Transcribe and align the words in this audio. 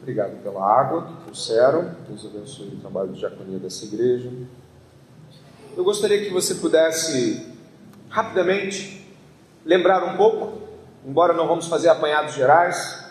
Obrigado 0.00 0.42
pela 0.42 0.64
água 0.64 1.06
que 1.06 1.24
trouxeram. 1.24 1.94
Deus 2.08 2.24
abençoe 2.24 2.68
o 2.68 2.76
trabalho 2.76 3.12
de 3.12 3.18
diaconia 3.18 3.58
dessa 3.58 3.84
igreja. 3.84 4.30
Eu 5.76 5.84
gostaria 5.84 6.24
que 6.24 6.30
você 6.30 6.54
pudesse, 6.54 7.46
rapidamente, 8.08 9.06
lembrar 9.64 10.02
um 10.04 10.16
pouco, 10.16 10.58
embora 11.06 11.32
não 11.32 11.46
vamos 11.46 11.66
fazer 11.66 11.88
apanhados 11.88 12.34
gerais, 12.34 13.04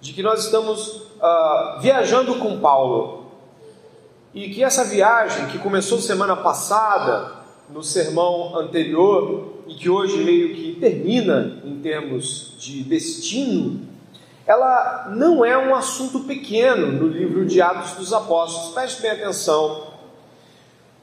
de 0.00 0.12
que 0.12 0.22
nós 0.22 0.44
estamos 0.44 0.88
uh, 1.16 1.80
viajando 1.80 2.36
com 2.36 2.60
Paulo. 2.60 3.26
E 4.32 4.50
que 4.50 4.62
essa 4.62 4.84
viagem, 4.84 5.48
que 5.48 5.58
começou 5.58 5.98
semana 5.98 6.36
passada, 6.36 7.32
no 7.68 7.82
sermão 7.82 8.56
anterior, 8.56 9.62
e 9.66 9.74
que 9.74 9.90
hoje 9.90 10.22
meio 10.22 10.54
que 10.54 10.76
termina 10.78 11.60
em 11.64 11.80
termos 11.80 12.54
de 12.58 12.84
destino, 12.84 13.80
ela 14.46 15.08
não 15.10 15.44
é 15.44 15.58
um 15.58 15.74
assunto 15.74 16.20
pequeno 16.20 16.92
no 16.92 17.08
livro 17.08 17.44
de 17.44 17.60
Atos 17.60 17.92
dos 17.92 18.12
Apóstolos. 18.12 18.72
Preste 18.72 19.02
bem 19.02 19.10
atenção. 19.10 19.88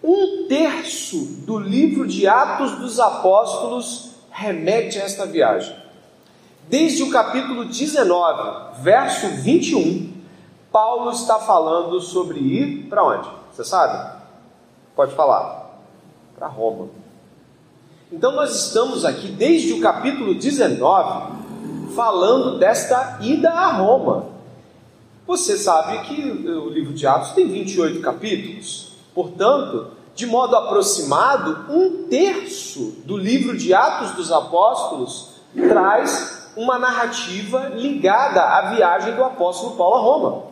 Um 0.02 0.48
terço 0.48 1.18
do 1.46 1.60
livro 1.60 2.08
de 2.08 2.26
Atos 2.26 2.78
dos 2.78 3.00
Apóstolos 3.00 4.12
remete 4.32 4.98
a 4.98 5.04
esta 5.04 5.26
viagem. 5.26 5.76
Desde 6.70 7.04
o 7.04 7.12
capítulo 7.12 7.66
19, 7.66 8.82
verso 8.82 9.28
21, 9.28 10.14
Paulo 10.72 11.12
está 11.12 11.38
falando 11.40 12.00
sobre 12.00 12.40
ir 12.40 12.88
para 12.88 13.04
onde? 13.04 13.28
Você 13.52 13.66
sabe? 13.66 14.22
Pode 14.96 15.14
falar. 15.16 15.82
Para 16.38 16.48
Roma. 16.48 16.88
Então 18.10 18.32
nós 18.32 18.56
estamos 18.56 19.04
aqui 19.04 19.28
desde 19.28 19.74
o 19.74 19.82
capítulo 19.82 20.34
19 20.34 21.33
falando 21.96 22.60
desta 22.60 23.20
ida 23.22 23.50
a 23.50 23.74
Roma. 23.74 24.28
Você 25.26 25.58
sabe 25.58 26.00
que 26.00 26.22
o 26.48 26.70
livro 26.70 26.94
de 26.94 27.08
Atos 27.08 27.32
tem 27.32 27.48
28 27.48 28.02
capítulos, 28.02 28.94
portanto, 29.16 29.88
de 30.16 30.26
modo 30.26 30.56
aproximado, 30.56 31.72
um 31.74 32.08
terço 32.08 33.02
do 33.06 33.18
livro 33.18 33.58
de 33.58 33.74
Atos 33.74 34.12
dos 34.12 34.32
Apóstolos 34.32 35.30
traz 35.56 36.52
uma 36.56 36.78
narrativa 36.78 37.70
ligada 37.70 38.44
à 38.44 38.74
viagem 38.74 39.16
do 39.16 39.24
apóstolo 39.24 39.76
Paulo 39.76 39.96
a 39.96 40.00
Roma. 40.00 40.44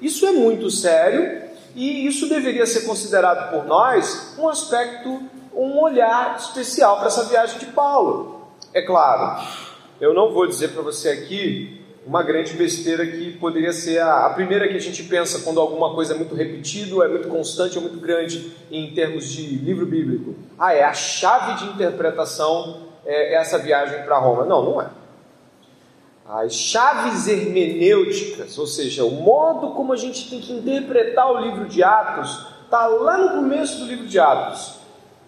Isso 0.00 0.26
é 0.26 0.32
muito 0.32 0.70
sério 0.70 1.42
e 1.74 2.06
isso 2.06 2.28
deveria 2.28 2.66
ser 2.66 2.82
considerado 2.82 3.50
por 3.50 3.64
nós 3.66 4.34
um 4.38 4.48
aspecto, 4.48 5.22
um 5.54 5.78
olhar 5.78 6.36
especial 6.36 6.96
para 6.96 7.06
essa 7.06 7.24
viagem 7.24 7.58
de 7.58 7.66
Paulo. 7.66 8.48
É 8.74 8.82
claro, 8.82 9.44
eu 10.00 10.14
não 10.14 10.32
vou 10.32 10.46
dizer 10.46 10.68
para 10.68 10.82
você 10.82 11.10
aqui 11.10 11.78
uma 12.06 12.22
grande 12.22 12.54
besteira 12.54 13.06
que 13.06 13.32
poderia 13.32 13.72
ser 13.72 14.00
a, 14.00 14.26
a, 14.26 14.30
primeira 14.30 14.66
que 14.66 14.76
a 14.76 14.80
gente 14.80 15.02
pensa 15.02 15.40
quando 15.40 15.60
alguma 15.60 15.94
coisa 15.94 16.14
é 16.14 16.16
muito 16.16 16.34
repetido, 16.34 17.02
é 17.02 17.08
muito 17.08 17.28
constante, 17.28 17.76
é 17.76 17.80
muito 17.80 17.98
grande 17.98 18.50
em 18.70 18.90
termos 18.94 19.30
de 19.30 19.42
livro 19.56 19.84
bíblico. 19.84 20.34
Ah, 20.58 20.72
é 20.72 20.84
a 20.84 20.94
chave 20.94 21.62
de 21.62 21.70
interpretação 21.72 22.88
é, 23.04 23.34
essa 23.34 23.58
viagem 23.58 24.02
para 24.04 24.18
Roma. 24.18 24.46
Não, 24.46 24.64
não 24.64 24.80
é. 24.80 24.88
As 26.26 26.54
chaves 26.54 27.26
hermenêuticas, 27.26 28.56
ou 28.58 28.66
seja, 28.66 29.04
o 29.04 29.10
modo 29.10 29.72
como 29.72 29.92
a 29.92 29.96
gente 29.96 30.30
tem 30.30 30.40
que 30.40 30.52
interpretar 30.52 31.30
o 31.30 31.40
livro 31.40 31.66
de 31.66 31.82
Atos, 31.82 32.46
está 32.64 32.86
lá 32.86 33.18
no 33.18 33.30
começo 33.30 33.78
do 33.80 33.86
livro 33.86 34.06
de 34.06 34.18
Atos. 34.18 34.77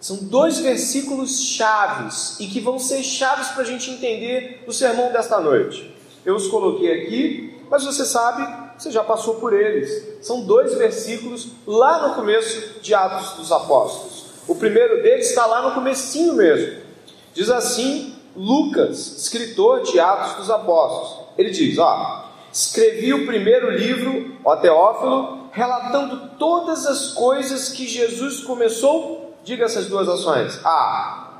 São 0.01 0.17
dois 0.17 0.57
versículos 0.57 1.43
chaves 1.43 2.39
e 2.39 2.47
que 2.47 2.59
vão 2.59 2.79
ser 2.79 3.03
chaves 3.03 3.49
para 3.49 3.61
a 3.61 3.65
gente 3.65 3.91
entender 3.91 4.63
o 4.65 4.73
sermão 4.73 5.13
desta 5.13 5.39
noite. 5.39 5.95
Eu 6.25 6.35
os 6.35 6.47
coloquei 6.47 7.03
aqui, 7.03 7.55
mas 7.69 7.83
você 7.83 8.03
sabe, 8.03 8.43
você 8.75 8.89
já 8.89 9.03
passou 9.03 9.35
por 9.35 9.53
eles. 9.53 10.17
São 10.25 10.43
dois 10.43 10.73
versículos 10.73 11.49
lá 11.67 12.07
no 12.07 12.15
começo 12.15 12.81
de 12.81 12.95
Atos 12.95 13.37
dos 13.37 13.51
Apóstolos. 13.51 14.25
O 14.47 14.55
primeiro 14.55 15.03
deles 15.03 15.29
está 15.29 15.45
lá 15.45 15.61
no 15.61 15.75
comecinho 15.75 16.33
mesmo. 16.33 16.81
Diz 17.31 17.51
assim 17.51 18.15
Lucas, 18.35 19.17
escritor 19.17 19.83
de 19.83 19.99
Atos 19.99 20.37
dos 20.37 20.49
Apóstolos. 20.49 21.27
Ele 21.37 21.51
diz, 21.51 21.77
ó, 21.77 22.27
escrevi 22.51 23.13
o 23.13 23.27
primeiro 23.27 23.69
livro, 23.69 24.35
ó 24.43 24.55
Teófilo, 24.55 25.47
relatando 25.51 26.31
todas 26.39 26.87
as 26.87 27.13
coisas 27.13 27.69
que 27.69 27.87
Jesus 27.87 28.39
começou 28.39 29.20
Diga 29.43 29.65
essas 29.65 29.87
duas 29.87 30.07
ações: 30.07 30.59
a 30.63 31.31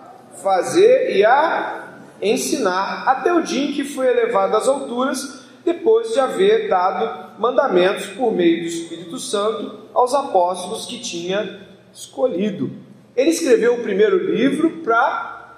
fazer 0.42 1.16
e 1.16 1.26
a 1.26 1.88
ensinar, 2.22 3.04
até 3.08 3.34
o 3.34 3.42
dia 3.42 3.70
em 3.70 3.74
que 3.74 3.84
foi 3.84 4.08
elevado 4.08 4.56
às 4.56 4.68
alturas, 4.68 5.42
depois 5.64 6.14
de 6.14 6.20
haver 6.20 6.70
dado 6.70 7.40
mandamentos 7.40 8.08
por 8.08 8.32
meio 8.32 8.62
do 8.62 8.68
Espírito 8.68 9.18
Santo 9.18 9.88
aos 9.94 10.14
apóstolos 10.14 10.86
que 10.86 11.00
tinha 11.00 11.68
escolhido. 11.94 12.72
Ele 13.16 13.30
escreveu 13.30 13.76
o 13.76 13.84
primeiro 13.84 14.34
livro 14.34 14.82
para 14.84 15.56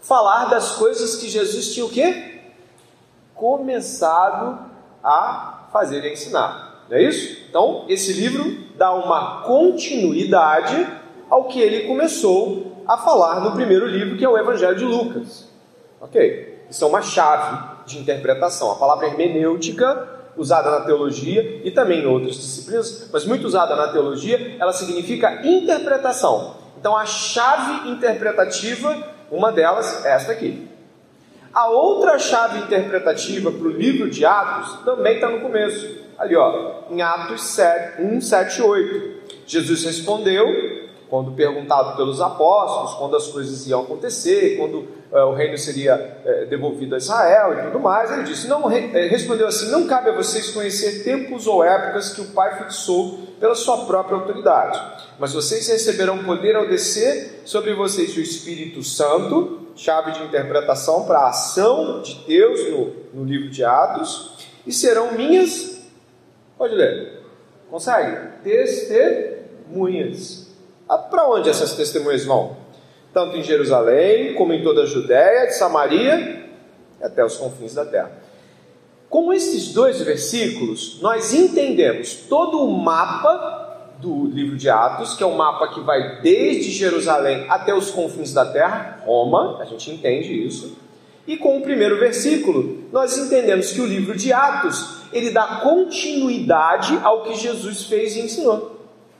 falar 0.00 0.46
das 0.46 0.72
coisas 0.72 1.16
que 1.16 1.28
Jesus 1.28 1.74
tinha 1.74 1.84
o 1.84 1.90
quê? 1.90 2.40
Começado 3.34 4.58
a 5.02 5.68
fazer 5.72 6.04
e 6.04 6.12
ensinar. 6.12 6.84
Não 6.88 6.96
é 6.96 7.02
isso? 7.02 7.44
Então, 7.48 7.84
esse 7.88 8.12
livro 8.12 8.64
dá 8.76 8.92
uma 8.92 9.42
continuidade 9.42 10.86
ao 11.28 11.44
que 11.44 11.60
ele 11.60 11.86
começou 11.86 12.82
a 12.86 12.96
falar 12.96 13.40
no 13.40 13.52
primeiro 13.52 13.86
livro, 13.86 14.16
que 14.16 14.24
é 14.24 14.28
o 14.28 14.38
Evangelho 14.38 14.76
de 14.76 14.84
Lucas. 14.84 15.48
Ok? 16.00 16.64
Isso 16.70 16.84
é 16.84 16.86
uma 16.86 17.02
chave 17.02 17.58
de 17.86 17.98
interpretação. 17.98 18.72
A 18.72 18.76
palavra 18.76 19.06
hermenêutica, 19.06 20.08
usada 20.36 20.70
na 20.70 20.80
teologia 20.80 21.60
e 21.64 21.70
também 21.70 22.02
em 22.02 22.06
outras 22.06 22.36
disciplinas, 22.36 23.08
mas 23.12 23.24
muito 23.24 23.46
usada 23.46 23.74
na 23.74 23.88
teologia, 23.88 24.56
ela 24.58 24.72
significa 24.72 25.46
interpretação. 25.46 26.56
Então 26.78 26.96
a 26.96 27.06
chave 27.06 27.88
interpretativa, 27.88 28.96
uma 29.30 29.50
delas 29.50 30.04
é 30.04 30.12
esta 30.14 30.32
aqui. 30.32 30.68
A 31.52 31.68
outra 31.70 32.18
chave 32.18 32.58
interpretativa 32.58 33.50
para 33.50 33.66
o 33.66 33.70
livro 33.70 34.10
de 34.10 34.26
Atos 34.26 34.84
também 34.84 35.14
está 35.14 35.30
no 35.30 35.40
começo. 35.40 36.04
Ali, 36.18 36.36
ó, 36.36 36.82
em 36.90 37.00
Atos 37.00 37.42
7, 37.42 38.02
1, 38.02 38.20
7 38.20 38.62
8. 38.62 39.16
Jesus 39.46 39.84
respondeu 39.84 40.85
quando 41.08 41.32
perguntado 41.32 41.96
pelos 41.96 42.20
apóstolos, 42.20 42.94
quando 42.94 43.16
as 43.16 43.28
coisas 43.28 43.66
iam 43.66 43.82
acontecer, 43.82 44.56
quando 44.56 44.88
é, 45.12 45.22
o 45.22 45.32
reino 45.32 45.56
seria 45.56 46.18
é, 46.24 46.46
devolvido 46.46 46.96
a 46.96 46.98
Israel 46.98 47.54
e 47.54 47.62
tudo 47.66 47.78
mais, 47.78 48.10
ele 48.10 48.24
disse: 48.24 48.48
não 48.48 48.68
é, 48.70 49.06
respondeu 49.06 49.46
assim: 49.46 49.70
não 49.70 49.86
cabe 49.86 50.10
a 50.10 50.14
vocês 50.14 50.50
conhecer 50.50 51.04
tempos 51.04 51.46
ou 51.46 51.62
épocas 51.62 52.12
que 52.12 52.20
o 52.20 52.24
Pai 52.26 52.58
fixou 52.58 53.20
pela 53.38 53.54
sua 53.54 53.84
própria 53.84 54.16
autoridade, 54.16 54.82
mas 55.18 55.32
vocês 55.32 55.68
receberão 55.68 56.24
poder 56.24 56.56
ao 56.56 56.66
descer 56.66 57.42
sobre 57.44 57.72
vocês 57.74 58.16
o 58.16 58.20
Espírito 58.20 58.82
Santo, 58.82 59.60
chave 59.76 60.10
de 60.12 60.24
interpretação 60.24 61.04
para 61.04 61.20
a 61.20 61.28
ação 61.28 62.02
de 62.02 62.14
Deus 62.26 62.68
no, 62.70 63.20
no 63.20 63.24
livro 63.24 63.48
de 63.48 63.62
Atos, 63.62 64.48
e 64.66 64.72
serão 64.72 65.12
minhas. 65.12 65.76
Pode 66.58 66.74
ler. 66.74 67.22
Consegue? 67.70 68.42
Testemunhas 68.42 70.45
Para 70.86 71.28
onde 71.28 71.50
essas 71.50 71.72
testemunhas 71.74 72.24
vão? 72.24 72.56
Tanto 73.12 73.36
em 73.36 73.42
Jerusalém, 73.42 74.34
como 74.34 74.52
em 74.52 74.62
toda 74.62 74.82
a 74.82 74.86
Judéia, 74.86 75.46
de 75.46 75.54
Samaria 75.54 76.48
e 77.00 77.04
até 77.04 77.24
os 77.24 77.36
confins 77.36 77.74
da 77.74 77.84
terra. 77.84 78.12
Com 79.08 79.32
esses 79.32 79.72
dois 79.72 80.00
versículos, 80.02 81.00
nós 81.00 81.32
entendemos 81.32 82.14
todo 82.28 82.62
o 82.62 82.70
mapa 82.70 83.94
do 83.98 84.26
livro 84.26 84.56
de 84.56 84.68
Atos, 84.68 85.14
que 85.14 85.22
é 85.22 85.26
um 85.26 85.36
mapa 85.36 85.68
que 85.68 85.80
vai 85.80 86.20
desde 86.20 86.70
Jerusalém 86.70 87.46
até 87.48 87.74
os 87.74 87.90
confins 87.90 88.32
da 88.32 88.44
terra, 88.44 89.02
Roma, 89.04 89.58
a 89.60 89.64
gente 89.64 89.90
entende 89.90 90.46
isso. 90.46 90.76
E 91.26 91.36
com 91.36 91.58
o 91.58 91.62
primeiro 91.62 91.98
versículo, 91.98 92.84
nós 92.92 93.16
entendemos 93.16 93.72
que 93.72 93.80
o 93.80 93.86
livro 93.86 94.16
de 94.16 94.32
Atos, 94.32 94.98
ele 95.12 95.30
dá 95.30 95.60
continuidade 95.62 96.98
ao 97.02 97.24
que 97.24 97.34
Jesus 97.34 97.86
fez 97.86 98.14
e 98.14 98.20
ensinou. 98.20 98.75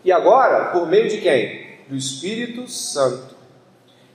E 0.06 0.12
agora, 0.12 0.66
por 0.66 0.86
meio 0.86 1.08
de 1.08 1.18
quem? 1.20 1.66
Do 1.88 1.96
Espírito 1.96 2.70
Santo. 2.70 3.34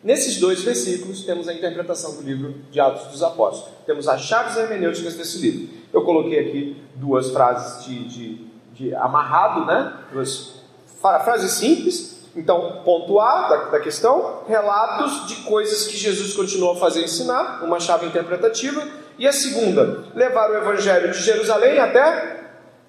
Nesses 0.02 0.38
dois 0.38 0.64
versículos 0.64 1.26
temos 1.26 1.50
a 1.50 1.54
interpretação 1.54 2.16
do 2.16 2.22
livro 2.22 2.56
de 2.72 2.80
Atos 2.80 3.08
dos 3.08 3.22
Apóstolos. 3.22 3.76
Temos 3.86 4.08
as 4.08 4.22
chaves 4.22 4.56
hermenêuticas 4.56 5.16
desse 5.16 5.38
livro. 5.40 5.68
Eu 5.92 6.06
coloquei 6.06 6.40
aqui 6.40 6.82
duas 6.96 7.32
frases 7.32 7.84
de, 7.84 8.08
de, 8.08 8.48
de 8.72 8.96
amarrado, 8.96 9.66
né? 9.66 9.94
Duas 10.14 10.62
frases 11.02 11.52
simples. 11.52 12.26
Então, 12.38 12.84
ponto 12.86 13.20
A 13.20 13.50
da, 13.50 13.56
da, 13.72 13.80
questão, 13.82 14.44
relatos 14.48 15.28
de 15.28 15.44
coisas 15.44 15.88
que 15.88 15.98
Jesus 15.98 16.34
continuou 16.34 16.72
a 16.72 16.78
fazer 16.78 17.04
ensinar, 17.04 17.66
uma 17.66 17.82
chave 17.82 18.06
interpretativa. 18.06 18.82
E 19.20 19.28
a 19.28 19.34
segunda, 19.34 20.06
levar 20.16 20.52
o 20.52 20.56
evangelho 20.56 21.12
de 21.12 21.20
Jerusalém 21.20 21.80
até 21.80 22.46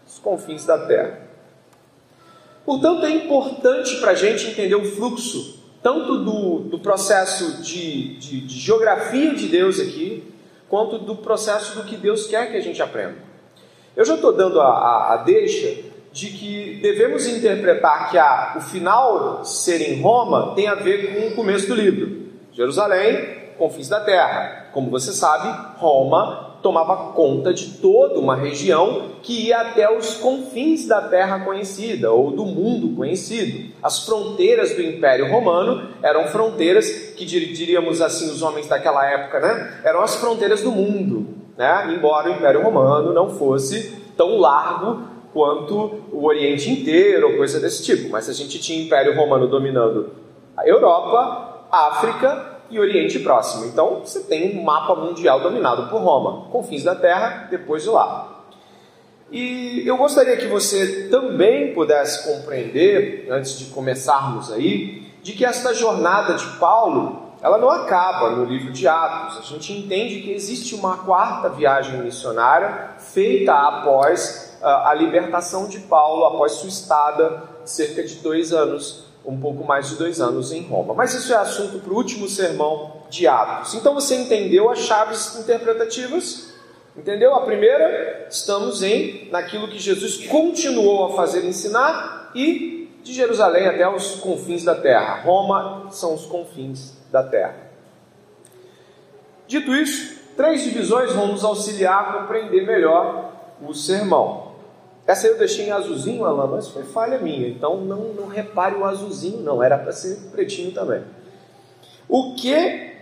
os 0.07 0.21
confins 0.21 0.65
da 0.65 0.87
terra. 0.87 1.32
Portanto, 2.65 3.05
é 3.05 3.11
importante 3.11 3.97
para 3.97 4.13
a 4.13 4.15
gente 4.15 4.49
entender 4.49 4.75
o 4.75 4.85
fluxo, 4.85 5.61
tanto 5.83 6.19
do, 6.19 6.59
do 6.61 6.79
processo 6.79 7.61
de, 7.63 8.17
de, 8.19 8.41
de 8.41 8.59
geografia 8.59 9.35
de 9.35 9.49
Deus 9.49 9.81
aqui, 9.81 10.23
quanto 10.69 10.99
do 10.99 11.17
processo 11.17 11.77
do 11.77 11.85
que 11.85 11.97
Deus 11.97 12.27
quer 12.27 12.51
que 12.51 12.57
a 12.57 12.61
gente 12.61 12.81
aprenda. 12.81 13.17
Eu 13.97 14.05
já 14.05 14.15
estou 14.15 14.33
dando 14.33 14.61
a, 14.61 14.69
a, 14.69 15.15
a, 15.15 15.17
deixa 15.19 15.83
de 16.13 16.29
que 16.29 16.79
devemos 16.81 17.27
interpretar 17.27 18.11
que 18.11 18.17
a, 18.17 18.55
o 18.57 18.61
final 18.61 19.45
ser 19.45 19.81
em 19.83 20.01
Roma 20.01 20.55
tem 20.55 20.69
a 20.69 20.75
ver 20.75 21.15
com 21.15 21.29
o 21.29 21.35
começo 21.35 21.67
do 21.67 21.75
livro. 21.75 22.29
Jerusalém, 22.53 23.53
confins 23.59 23.89
da 23.89 24.01
terra. 24.01 24.69
Como 24.73 24.91
você 24.91 25.13
sabe, 25.13 25.79
Roma 25.79 26.52
tomava 26.63 27.13
conta 27.13 27.53
de 27.53 27.79
toda 27.79 28.21
uma 28.21 28.37
região 28.37 29.11
que 29.21 29.49
ia 29.49 29.61
até 29.61 29.91
os 29.95 30.15
confins 30.15 30.87
da 30.87 31.01
terra 31.01 31.41
conhecida 31.41 32.13
ou 32.13 32.31
do 32.31 32.47
mundo 32.47 32.95
conhecido. 32.97 33.73
As 33.83 34.07
fronteiras 34.07 34.75
do 34.75 34.81
Império 34.81 35.31
Romano 35.31 35.89
eram 36.03 36.29
fronteiras 36.29 36.89
que 37.17 37.25
diríamos 37.25 38.01
assim 38.01 38.31
os 38.31 38.43
homens 38.43 38.69
daquela 38.69 39.05
época, 39.05 39.41
né? 39.41 39.81
Eram 39.85 40.03
as 40.03 40.15
fronteiras 40.15 40.63
do 40.63 40.71
mundo, 40.71 41.27
né? 41.59 41.93
Embora 41.97 42.31
o 42.31 42.33
Império 42.35 42.63
Romano 42.63 43.13
não 43.13 43.31
fosse 43.31 44.01
tão 44.17 44.39
largo 44.39 45.11
quanto 45.33 46.01
o 46.13 46.25
Oriente 46.25 46.71
inteiro 46.71 47.31
ou 47.31 47.37
coisa 47.37 47.59
desse 47.59 47.83
tipo, 47.83 48.11
mas 48.11 48.29
a 48.29 48.33
gente 48.33 48.61
tinha 48.61 48.85
Império 48.85 49.17
Romano 49.17 49.49
dominando 49.49 50.11
a 50.57 50.69
Europa, 50.69 51.67
África 51.73 52.52
e 52.73 52.81
Oriente 52.81 53.19
Próximo. 53.19 53.67
Então 53.67 54.01
você 54.01 54.21
tem 54.21 54.59
um 54.59 54.65
mapa 54.65 54.95
mundial 54.95 55.41
dominado 55.41 55.91
por 55.91 56.01
Roma, 56.01 56.49
confins 56.51 56.83
da 56.83 56.95
Terra, 56.95 57.47
depois 57.51 57.83
de 57.83 57.91
lá. 57.91 58.47
E 59.31 59.87
eu 59.87 59.97
gostaria 59.97 60.37
que 60.37 60.47
você 60.47 61.09
também 61.11 61.75
pudesse 61.75 62.27
compreender, 62.27 63.29
antes 63.31 63.59
de 63.59 63.67
começarmos 63.67 64.51
aí, 64.51 65.07
de 65.23 65.33
que 65.33 65.45
esta 65.45 65.75
jornada 65.75 66.35
de 66.35 66.47
Paulo, 66.59 67.33
ela 67.43 67.59
não 67.59 67.71
acaba 67.71 68.31
no 68.31 68.45
livro 68.45 68.73
de 68.73 68.89
Atos. 68.89 69.39
A 69.39 69.43
gente 69.43 69.73
entende 69.73 70.21
que 70.21 70.33
existe 70.33 70.75
uma 70.75 70.99
quarta 70.99 71.49
viagem 71.51 72.03
missionária 72.03 72.91
feita 72.99 73.53
após 73.53 74.59
ah, 74.63 74.91
a 74.91 74.95
libertação 74.95 75.67
de 75.67 75.79
Paulo, 75.81 76.25
após 76.25 76.53
sua 76.53 76.69
estada, 76.69 77.43
cerca 77.65 78.03
de 78.03 78.17
dois 78.17 78.53
anos 78.53 79.12
um 79.25 79.39
pouco 79.39 79.65
mais 79.65 79.89
de 79.91 79.97
dois 79.97 80.21
anos 80.21 80.53
em 80.53 80.63
Roma. 80.63 80.95
Mas 80.95 81.15
isso 81.15 81.33
é 81.33 81.37
assunto 81.37 81.79
para 81.79 81.93
o 81.93 81.97
último 81.97 82.29
sermão 82.29 83.03
de 83.09 83.27
Atos. 83.27 83.75
Então 83.75 83.95
você 83.95 84.17
entendeu 84.17 84.71
as 84.71 84.81
chaves 84.81 85.39
interpretativas? 85.39 86.53
Entendeu? 86.97 87.35
A 87.35 87.41
primeira, 87.41 88.27
estamos 88.29 88.83
em 88.83 89.29
naquilo 89.31 89.69
que 89.69 89.79
Jesus 89.79 90.27
continuou 90.27 91.07
a 91.07 91.17
fazer 91.17 91.45
ensinar 91.45 92.31
e 92.35 92.91
de 93.03 93.13
Jerusalém 93.13 93.67
até 93.67 93.89
os 93.89 94.17
confins 94.17 94.63
da 94.63 94.75
terra. 94.75 95.23
Roma 95.23 95.89
são 95.91 96.15
os 96.15 96.27
confins 96.27 96.93
da 97.11 97.23
terra. 97.23 97.57
Dito 99.47 99.75
isso, 99.75 100.21
três 100.37 100.63
divisões 100.63 101.13
vão 101.13 101.29
nos 101.29 101.45
auxiliar 101.45 102.01
a 102.01 102.13
compreender 102.21 102.67
melhor 102.67 103.33
o 103.61 103.75
sermão. 103.75 104.52
Essa 105.07 105.27
eu 105.27 105.37
deixei 105.37 105.67
em 105.67 105.73
azulzinho, 105.73 106.25
Alan, 106.25 106.47
mas 106.47 106.69
foi 106.69 106.85
falha 106.85 107.19
minha. 107.19 107.49
Então 107.49 107.81
não, 107.81 108.15
não 108.15 108.27
repare 108.29 108.77
o 108.77 108.85
azulzinho, 108.85 109.41
não. 109.41 109.63
Era 109.63 109.77
para 109.77 109.93
ser 109.93 110.17
pretinho 110.31 110.73
também. 110.73 111.03
O 112.09 112.35
que 112.35 112.93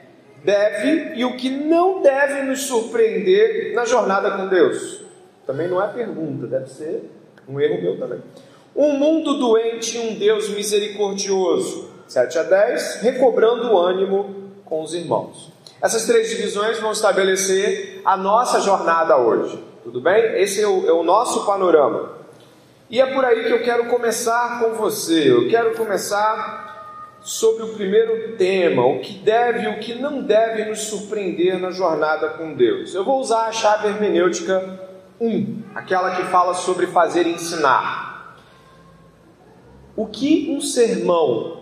deve 0.43 1.15
e 1.17 1.25
o 1.25 1.37
que 1.37 1.51
não 1.51 2.01
deve 2.01 2.43
nos 2.43 2.63
surpreender 2.63 3.75
na 3.75 3.85
jornada 3.85 4.31
com 4.31 4.49
Deus? 4.49 5.03
Também 5.47 5.69
não 5.69 5.83
é 5.83 5.89
pergunta, 5.89 6.47
deve 6.47 6.69
ser 6.71 7.11
um 7.49 7.61
erro 7.61 7.83
meu 7.83 7.99
também. 7.99 8.21
Um 8.75 8.93
mundo 8.93 9.35
doente 9.39 9.99
e 9.99 10.01
um 10.01 10.15
Deus 10.15 10.49
misericordioso. 10.49 11.91
7 12.07 12.39
a 12.39 12.43
10, 12.43 13.01
recobrando 13.03 13.73
o 13.73 13.79
ânimo 13.79 14.51
com 14.65 14.83
os 14.83 14.95
irmãos. 14.95 15.53
Essas 15.83 16.07
três 16.07 16.29
divisões 16.29 16.79
vão 16.79 16.93
estabelecer 16.93 18.01
a 18.05 18.17
nossa 18.17 18.61
jornada 18.61 19.17
hoje. 19.17 19.63
Tudo 19.83 20.01
bem? 20.01 20.41
Esse 20.41 20.63
é 20.63 20.67
o, 20.67 20.87
é 20.87 20.93
o 20.93 21.03
nosso 21.03 21.47
panorama. 21.47 22.19
E 22.91 23.01
é 23.01 23.07
por 23.07 23.25
aí 23.25 23.45
que 23.45 23.53
eu 23.53 23.63
quero 23.63 23.87
começar 23.87 24.61
com 24.61 24.75
você. 24.75 25.31
Eu 25.31 25.49
quero 25.49 25.75
começar 25.77 27.19
sobre 27.23 27.63
o 27.63 27.69
primeiro 27.69 28.37
tema, 28.37 28.85
o 28.85 29.01
que 29.01 29.13
deve 29.15 29.65
e 29.65 29.69
o 29.69 29.79
que 29.79 29.95
não 29.95 30.23
deve 30.23 30.65
nos 30.65 30.81
surpreender 30.81 31.59
na 31.59 31.71
jornada 31.71 32.31
com 32.31 32.55
Deus. 32.55 32.95
Eu 32.95 33.05
vou 33.05 33.21
usar 33.21 33.47
a 33.47 33.53
chave 33.53 33.89
hermenêutica 33.89 34.81
1, 35.21 35.63
aquela 35.75 36.17
que 36.17 36.25
fala 36.25 36.55
sobre 36.55 36.87
fazer 36.87 37.27
e 37.27 37.35
ensinar. 37.35 38.37
O 39.95 40.07
que 40.07 40.51
um 40.51 40.61
sermão 40.61 41.60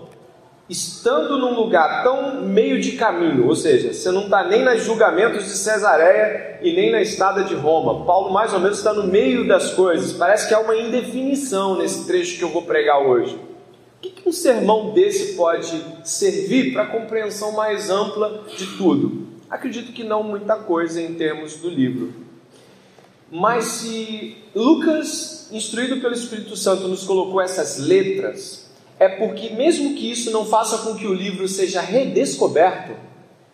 estando 0.68 1.38
num 1.38 1.54
lugar 1.54 2.02
tão 2.02 2.42
meio 2.42 2.80
de 2.80 2.92
caminho, 2.92 3.46
ou 3.46 3.56
seja, 3.56 3.92
você 3.92 4.10
não 4.10 4.24
está 4.24 4.44
nem 4.44 4.62
nos 4.62 4.84
julgamentos 4.84 5.44
de 5.44 5.56
Cesareia 5.56 6.58
e 6.62 6.74
nem 6.74 6.90
na 6.90 7.00
estrada 7.00 7.42
de 7.44 7.54
Roma. 7.54 8.04
Paulo 8.04 8.32
mais 8.32 8.52
ou 8.52 8.60
menos 8.60 8.78
está 8.78 8.92
no 8.92 9.04
meio 9.04 9.48
das 9.48 9.72
coisas. 9.72 10.12
Parece 10.12 10.46
que 10.46 10.54
há 10.54 10.60
uma 10.60 10.76
indefinição 10.76 11.78
nesse 11.78 12.06
trecho 12.06 12.36
que 12.36 12.44
eu 12.44 12.50
vou 12.50 12.62
pregar 12.62 13.00
hoje. 13.00 13.34
O 13.34 14.00
que, 14.00 14.10
que 14.10 14.28
um 14.28 14.32
sermão 14.32 14.92
desse 14.92 15.34
pode 15.34 15.82
servir 16.04 16.72
para 16.72 16.82
a 16.82 16.86
compreensão 16.86 17.52
mais 17.52 17.90
ampla 17.90 18.44
de 18.56 18.66
tudo? 18.76 19.26
Acredito 19.50 19.92
que 19.92 20.04
não 20.04 20.22
muita 20.22 20.56
coisa 20.56 21.00
em 21.00 21.14
termos 21.14 21.56
do 21.56 21.68
livro. 21.68 22.12
Mas 23.30 23.64
se 23.64 24.36
Lucas, 24.54 25.48
instruído 25.50 26.00
pelo 26.00 26.14
Espírito 26.14 26.56
Santo, 26.56 26.86
nos 26.86 27.04
colocou 27.04 27.40
essas 27.40 27.78
letras, 27.78 28.67
é 28.98 29.08
porque, 29.08 29.50
mesmo 29.50 29.94
que 29.94 30.10
isso 30.10 30.30
não 30.30 30.44
faça 30.44 30.78
com 30.78 30.96
que 30.96 31.06
o 31.06 31.14
livro 31.14 31.46
seja 31.46 31.80
redescoberto, 31.80 32.92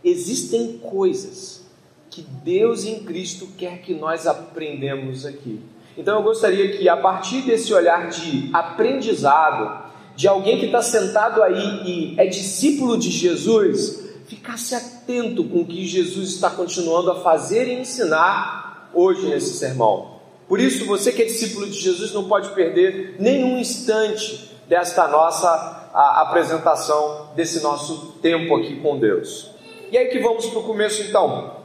existem 0.02 0.78
coisas 0.78 1.64
que 2.10 2.22
Deus 2.22 2.84
em 2.84 3.00
Cristo 3.00 3.48
quer 3.58 3.78
que 3.78 3.92
nós 3.92 4.26
aprendamos 4.26 5.26
aqui. 5.26 5.60
Então 5.98 6.16
eu 6.16 6.22
gostaria 6.22 6.76
que, 6.76 6.88
a 6.88 6.96
partir 6.96 7.42
desse 7.42 7.74
olhar 7.74 8.08
de 8.08 8.48
aprendizado, 8.52 9.84
de 10.16 10.28
alguém 10.28 10.58
que 10.58 10.66
está 10.66 10.80
sentado 10.80 11.42
aí 11.42 11.82
e 11.84 12.14
é 12.18 12.26
discípulo 12.26 12.96
de 12.96 13.10
Jesus, 13.10 14.04
ficasse 14.26 14.74
atento 14.74 15.44
com 15.44 15.60
o 15.60 15.66
que 15.66 15.86
Jesus 15.86 16.30
está 16.30 16.50
continuando 16.50 17.10
a 17.10 17.20
fazer 17.20 17.68
e 17.68 17.80
ensinar 17.80 18.90
hoje 18.94 19.26
nesse 19.26 19.54
sermão. 19.54 20.14
Por 20.48 20.60
isso, 20.60 20.86
você 20.86 21.10
que 21.12 21.22
é 21.22 21.24
discípulo 21.24 21.66
de 21.66 21.80
Jesus 21.80 22.12
não 22.12 22.28
pode 22.28 22.50
perder 22.50 23.16
nenhum 23.18 23.58
instante 23.58 24.53
desta 24.68 25.08
nossa 25.08 25.90
apresentação, 25.92 27.28
desse 27.36 27.62
nosso 27.62 28.16
tempo 28.20 28.56
aqui 28.56 28.80
com 28.80 28.98
Deus. 28.98 29.50
E 29.90 29.98
aí 29.98 30.06
que 30.06 30.18
vamos 30.18 30.46
para 30.46 30.58
o 30.58 30.64
começo 30.64 31.02
então. 31.02 31.62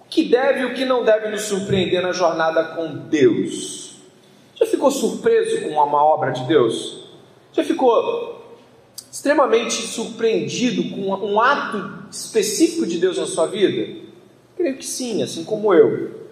O 0.00 0.08
que 0.08 0.24
deve 0.28 0.60
e 0.60 0.64
o 0.66 0.74
que 0.74 0.84
não 0.84 1.02
deve 1.02 1.28
nos 1.28 1.42
surpreender 1.42 2.02
na 2.02 2.12
jornada 2.12 2.62
com 2.76 2.94
Deus? 3.08 3.96
Já 4.54 4.66
ficou 4.66 4.90
surpreso 4.90 5.62
com 5.62 5.70
uma 5.70 6.04
obra 6.04 6.30
de 6.30 6.44
Deus? 6.44 7.04
Já 7.52 7.64
ficou 7.64 8.42
extremamente 9.10 9.74
surpreendido 9.74 10.94
com 10.94 11.10
um 11.10 11.40
ato 11.40 12.04
específico 12.10 12.86
de 12.86 12.98
Deus 12.98 13.16
na 13.16 13.26
sua 13.26 13.46
vida? 13.46 13.96
Creio 14.56 14.76
que 14.76 14.86
sim, 14.86 15.22
assim 15.22 15.42
como 15.44 15.72
eu. 15.72 16.23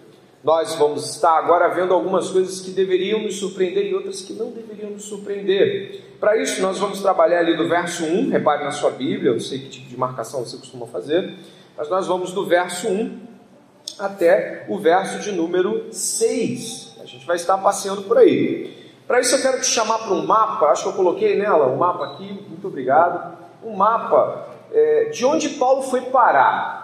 Nós 0.43 0.75
vamos 0.75 1.09
estar 1.09 1.37
agora 1.37 1.69
vendo 1.69 1.93
algumas 1.93 2.29
coisas 2.29 2.59
que 2.59 2.71
deveriam 2.71 3.21
nos 3.21 3.37
surpreender 3.37 3.85
e 3.85 3.95
outras 3.95 4.21
que 4.21 4.33
não 4.33 4.51
deveriam 4.51 4.89
nos 4.89 5.05
surpreender. 5.05 6.01
Para 6.19 6.35
isso, 6.35 6.61
nós 6.61 6.77
vamos 6.77 7.01
trabalhar 7.01 7.39
ali 7.39 7.55
do 7.55 7.67
verso 7.67 8.03
1, 8.03 8.29
repare 8.29 8.63
na 8.65 8.71
sua 8.71 8.91
Bíblia, 8.91 9.31
eu 9.31 9.39
sei 9.39 9.59
que 9.59 9.69
tipo 9.69 9.87
de 9.87 9.97
marcação 9.97 10.43
você 10.43 10.57
costuma 10.57 10.85
fazer, 10.85 11.33
mas 11.77 11.89
nós 11.89 12.07
vamos 12.07 12.33
do 12.33 12.45
verso 12.45 12.89
1 12.89 13.19
até 13.97 14.65
o 14.67 14.77
verso 14.77 15.19
de 15.19 15.31
número 15.31 15.87
6. 15.91 16.97
A 17.01 17.05
gente 17.05 17.25
vai 17.25 17.37
estar 17.37 17.57
passeando 17.59 18.01
por 18.01 18.17
aí. 18.17 18.91
Para 19.07 19.21
isso, 19.21 19.35
eu 19.35 19.41
quero 19.41 19.61
te 19.61 19.67
chamar 19.67 19.99
para 19.99 20.13
um 20.13 20.25
mapa, 20.25 20.65
acho 20.67 20.83
que 20.83 20.89
eu 20.89 20.93
coloquei 20.93 21.37
nela 21.37 21.67
um 21.67 21.77
mapa 21.77 22.05
aqui, 22.05 22.25
muito 22.49 22.67
obrigado. 22.67 23.37
Um 23.63 23.75
mapa 23.75 24.49
é, 24.73 25.05
de 25.05 25.25
onde 25.25 25.49
Paulo 25.51 25.83
foi 25.83 26.01
parar. 26.01 26.82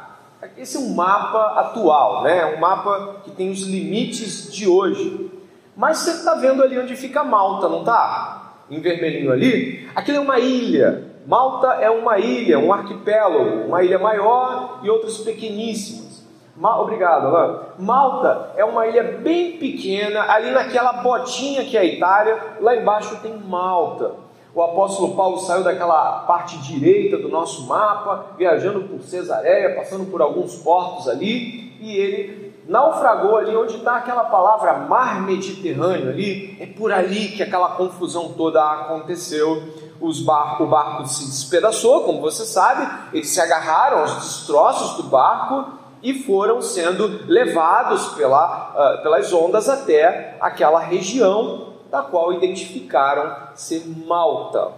Esse 0.58 0.78
é 0.78 0.80
um 0.80 0.96
mapa 0.96 1.60
atual, 1.60 2.24
né? 2.24 2.46
um 2.46 2.60
mapa 2.60 3.18
que 3.24 3.32
tem 3.32 3.50
os 3.50 3.64
limites 3.64 4.52
de 4.52 4.68
hoje. 4.68 5.30
Mas 5.76 5.98
você 5.98 6.12
está 6.12 6.36
vendo 6.36 6.64
ali 6.64 6.80
onde 6.80 6.96
fica 6.96 7.24
Malta, 7.24 7.68
não 7.68 7.80
está? 7.80 8.54
Em 8.70 8.80
vermelhinho 8.80 9.32
ali. 9.32 9.90
Aquilo 9.94 10.18
é 10.18 10.22
uma 10.22 10.40
ilha. 10.40 11.10
Malta 11.26 11.74
é 11.82 11.90
uma 11.90 12.18
ilha, 12.18 12.58
um 12.58 12.72
arquipélago, 12.72 13.68
uma 13.68 13.84
ilha 13.84 14.00
maior 14.00 14.80
e 14.82 14.90
outras 14.90 15.18
pequeníssimas. 15.18 16.26
Mal, 16.56 16.84
obrigado, 16.84 17.28
Alain. 17.28 17.60
Malta 17.78 18.52
é 18.56 18.66
uma 18.66 18.88
ilha 18.88 19.04
bem 19.04 19.58
pequena, 19.58 20.24
ali 20.30 20.52
naquela 20.52 20.94
botinha 20.94 21.64
que 21.64 21.78
é 21.78 21.82
a 21.82 21.86
Itália, 21.86 22.38
lá 22.60 22.76
embaixo 22.76 23.18
tem 23.22 23.38
Malta. 23.38 24.29
O 24.54 24.62
apóstolo 24.64 25.16
Paulo 25.16 25.38
saiu 25.40 25.64
daquela 25.64 26.22
parte 26.22 26.58
direita 26.58 27.18
do 27.18 27.30
nosso 27.30 27.68
mapa, 27.68 28.34
viajando 28.38 28.82
por 28.82 29.02
Cesareia, 29.02 29.76
passando 29.76 30.10
por 30.10 30.22
alguns 30.22 30.56
portos 30.56 31.08
ali, 31.08 31.78
e 31.80 31.96
ele 31.96 32.54
naufragou 32.68 33.38
ali 33.38 33.56
onde 33.56 33.78
está 33.78 33.98
aquela 33.98 34.26
palavra 34.26 34.74
mar 34.88 35.22
Mediterrâneo 35.22 36.10
ali, 36.10 36.58
é 36.60 36.66
por 36.66 36.92
ali 36.92 37.30
que 37.30 37.44
aquela 37.44 37.70
confusão 37.70 38.34
toda 38.34 38.62
aconteceu. 38.62 39.90
Os 40.02 40.22
o 40.22 40.66
barco 40.66 41.06
se 41.08 41.26
despedaçou, 41.26 42.04
como 42.04 42.22
você 42.22 42.46
sabe, 42.46 42.88
eles 43.12 43.30
se 43.30 43.42
agarraram 43.42 44.00
aos 44.00 44.16
destroços 44.16 44.96
do 44.96 45.04
barco 45.04 45.74
e 46.02 46.24
foram 46.24 46.62
sendo 46.62 47.26
levados 47.28 48.08
pela, 48.14 48.72
uh, 48.98 49.04
pelas 49.04 49.34
ondas 49.34 49.68
até 49.68 50.38
aquela 50.40 50.80
região 50.80 51.69
da 51.90 52.02
qual 52.02 52.34
identificaram 52.34 53.56
ser 53.56 53.84
Malta. 54.06 54.72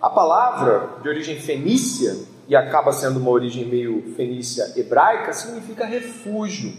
A 0.00 0.10
palavra 0.10 1.00
de 1.02 1.08
origem 1.08 1.38
fenícia, 1.38 2.16
e 2.48 2.56
acaba 2.56 2.92
sendo 2.92 3.20
uma 3.20 3.30
origem 3.30 3.64
meio 3.64 4.14
fenícia 4.16 4.72
hebraica, 4.76 5.32
significa 5.32 5.84
refúgio. 5.84 6.72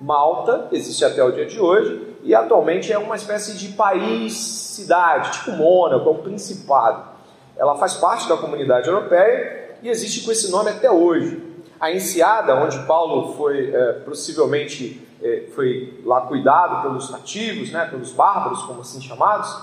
Malta 0.00 0.68
existe 0.72 1.04
até 1.04 1.22
o 1.22 1.30
dia 1.30 1.44
de 1.44 1.60
hoje 1.60 2.16
e 2.22 2.34
atualmente 2.34 2.90
é 2.90 2.98
uma 2.98 3.16
espécie 3.16 3.56
de 3.56 3.68
país-cidade, 3.68 5.32
tipo 5.32 5.52
Mônaco, 5.52 6.08
é 6.08 6.12
um 6.12 6.22
principado. 6.22 7.10
Ela 7.56 7.76
faz 7.76 7.94
parte 7.94 8.26
da 8.28 8.36
comunidade 8.38 8.88
europeia 8.88 9.76
e 9.82 9.88
existe 9.90 10.24
com 10.24 10.32
esse 10.32 10.50
nome 10.50 10.70
até 10.70 10.90
hoje. 10.90 11.42
A 11.78 11.92
Enseada, 11.92 12.54
onde 12.56 12.78
Paulo 12.86 13.34
foi 13.36 13.74
é, 13.74 13.92
possivelmente 14.04 15.06
foi 15.54 16.00
lá 16.04 16.22
cuidado 16.22 16.82
pelos 16.82 17.10
nativos, 17.10 17.70
né, 17.70 17.86
pelos 17.86 18.12
bárbaros, 18.12 18.62
como 18.62 18.80
assim 18.80 19.00
chamados, 19.00 19.54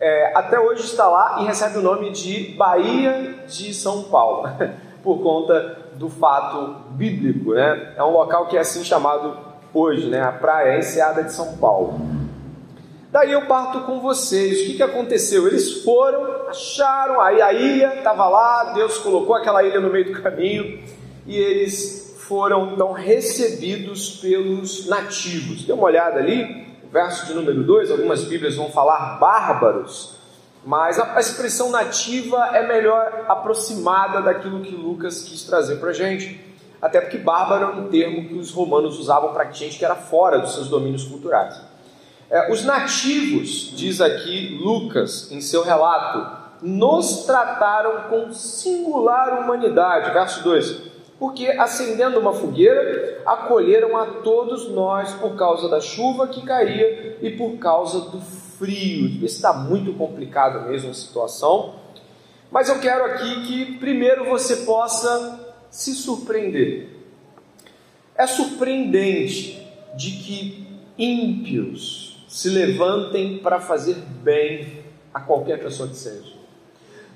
é, 0.00 0.32
até 0.34 0.58
hoje 0.58 0.84
está 0.84 1.06
lá 1.06 1.42
e 1.42 1.44
recebe 1.44 1.78
o 1.78 1.82
nome 1.82 2.10
de 2.10 2.54
Baía 2.56 3.44
de 3.46 3.74
São 3.74 4.04
Paulo, 4.04 4.48
por 5.02 5.22
conta 5.22 5.76
do 5.96 6.08
fato 6.08 6.76
bíblico. 6.92 7.52
Né? 7.52 7.92
É 7.96 8.02
um 8.02 8.10
local 8.10 8.46
que 8.46 8.56
é 8.56 8.60
assim 8.60 8.82
chamado 8.82 9.36
hoje, 9.74 10.08
né? 10.08 10.22
a 10.22 10.32
praia 10.32 10.78
Enseada 10.78 11.22
de 11.22 11.32
São 11.32 11.58
Paulo. 11.58 12.00
Daí 13.12 13.32
eu 13.32 13.46
parto 13.46 13.80
com 13.80 14.00
vocês. 14.00 14.62
O 14.62 14.66
que, 14.66 14.74
que 14.74 14.82
aconteceu? 14.82 15.46
Eles 15.46 15.82
foram, 15.84 16.48
acharam, 16.48 17.20
aí 17.20 17.42
a 17.42 17.52
ilha 17.52 17.96
estava 17.96 18.26
lá, 18.28 18.72
Deus 18.72 18.98
colocou 18.98 19.34
aquela 19.34 19.62
ilha 19.62 19.80
no 19.80 19.90
meio 19.90 20.14
do 20.14 20.22
caminho 20.22 20.80
e 21.26 21.36
eles 21.36 22.09
foram 22.30 22.74
então 22.74 22.92
recebidos 22.92 24.20
pelos 24.20 24.86
nativos. 24.86 25.64
Dê 25.64 25.72
uma 25.72 25.82
olhada 25.82 26.20
ali, 26.20 26.64
verso 26.92 27.26
de 27.26 27.34
número 27.34 27.64
2, 27.64 27.90
algumas 27.90 28.22
Bíblias 28.22 28.54
vão 28.54 28.70
falar 28.70 29.18
bárbaros, 29.18 30.14
mas 30.64 31.00
a 31.00 31.18
expressão 31.18 31.72
nativa 31.72 32.50
é 32.54 32.64
melhor 32.68 33.24
aproximada 33.26 34.22
daquilo 34.22 34.60
que 34.60 34.76
Lucas 34.76 35.24
quis 35.24 35.42
trazer 35.42 35.80
para 35.80 35.90
a 35.90 35.92
gente. 35.92 36.40
Até 36.80 37.00
porque 37.00 37.18
bárbaro 37.18 37.64
é 37.64 37.66
um 37.66 37.88
termo 37.88 38.28
que 38.28 38.34
os 38.34 38.52
romanos 38.52 38.96
usavam 39.00 39.32
para 39.32 39.50
gente 39.50 39.76
que 39.76 39.84
era 39.84 39.96
fora 39.96 40.38
dos 40.38 40.54
seus 40.54 40.68
domínios 40.68 41.02
culturais. 41.02 41.60
É, 42.30 42.52
os 42.52 42.64
nativos, 42.64 43.72
diz 43.74 44.00
aqui 44.00 44.56
Lucas 44.62 45.32
em 45.32 45.40
seu 45.40 45.64
relato, 45.64 46.38
nos 46.62 47.24
trataram 47.26 48.08
com 48.08 48.32
singular 48.32 49.40
humanidade. 49.42 50.12
Verso 50.12 50.44
2: 50.44 50.90
Porque 51.20 51.48
acendendo 51.48 52.18
uma 52.18 52.32
fogueira, 52.32 53.20
acolheram 53.26 53.94
a 53.94 54.06
todos 54.06 54.70
nós 54.70 55.12
por 55.12 55.36
causa 55.36 55.68
da 55.68 55.78
chuva 55.78 56.26
que 56.26 56.40
caía 56.42 57.18
e 57.20 57.28
por 57.36 57.58
causa 57.58 58.00
do 58.00 58.18
frio. 58.22 59.22
Está 59.22 59.52
muito 59.52 59.92
complicado 59.92 60.66
mesmo 60.66 60.90
a 60.90 60.94
situação. 60.94 61.74
Mas 62.50 62.70
eu 62.70 62.80
quero 62.80 63.04
aqui 63.04 63.46
que 63.46 63.78
primeiro 63.78 64.24
você 64.30 64.56
possa 64.64 65.54
se 65.70 65.94
surpreender. 65.94 66.88
É 68.16 68.26
surpreendente 68.26 69.62
de 69.94 70.12
que 70.12 70.66
ímpios 70.96 72.24
se 72.28 72.48
levantem 72.48 73.40
para 73.40 73.60
fazer 73.60 73.96
bem 74.22 74.84
a 75.12 75.20
qualquer 75.20 75.62
pessoa 75.62 75.86
que 75.86 75.96
seja. 75.96 76.32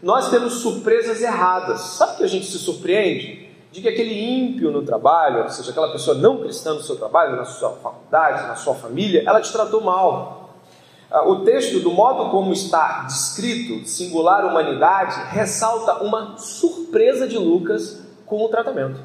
Nós 0.02 0.28
temos 0.28 0.54
surpresas 0.54 1.22
erradas. 1.22 1.80
Sabe 1.80 2.18
que 2.18 2.24
a 2.24 2.28
gente 2.28 2.44
se 2.44 2.58
surpreende? 2.58 3.43
De 3.74 3.82
que 3.82 3.88
aquele 3.88 4.14
ímpio 4.14 4.70
no 4.70 4.82
trabalho, 4.82 5.42
ou 5.42 5.48
seja, 5.48 5.72
aquela 5.72 5.90
pessoa 5.90 6.16
não 6.16 6.38
cristã 6.38 6.74
no 6.74 6.80
seu 6.80 6.94
trabalho, 6.94 7.34
na 7.34 7.44
sua 7.44 7.70
faculdade, 7.70 8.46
na 8.46 8.54
sua 8.54 8.72
família, 8.76 9.24
ela 9.26 9.40
te 9.40 9.50
tratou 9.50 9.80
mal. 9.80 10.50
Ah, 11.10 11.28
o 11.28 11.40
texto, 11.44 11.80
do 11.80 11.90
modo 11.90 12.30
como 12.30 12.52
está 12.52 13.02
descrito, 13.02 13.84
singular 13.84 14.44
humanidade, 14.44 15.20
ressalta 15.30 16.04
uma 16.04 16.38
surpresa 16.38 17.26
de 17.26 17.36
Lucas 17.36 18.00
com 18.24 18.44
o 18.44 18.48
tratamento. 18.48 19.00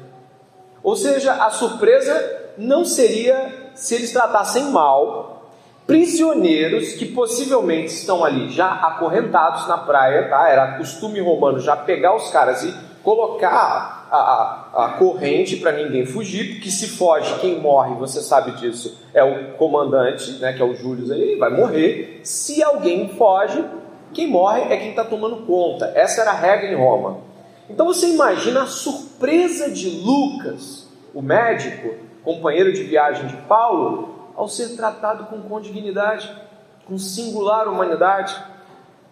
Ou 0.84 0.94
seja, 0.94 1.32
a 1.32 1.50
surpresa 1.50 2.52
não 2.56 2.84
seria 2.84 3.72
se 3.74 3.96
eles 3.96 4.12
tratassem 4.12 4.70
mal 4.70 5.50
prisioneiros 5.84 6.92
que 6.92 7.06
possivelmente 7.06 7.92
estão 7.92 8.24
ali 8.24 8.50
já 8.50 8.70
acorrentados 8.70 9.66
na 9.66 9.78
praia, 9.78 10.28
tá? 10.28 10.48
Era 10.48 10.76
costume 10.78 11.20
romano 11.20 11.58
já 11.58 11.74
pegar 11.74 12.14
os 12.14 12.30
caras 12.30 12.62
e 12.62 12.72
colocar 13.02 13.99
a, 14.10 14.86
a, 14.86 14.88
corrente 14.98 15.56
para 15.56 15.72
ninguém 15.72 16.04
fugir, 16.04 16.54
porque 16.54 16.70
se 16.70 16.88
foge, 16.88 17.38
quem 17.40 17.60
morre, 17.60 17.94
você 17.94 18.20
sabe 18.20 18.52
disso, 18.52 18.98
é 19.14 19.22
o 19.22 19.52
comandante, 19.52 20.32
né, 20.32 20.52
que 20.52 20.60
é 20.60 20.64
o 20.64 20.74
Júlio, 20.74 21.12
ele 21.12 21.36
vai 21.36 21.50
morrer. 21.50 22.20
Se 22.24 22.62
alguém 22.62 23.08
foge, 23.10 23.64
quem 24.12 24.26
morre 24.26 24.62
é 24.62 24.76
quem 24.76 24.90
está 24.90 25.04
tomando 25.04 25.46
conta. 25.46 25.92
Essa 25.94 26.22
era 26.22 26.32
a 26.32 26.34
regra 26.34 26.68
em 26.70 26.74
Roma. 26.74 27.18
Então 27.68 27.86
você 27.86 28.08
imagina 28.08 28.62
a 28.62 28.66
surpresa 28.66 29.70
de 29.70 29.88
Lucas, 29.88 30.88
o 31.14 31.22
médico, 31.22 31.94
companheiro 32.24 32.72
de 32.72 32.82
viagem 32.82 33.28
de 33.28 33.36
Paulo, 33.42 34.32
ao 34.34 34.48
ser 34.48 34.76
tratado 34.76 35.24
com 35.26 35.40
condignidade, 35.42 36.30
com 36.84 36.98
singular 36.98 37.68
humanidade. 37.68 38.36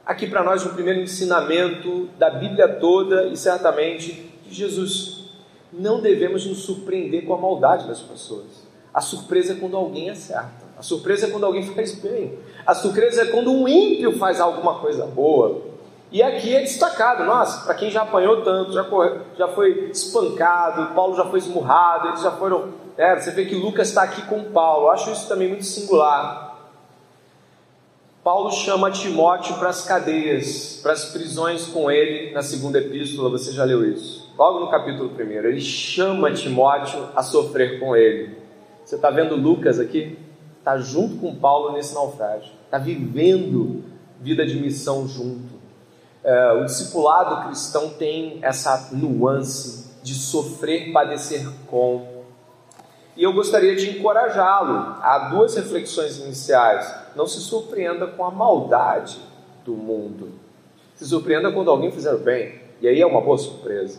Aqui 0.05 0.27
para 0.27 0.43
nós 0.43 0.67
o 0.67 0.71
primeiro 0.71 1.01
ensinamento 1.01 2.09
da 2.19 2.31
Bíblia 2.31 2.67
toda 2.67 3.27
e 3.27 3.37
certamente 3.37 4.29
de 4.49 4.55
Jesus. 4.55 5.25
Não 5.73 6.01
devemos 6.01 6.47
nos 6.47 6.59
surpreender 6.59 7.25
com 7.25 7.35
a 7.35 7.39
maldade 7.39 7.87
das 7.87 8.01
pessoas. 8.01 8.67
A 8.93 9.01
surpresa 9.01 9.53
é 9.53 9.57
quando 9.57 9.77
alguém 9.77 10.11
acerta. 10.11 10.67
A 10.77 10.83
surpresa 10.83 11.27
é 11.27 11.31
quando 11.31 11.45
alguém 11.45 11.63
faz 11.75 11.95
bem. 11.95 12.39
A 12.67 12.75
surpresa 12.75 13.23
é 13.23 13.27
quando 13.27 13.53
um 13.53 13.69
ímpio 13.69 14.19
faz 14.19 14.41
alguma 14.41 14.79
coisa 14.79 15.07
boa. 15.07 15.63
E 16.11 16.23
aqui 16.23 16.55
é 16.55 16.61
destacado, 16.61 17.25
nossa, 17.25 17.65
para 17.65 17.75
quem 17.75 17.91
já 17.91 18.03
apanhou 18.03 18.43
tanto, 18.43 18.73
já, 18.73 18.83
correu, 18.83 19.21
já 19.37 19.47
foi 19.49 19.91
espancado, 19.91 20.95
Paulo 20.95 21.15
já 21.15 21.27
foi 21.27 21.39
esmurrado, 21.39 22.09
eles 22.09 22.23
já 22.23 22.31
foram 22.31 22.73
é, 22.99 23.15
você 23.15 23.31
vê 23.31 23.45
que 23.45 23.55
Lucas 23.55 23.91
está 23.91 24.03
aqui 24.03 24.23
com 24.23 24.51
Paulo. 24.51 24.87
Eu 24.87 24.91
acho 24.91 25.13
isso 25.13 25.29
também 25.29 25.49
muito 25.49 25.65
singular. 25.65 26.49
Paulo 28.25 28.51
chama 28.51 28.91
Timóteo 28.91 29.57
para 29.57 29.69
as 29.69 29.85
cadeias, 29.87 30.81
para 30.83 30.93
as 30.93 31.05
prisões 31.05 31.67
com 31.69 31.89
ele 31.89 32.33
na 32.33 32.43
segunda 32.43 32.79
epístola, 32.79 33.31
você 33.31 33.53
já 33.53 33.63
leu 33.63 33.89
isso. 33.89 34.28
Logo 34.39 34.61
no 34.61 34.71
capítulo 34.71 35.11
1, 35.19 35.21
ele 35.49 35.61
chama 35.61 36.33
Timóteo 36.33 37.09
a 37.17 37.25
sofrer 37.25 37.81
com 37.81 37.97
ele. 37.97 38.39
Você 38.85 38.95
está 38.95 39.11
vendo 39.11 39.35
Lucas 39.35 39.81
aqui? 39.81 40.17
Está 40.61 40.79
junto 40.79 41.17
com 41.17 41.35
Paulo 41.35 41.73
nesse 41.73 41.93
naufrágio, 41.93 42.53
está 42.65 42.79
vivendo 42.79 43.83
vida 44.21 44.47
de 44.47 44.55
missão 44.55 45.09
junto. 45.09 45.59
É, 46.23 46.53
o 46.53 46.65
discipulado 46.65 47.49
cristão 47.49 47.91
tem 47.91 48.39
essa 48.41 48.91
nuance 48.93 49.91
de 50.05 50.15
sofrer, 50.15 50.93
padecer 50.93 51.45
com 51.67 52.19
e 53.17 53.25
eu 53.25 53.33
gostaria 53.33 53.75
de 53.75 53.91
encorajá-lo 53.91 54.95
a 55.03 55.31
duas 55.31 55.57
reflexões 55.57 56.19
iniciais. 56.21 56.95
Não 57.17 57.27
se 57.27 57.41
surpreenda 57.41 58.07
com 58.07 58.25
a 58.25 58.31
maldade 58.31 59.19
do 59.65 59.73
mundo. 59.73 60.31
Se 60.95 61.05
surpreenda 61.05 61.51
quando 61.51 61.69
alguém 61.69 61.91
fizer 61.91 62.15
o 62.15 62.19
bem. 62.19 62.61
E 62.81 62.87
aí 62.87 63.01
é 63.01 63.07
uma 63.07 63.21
boa 63.21 63.37
surpresa. 63.37 63.99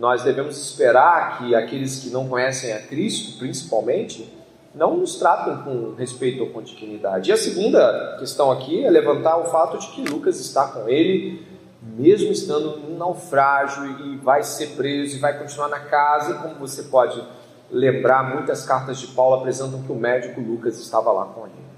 Nós 0.00 0.22
devemos 0.22 0.56
esperar 0.56 1.36
que 1.36 1.54
aqueles 1.54 2.02
que 2.02 2.08
não 2.08 2.26
conhecem 2.26 2.72
a 2.72 2.80
Cristo, 2.80 3.38
principalmente, 3.38 4.32
não 4.74 4.96
nos 4.96 5.16
tratem 5.16 5.58
com 5.58 5.94
respeito 5.94 6.42
ou 6.42 6.48
com 6.48 6.62
dignidade. 6.62 7.28
E 7.28 7.32
a 7.34 7.36
segunda 7.36 8.16
questão 8.18 8.50
aqui 8.50 8.82
é 8.82 8.88
levantar 8.88 9.36
o 9.36 9.50
fato 9.50 9.76
de 9.76 9.88
que 9.88 10.00
Lucas 10.08 10.40
está 10.40 10.68
com 10.68 10.88
ele, 10.88 11.46
mesmo 11.82 12.32
estando 12.32 12.78
num 12.78 12.96
naufrágio 12.96 13.84
e 14.06 14.16
vai 14.16 14.42
ser 14.42 14.68
preso 14.68 15.16
e 15.16 15.20
vai 15.20 15.38
continuar 15.38 15.68
na 15.68 15.80
casa, 15.80 16.30
e 16.30 16.38
como 16.38 16.54
você 16.54 16.84
pode 16.84 17.22
lembrar, 17.70 18.34
muitas 18.34 18.64
cartas 18.64 18.98
de 18.98 19.08
Paulo 19.08 19.34
apresentam 19.34 19.82
que 19.82 19.92
o 19.92 19.96
médico 19.96 20.40
Lucas 20.40 20.80
estava 20.80 21.12
lá 21.12 21.26
com 21.26 21.42
ele. 21.44 21.69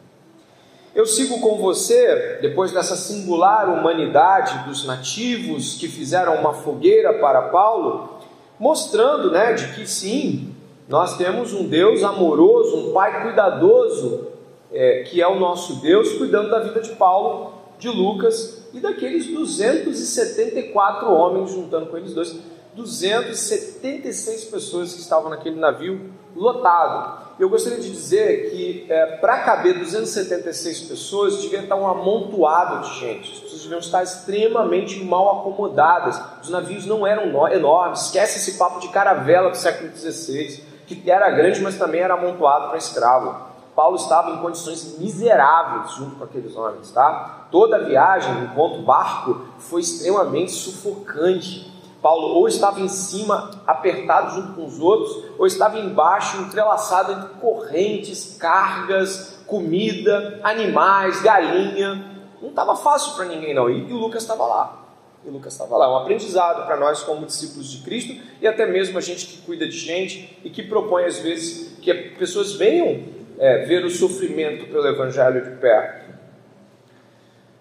Eu 0.94 1.06
sigo 1.06 1.40
com 1.40 1.56
você, 1.56 2.38
depois 2.42 2.70
dessa 2.70 2.96
singular 2.96 3.68
humanidade 3.70 4.68
dos 4.68 4.84
nativos 4.84 5.74
que 5.74 5.88
fizeram 5.88 6.34
uma 6.34 6.52
fogueira 6.52 7.14
para 7.14 7.48
Paulo, 7.48 8.18
mostrando 8.58 9.30
né, 9.30 9.54
de 9.54 9.72
que 9.72 9.86
sim, 9.86 10.54
nós 10.86 11.16
temos 11.16 11.54
um 11.54 11.66
Deus 11.66 12.04
amoroso, 12.04 12.76
um 12.76 12.92
Pai 12.92 13.22
cuidadoso, 13.22 14.28
é, 14.70 15.04
que 15.04 15.22
é 15.22 15.26
o 15.26 15.38
nosso 15.40 15.80
Deus, 15.80 16.12
cuidando 16.18 16.50
da 16.50 16.60
vida 16.60 16.82
de 16.82 16.90
Paulo, 16.90 17.54
de 17.78 17.88
Lucas 17.88 18.62
e 18.74 18.78
daqueles 18.78 19.26
274 19.28 21.10
homens, 21.10 21.52
juntando 21.52 21.86
com 21.86 21.96
eles 21.96 22.12
dois, 22.12 22.36
276 22.74 24.44
pessoas 24.46 24.94
que 24.94 25.00
estavam 25.00 25.30
naquele 25.30 25.58
navio 25.58 26.10
lotado. 26.34 27.22
Eu 27.38 27.48
gostaria 27.48 27.78
de 27.78 27.90
dizer 27.90 28.50
que 28.50 28.86
é, 28.88 29.16
para 29.16 29.40
caber 29.40 29.78
276 29.78 30.82
pessoas 30.82 31.42
devia 31.42 31.60
estar 31.60 31.76
um 31.76 31.86
amontoado 31.86 32.88
de 32.88 33.00
gente. 33.00 33.32
As 33.32 33.38
pessoas 33.40 33.62
deviam 33.62 33.80
estar 33.80 34.02
extremamente 34.02 35.02
mal 35.02 35.40
acomodadas. 35.40 36.20
Os 36.42 36.50
navios 36.50 36.86
não 36.86 37.06
eram 37.06 37.48
enormes. 37.48 38.02
Esquece 38.02 38.38
esse 38.38 38.58
papo 38.58 38.80
de 38.80 38.88
caravela 38.88 39.50
do 39.50 39.56
século 39.56 39.90
XVI, 39.94 40.62
que 40.86 41.10
era 41.10 41.30
grande, 41.30 41.60
mas 41.60 41.76
também 41.78 42.00
era 42.00 42.14
amontoado 42.14 42.68
para 42.68 42.78
escravo. 42.78 43.52
Paulo 43.74 43.96
estava 43.96 44.30
em 44.30 44.38
condições 44.38 44.98
miseráveis 44.98 45.92
junto 45.92 46.16
com 46.16 46.24
aqueles 46.24 46.54
homens, 46.54 46.90
tá? 46.90 47.46
Toda 47.50 47.76
a 47.76 47.80
viagem, 47.80 48.44
enquanto 48.44 48.82
barco, 48.82 49.46
foi 49.58 49.80
extremamente 49.80 50.52
sufocante. 50.52 51.71
Paulo 52.02 52.34
ou 52.34 52.48
estava 52.48 52.80
em 52.80 52.88
cima, 52.88 53.62
apertado 53.64 54.34
junto 54.34 54.54
com 54.54 54.66
os 54.66 54.80
outros, 54.80 55.24
ou 55.38 55.46
estava 55.46 55.78
embaixo, 55.78 56.42
entrelaçado 56.42 57.12
entre 57.12 57.28
correntes, 57.40 58.36
cargas, 58.38 59.40
comida, 59.46 60.40
animais, 60.42 61.22
galinha. 61.22 62.04
Não 62.42 62.48
estava 62.48 62.74
fácil 62.74 63.14
para 63.14 63.26
ninguém, 63.26 63.54
não. 63.54 63.70
E, 63.70 63.92
o 63.92 63.96
Lucas 63.96 64.22
estava 64.22 64.44
lá. 64.44 64.82
E 65.24 65.30
Lucas 65.30 65.52
estava 65.52 65.76
lá. 65.76 65.92
Um 65.92 66.02
aprendizado 66.02 66.66
para 66.66 66.76
nós, 66.76 67.04
como 67.04 67.24
discípulos 67.24 67.70
de 67.70 67.84
Cristo, 67.84 68.20
e 68.40 68.48
até 68.48 68.66
mesmo 68.66 68.98
a 68.98 69.00
gente 69.00 69.24
que 69.26 69.42
cuida 69.42 69.68
de 69.68 69.78
gente 69.78 70.40
e 70.42 70.50
que 70.50 70.64
propõe, 70.64 71.04
às 71.04 71.20
vezes, 71.20 71.78
que 71.78 71.94
pessoas 71.94 72.54
venham 72.54 73.04
é, 73.38 73.58
ver 73.64 73.84
o 73.84 73.90
sofrimento 73.90 74.66
pelo 74.66 74.86
Evangelho 74.88 75.44
de 75.44 75.56
perto. 75.60 76.12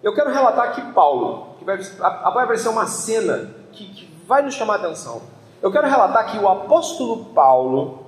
Eu 0.02 0.12
quero 0.12 0.32
relatar 0.32 0.70
aqui 0.70 0.92
Paulo, 0.92 1.54
que 1.60 1.64
vai, 1.64 1.76
vai 1.76 2.10
aparecer 2.24 2.68
uma 2.68 2.86
cena 2.86 3.54
que, 3.70 3.86
que 3.86 4.11
vai 4.32 4.40
nos 4.40 4.54
chamar 4.54 4.76
a 4.76 4.76
atenção. 4.76 5.20
Eu 5.60 5.70
quero 5.70 5.86
relatar 5.86 6.32
que 6.32 6.38
o 6.38 6.48
apóstolo 6.48 7.26
Paulo 7.34 8.06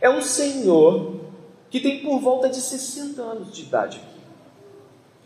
é 0.00 0.08
um 0.08 0.22
senhor 0.22 1.16
que 1.68 1.80
tem 1.80 1.98
por 1.98 2.20
volta 2.20 2.48
de 2.48 2.60
60 2.60 3.20
anos 3.20 3.52
de 3.52 3.62
idade. 3.62 4.00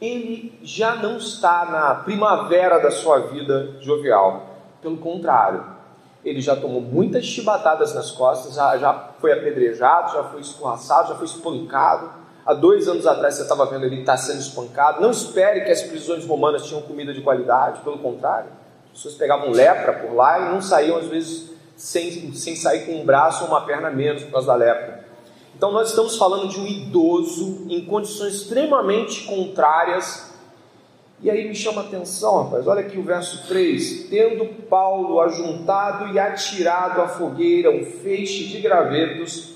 Ele 0.00 0.58
já 0.62 0.94
não 0.94 1.18
está 1.18 1.66
na 1.66 1.96
primavera 1.96 2.78
da 2.78 2.90
sua 2.90 3.18
vida 3.26 3.76
jovial. 3.80 4.46
Pelo 4.80 4.96
contrário, 4.96 5.66
ele 6.24 6.40
já 6.40 6.56
tomou 6.56 6.80
muitas 6.80 7.26
chibatadas 7.26 7.94
nas 7.94 8.10
costas, 8.10 8.54
já, 8.54 8.78
já 8.78 9.10
foi 9.20 9.32
apedrejado, 9.32 10.14
já 10.14 10.24
foi 10.24 10.40
escorraçado, 10.40 11.08
já 11.08 11.14
foi 11.14 11.26
espancado. 11.26 12.10
Há 12.46 12.54
dois 12.54 12.88
anos 12.88 13.06
atrás 13.06 13.34
você 13.34 13.42
estava 13.42 13.66
vendo 13.66 13.84
ele 13.84 14.00
estar 14.00 14.12
tá 14.12 14.18
sendo 14.18 14.40
espancado. 14.40 15.02
Não 15.02 15.10
espere 15.10 15.60
que 15.66 15.70
as 15.70 15.82
prisões 15.82 16.24
romanas 16.26 16.64
tinham 16.64 16.80
comida 16.80 17.12
de 17.12 17.20
qualidade, 17.20 17.82
pelo 17.82 17.98
contrário. 17.98 18.57
As 18.98 19.04
pessoas 19.04 19.14
pegavam 19.14 19.52
lepra 19.52 19.92
por 19.92 20.12
lá 20.12 20.40
e 20.40 20.52
não 20.52 20.60
saíam, 20.60 20.96
às 20.96 21.06
vezes, 21.06 21.52
sem, 21.76 22.32
sem 22.32 22.56
sair 22.56 22.84
com 22.84 23.00
um 23.00 23.04
braço 23.04 23.44
ou 23.44 23.50
uma 23.50 23.60
perna 23.60 23.90
menos 23.90 24.24
por 24.24 24.32
causa 24.32 24.48
da 24.48 24.56
lepra. 24.56 25.06
Então, 25.56 25.70
nós 25.70 25.90
estamos 25.90 26.16
falando 26.16 26.48
de 26.48 26.58
um 26.58 26.66
idoso 26.66 27.64
em 27.68 27.84
condições 27.84 28.34
extremamente 28.34 29.22
contrárias. 29.22 30.34
E 31.20 31.30
aí 31.30 31.46
me 31.46 31.54
chama 31.54 31.82
a 31.82 31.84
atenção, 31.84 32.42
rapaz, 32.42 32.66
olha 32.66 32.80
aqui 32.80 32.98
o 32.98 33.04
verso 33.04 33.46
3: 33.46 34.08
Tendo 34.10 34.46
Paulo 34.64 35.20
ajuntado 35.20 36.12
e 36.12 36.18
atirado 36.18 37.00
à 37.00 37.06
fogueira 37.06 37.70
um 37.70 37.84
feixe 37.84 38.48
de 38.48 38.60
gravetos, 38.60 39.54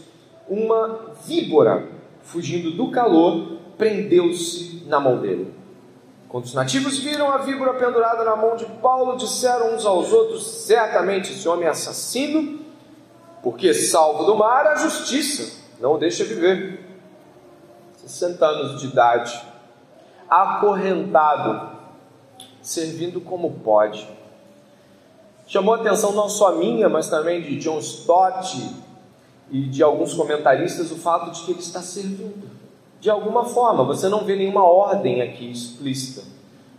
uma 0.49 1.17
víbora, 1.27 1.89
fugindo 2.23 2.71
do 2.71 2.93
calor, 2.93 3.57
prendeu-se 3.77 4.85
na 4.87 5.01
mão 5.01 5.19
dele. 5.19 5.62
Quando 6.33 6.47
os 6.47 6.55
nativos 6.55 6.99
viram 6.99 7.31
a 7.31 7.37
víbora 7.37 7.75
pendurada 7.75 8.25
na 8.25 8.35
mão 8.35 8.57
de 8.57 8.65
Paulo, 8.65 9.19
disseram 9.19 9.75
uns 9.75 9.85
aos 9.85 10.15
outros: 10.15 10.47
Certamente 10.47 11.31
esse 11.31 11.47
homem 11.47 11.67
é 11.67 11.69
assassino, 11.69 12.59
porque 13.43 13.75
salvo 13.75 14.25
do 14.25 14.35
mar 14.35 14.67
a 14.67 14.77
justiça 14.77 15.61
não 15.79 15.97
o 15.97 15.99
deixa 15.99 16.25
viver. 16.25 16.81
60 17.99 18.47
anos 18.47 18.81
de 18.81 18.87
idade, 18.87 19.43
acorrentado, 20.27 21.77
servindo 22.63 23.21
como 23.21 23.61
pode. 23.63 24.09
Chamou 25.47 25.75
a 25.75 25.77
atenção 25.77 26.13
não 26.13 26.31
só 26.31 26.53
minha, 26.57 26.89
mas 26.89 27.11
também 27.11 27.43
de 27.43 27.59
John 27.59 27.79
Stott 27.79 28.75
e 29.51 29.69
de 29.69 29.83
alguns 29.83 30.15
comentaristas 30.15 30.91
o 30.91 30.97
fato 30.97 31.31
de 31.31 31.43
que 31.45 31.51
ele 31.51 31.61
está 31.61 31.83
servindo. 31.83 32.62
De 33.03 33.11
alguma 33.11 33.45
forma, 33.45 33.83
você 33.83 34.09
não 34.09 34.25
vê 34.25 34.37
nenhuma 34.37 34.65
ordem 34.65 35.21
aqui 35.23 35.51
explícita. 35.51 36.23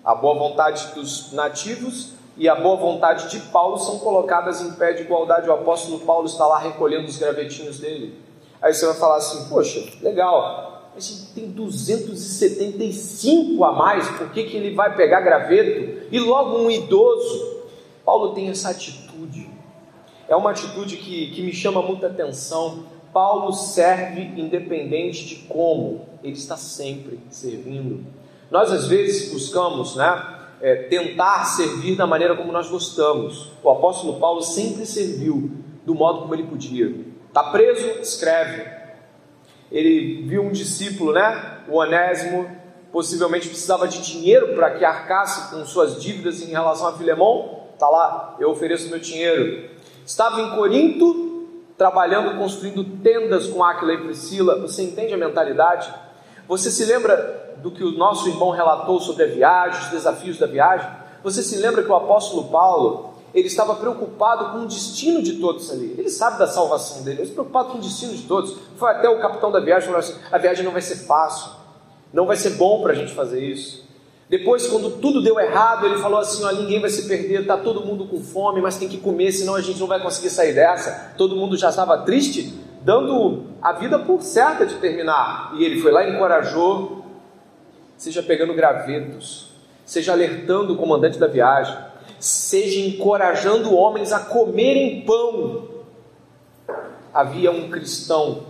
A 0.06 0.16
boa 0.16 0.36
vontade 0.36 0.94
dos 0.96 1.34
nativos 1.34 2.14
e 2.38 2.48
a 2.48 2.56
boa 2.56 2.78
vontade 2.78 3.30
de 3.30 3.42
Paulo 3.48 3.78
são 3.78 4.00
colocadas 4.00 4.62
em 4.62 4.72
pé 4.72 4.94
de 4.94 5.02
igualdade. 5.02 5.50
O 5.50 5.54
apóstolo 5.54 6.00
Paulo 6.00 6.26
está 6.26 6.48
lá 6.48 6.60
recolhendo 6.60 7.10
os 7.10 7.18
gravetinhos 7.18 7.78
dele. 7.78 8.18
Aí 8.62 8.74
você 8.74 8.86
vai 8.86 8.96
falar 8.96 9.18
assim: 9.18 9.50
Poxa, 9.50 9.86
legal, 10.02 10.92
mas 10.96 11.30
tem 11.36 11.52
275 11.52 13.62
a 13.66 13.74
mais, 13.74 14.08
por 14.12 14.32
que, 14.32 14.44
que 14.44 14.56
ele 14.56 14.74
vai 14.74 14.96
pegar 14.96 15.20
graveto? 15.20 16.08
E 16.10 16.20
logo 16.20 16.58
um 16.58 16.72
idoso. 16.72 17.66
Paulo 18.06 18.34
tem 18.34 18.48
essa 18.48 18.70
atitude. 18.70 19.50
É 20.30 20.38
uma 20.38 20.52
atitude 20.52 20.96
que, 20.96 21.32
que 21.32 21.42
me 21.42 21.52
chama 21.52 21.82
muita 21.82 22.08
atenção. 22.08 22.86
Paulo 23.12 23.52
serve 23.52 24.22
independente 24.38 25.26
de 25.26 25.36
como, 25.50 26.13
ele 26.24 26.34
está 26.34 26.58
sempre 26.58 27.20
servindo. 27.30 28.06
Nós 28.50 28.72
às 28.72 28.88
vezes 28.88 29.32
buscamos, 29.32 29.96
né? 29.96 30.30
É, 30.62 30.76
tentar 30.84 31.44
servir 31.44 31.98
da 31.98 32.08
maneira 32.08 32.36
como 32.36 32.52
nós 32.52 32.70
gostamos. 32.70 33.52
O 33.62 33.70
apóstolo 33.70 34.20
Paulo 34.20 34.42
sempre 34.42 34.86
serviu 34.86 35.52
do 35.86 35.94
modo 35.94 36.22
como 36.22 36.34
ele 36.34 36.44
podia. 36.44 36.96
Está 37.28 37.44
preso? 37.44 38.00
Escreve. 38.00 38.66
Ele 39.72 40.24
viu 40.28 40.44
um 40.44 40.52
discípulo, 40.52 41.12
né? 41.12 41.64
O 41.68 41.78
Onésimo, 41.78 42.48
possivelmente 42.94 43.50
precisava 43.50 43.88
de 43.88 44.02
dinheiro 44.02 44.54
para 44.54 44.70
que 44.72 44.86
arcasse 44.86 45.50
com 45.50 45.66
suas 45.66 46.02
dívidas 46.02 46.42
em 46.42 46.52
relação 46.52 46.88
a 46.88 46.94
Filemão. 46.94 47.64
Está 47.74 47.90
lá, 47.90 48.38
eu 48.40 48.52
ofereço 48.52 48.90
meu 48.90 49.00
dinheiro. 49.00 49.68
Estava 50.06 50.40
em 50.40 50.56
Corinto, 50.56 51.48
trabalhando, 51.76 52.38
construindo 52.38 52.84
tendas 53.02 53.48
com 53.48 53.64
Aquila 53.64 53.94
e 53.94 53.98
Priscila. 53.98 54.60
Você 54.60 54.84
entende 54.84 55.14
a 55.14 55.18
mentalidade? 55.18 55.92
Você 56.48 56.70
se 56.70 56.86
lembra 56.86 57.56
do 57.62 57.72
que 57.72 57.84
o 57.84 57.92
nosso 57.92 58.28
irmão 58.28 58.50
relatou 58.52 59.00
sobre 59.00 59.24
a 59.24 59.28
viagem, 59.28 59.82
os 59.82 59.90
desafios 59.90 60.38
da 60.38 60.46
viagem? 60.46 60.90
Você 61.24 61.42
se 61.42 61.58
lembra 61.58 61.84
que 61.84 61.90
o 61.90 61.96
apóstolo 61.96 62.50
Paulo 62.50 63.14
ele 63.34 63.48
estava 63.48 63.76
preocupado 63.76 64.52
com 64.52 64.66
o 64.66 64.68
destino 64.68 65.22
de 65.22 65.34
todos 65.34 65.72
ali. 65.72 65.96
Ele 65.98 66.10
sabe 66.10 66.38
da 66.38 66.46
salvação 66.46 67.02
dele, 67.04 67.18
ele 67.18 67.24
está 67.24 67.34
preocupado 67.34 67.70
com 67.70 67.78
o 67.80 67.82
destino 67.82 68.14
de 68.14 68.24
todos. 68.24 68.56
Foi 68.78 68.92
até 68.92 69.10
o 69.10 69.20
capitão 69.20 69.52
da 69.52 69.60
viagem 69.60 69.88
falou 69.88 70.00
assim: 70.00 70.16
a 70.32 70.38
viagem 70.38 70.64
não 70.64 70.72
vai 70.72 70.82
ser 70.82 70.98
fácil, 70.98 71.52
não 72.14 72.26
vai 72.26 72.36
ser 72.36 72.52
bom 72.52 72.82
para 72.82 72.92
a 72.92 72.96
gente 72.96 73.14
fazer 73.14 73.44
isso. 73.44 73.84
Depois, 74.30 74.68
quando 74.68 75.00
tudo 75.00 75.22
deu 75.22 75.40
errado, 75.40 75.86
ele 75.86 75.98
falou 75.98 76.20
assim: 76.20 76.44
ó, 76.44 76.52
ninguém 76.52 76.80
vai 76.80 76.90
se 76.90 77.08
perder, 77.08 77.42
está 77.42 77.58
todo 77.58 77.86
mundo 77.86 78.06
com 78.06 78.22
fome, 78.22 78.62
mas 78.62 78.78
tem 78.78 78.88
que 78.88 78.98
comer, 78.98 79.32
senão 79.32 79.56
a 79.56 79.62
gente 79.62 79.80
não 79.80 79.88
vai 79.88 80.02
conseguir 80.02 80.30
sair 80.30 80.54
dessa. 80.54 81.14
Todo 81.18 81.36
mundo 81.36 81.58
já 81.58 81.70
estava 81.70 81.98
triste, 82.00 82.54
dando 82.84 83.46
a 83.62 83.72
vida 83.74 83.98
por 84.00 84.22
certa 84.22 84.66
de 84.66 84.76
terminar. 84.76 85.54
E 85.56 85.64
ele 85.64 85.82
foi 85.82 85.92
lá 85.92 86.06
e 86.06 86.14
encorajou, 86.14 87.06
seja 87.98 88.22
pegando 88.22 88.54
gravetos, 88.54 89.54
seja 89.86 90.12
alertando 90.12 90.74
o 90.74 90.78
comandante 90.78 91.18
da 91.18 91.28
viagem 91.28 91.94
seja 92.24 92.80
encorajando 92.80 93.76
homens 93.76 94.14
a 94.14 94.20
comerem 94.22 95.02
pão. 95.02 95.68
Havia 97.14 97.52
um 97.52 97.70
cristão 97.70 98.46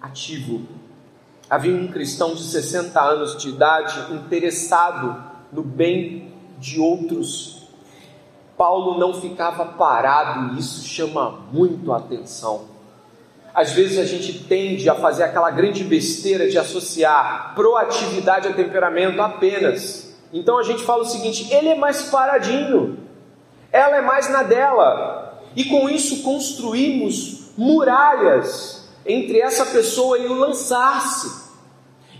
ativo, 0.00 0.66
havia 1.48 1.74
um 1.74 1.88
cristão 1.88 2.34
de 2.34 2.42
60 2.42 3.00
anos 3.00 3.38
de 3.38 3.48
idade 3.48 4.12
interessado 4.12 5.24
no 5.50 5.62
bem 5.62 6.30
de 6.58 6.78
outros. 6.78 7.68
Paulo 8.54 8.98
não 8.98 9.14
ficava 9.14 9.64
parado 9.64 10.54
e 10.54 10.58
isso 10.58 10.86
chama 10.86 11.40
muito 11.50 11.90
a 11.90 11.96
atenção. 11.96 12.75
Às 13.56 13.72
vezes 13.72 13.98
a 13.98 14.04
gente 14.04 14.44
tende 14.44 14.86
a 14.86 14.94
fazer 14.94 15.22
aquela 15.22 15.50
grande 15.50 15.82
besteira 15.82 16.46
de 16.46 16.58
associar 16.58 17.54
proatividade 17.54 18.46
a 18.46 18.52
temperamento 18.52 19.18
apenas. 19.22 20.14
Então 20.30 20.58
a 20.58 20.62
gente 20.62 20.82
fala 20.82 21.04
o 21.04 21.06
seguinte: 21.06 21.50
ele 21.50 21.70
é 21.70 21.74
mais 21.74 22.02
paradinho, 22.10 22.98
ela 23.72 23.96
é 23.96 24.02
mais 24.02 24.28
na 24.28 24.42
dela, 24.42 25.40
e 25.56 25.64
com 25.64 25.88
isso 25.88 26.22
construímos 26.22 27.52
muralhas 27.56 28.86
entre 29.06 29.40
essa 29.40 29.64
pessoa 29.64 30.18
e 30.18 30.26
o 30.26 30.34
lançar-se. 30.34 31.46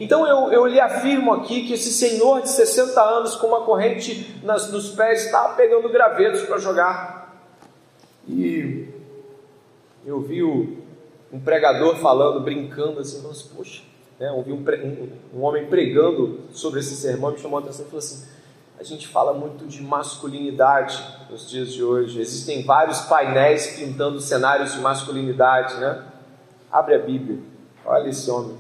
Então 0.01 0.27
eu, 0.27 0.51
eu 0.51 0.67
lhe 0.67 0.81
afirmo 0.81 1.35
aqui 1.35 1.67
que 1.67 1.75
esse 1.75 1.93
senhor 1.93 2.41
de 2.41 2.49
60 2.49 2.99
anos 2.99 3.37
com 3.37 3.49
uma 3.49 3.61
corrente 3.61 4.41
nas, 4.43 4.73
nos 4.73 4.89
pés 4.93 5.27
está 5.27 5.51
pegando 5.51 5.91
gravetos 5.91 6.45
para 6.45 6.57
jogar. 6.57 7.45
E 8.27 8.89
eu 10.07 10.21
vi 10.21 10.43
o, 10.43 10.86
um 11.33 11.41
pregador 11.41 11.97
falando, 11.97 12.41
brincando 12.41 13.01
assim, 13.01 13.23
nossa, 13.23 13.49
poxa, 13.55 13.83
né, 14.19 14.31
ouvi 14.31 14.53
um, 14.53 14.65
um, 14.65 15.39
um, 15.39 15.43
homem 15.43 15.67
pregando 15.67 16.41
sobre 16.53 16.81
esse 16.81 16.97
sermão, 16.97 17.33
me 17.33 17.39
chamou 17.39 17.59
a 17.59 17.63
atenção 17.63 17.85
e 17.85 17.89
falou 17.89 17.99
assim: 17.99 18.27
a 18.79 18.83
gente 18.83 19.09
fala 19.09 19.33
muito 19.33 19.67
de 19.67 19.83
masculinidade 19.83 21.03
nos 21.31 21.49
dias 21.49 21.73
de 21.73 21.83
hoje. 21.83 22.21
Existem 22.21 22.65
vários 22.65 23.01
painéis 23.01 23.79
pintando 23.79 24.21
cenários 24.21 24.73
de 24.73 24.81
masculinidade, 24.81 25.77
né? 25.77 26.05
Abre 26.71 26.95
a 26.95 26.99
Bíblia, 26.99 27.39
olha 27.85 28.09
esse 28.09 28.31
homem. 28.31 28.57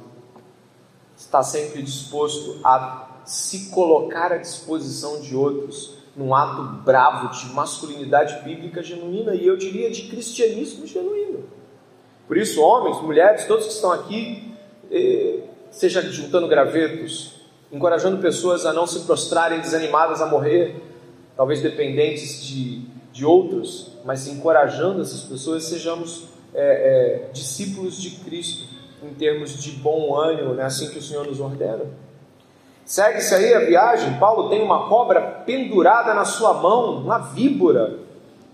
Está 1.16 1.42
sempre 1.42 1.82
disposto 1.82 2.60
a 2.64 3.20
se 3.24 3.70
colocar 3.70 4.32
à 4.32 4.36
disposição 4.36 5.20
de 5.20 5.34
outros 5.34 5.96
num 6.14 6.34
ato 6.34 6.62
bravo 6.82 7.28
de 7.28 7.52
masculinidade 7.52 8.42
bíblica 8.42 8.82
genuína 8.82 9.34
e 9.34 9.46
eu 9.46 9.56
diria 9.56 9.90
de 9.90 10.08
cristianismo 10.08 10.86
genuíno. 10.86 11.44
Por 12.26 12.36
isso, 12.36 12.60
homens, 12.60 13.00
mulheres, 13.02 13.44
todos 13.46 13.66
que 13.66 13.72
estão 13.72 13.92
aqui, 13.92 14.52
eh, 14.90 15.40
seja 15.70 16.02
juntando 16.02 16.48
gravetos, 16.48 17.34
encorajando 17.72 18.18
pessoas 18.18 18.64
a 18.66 18.72
não 18.72 18.86
se 18.86 19.00
prostrarem 19.00 19.60
desanimadas 19.60 20.20
a 20.20 20.26
morrer, 20.26 20.76
talvez 21.36 21.60
dependentes 21.60 22.44
de, 22.44 22.82
de 23.12 23.24
outros, 23.24 23.92
mas 24.04 24.26
encorajando 24.26 25.02
essas 25.02 25.22
pessoas, 25.22 25.64
sejamos 25.64 26.28
é, 26.54 27.26
é, 27.26 27.32
discípulos 27.32 28.00
de 28.00 28.10
Cristo 28.24 28.66
em 29.02 29.12
termos 29.14 29.62
de 29.62 29.72
bom 29.72 30.14
ânimo, 30.16 30.54
né? 30.54 30.64
assim 30.64 30.88
que 30.88 30.98
o 30.98 31.02
Senhor 31.02 31.26
nos 31.26 31.40
ordena. 31.40 31.84
Segue-se 32.84 33.34
aí 33.34 33.52
a 33.52 33.60
viagem. 33.60 34.14
Paulo 34.18 34.48
tem 34.48 34.62
uma 34.62 34.88
cobra 34.88 35.20
pendurada 35.20 36.14
na 36.14 36.24
sua 36.24 36.54
mão, 36.54 36.98
uma 36.98 37.18
víbora. 37.18 37.98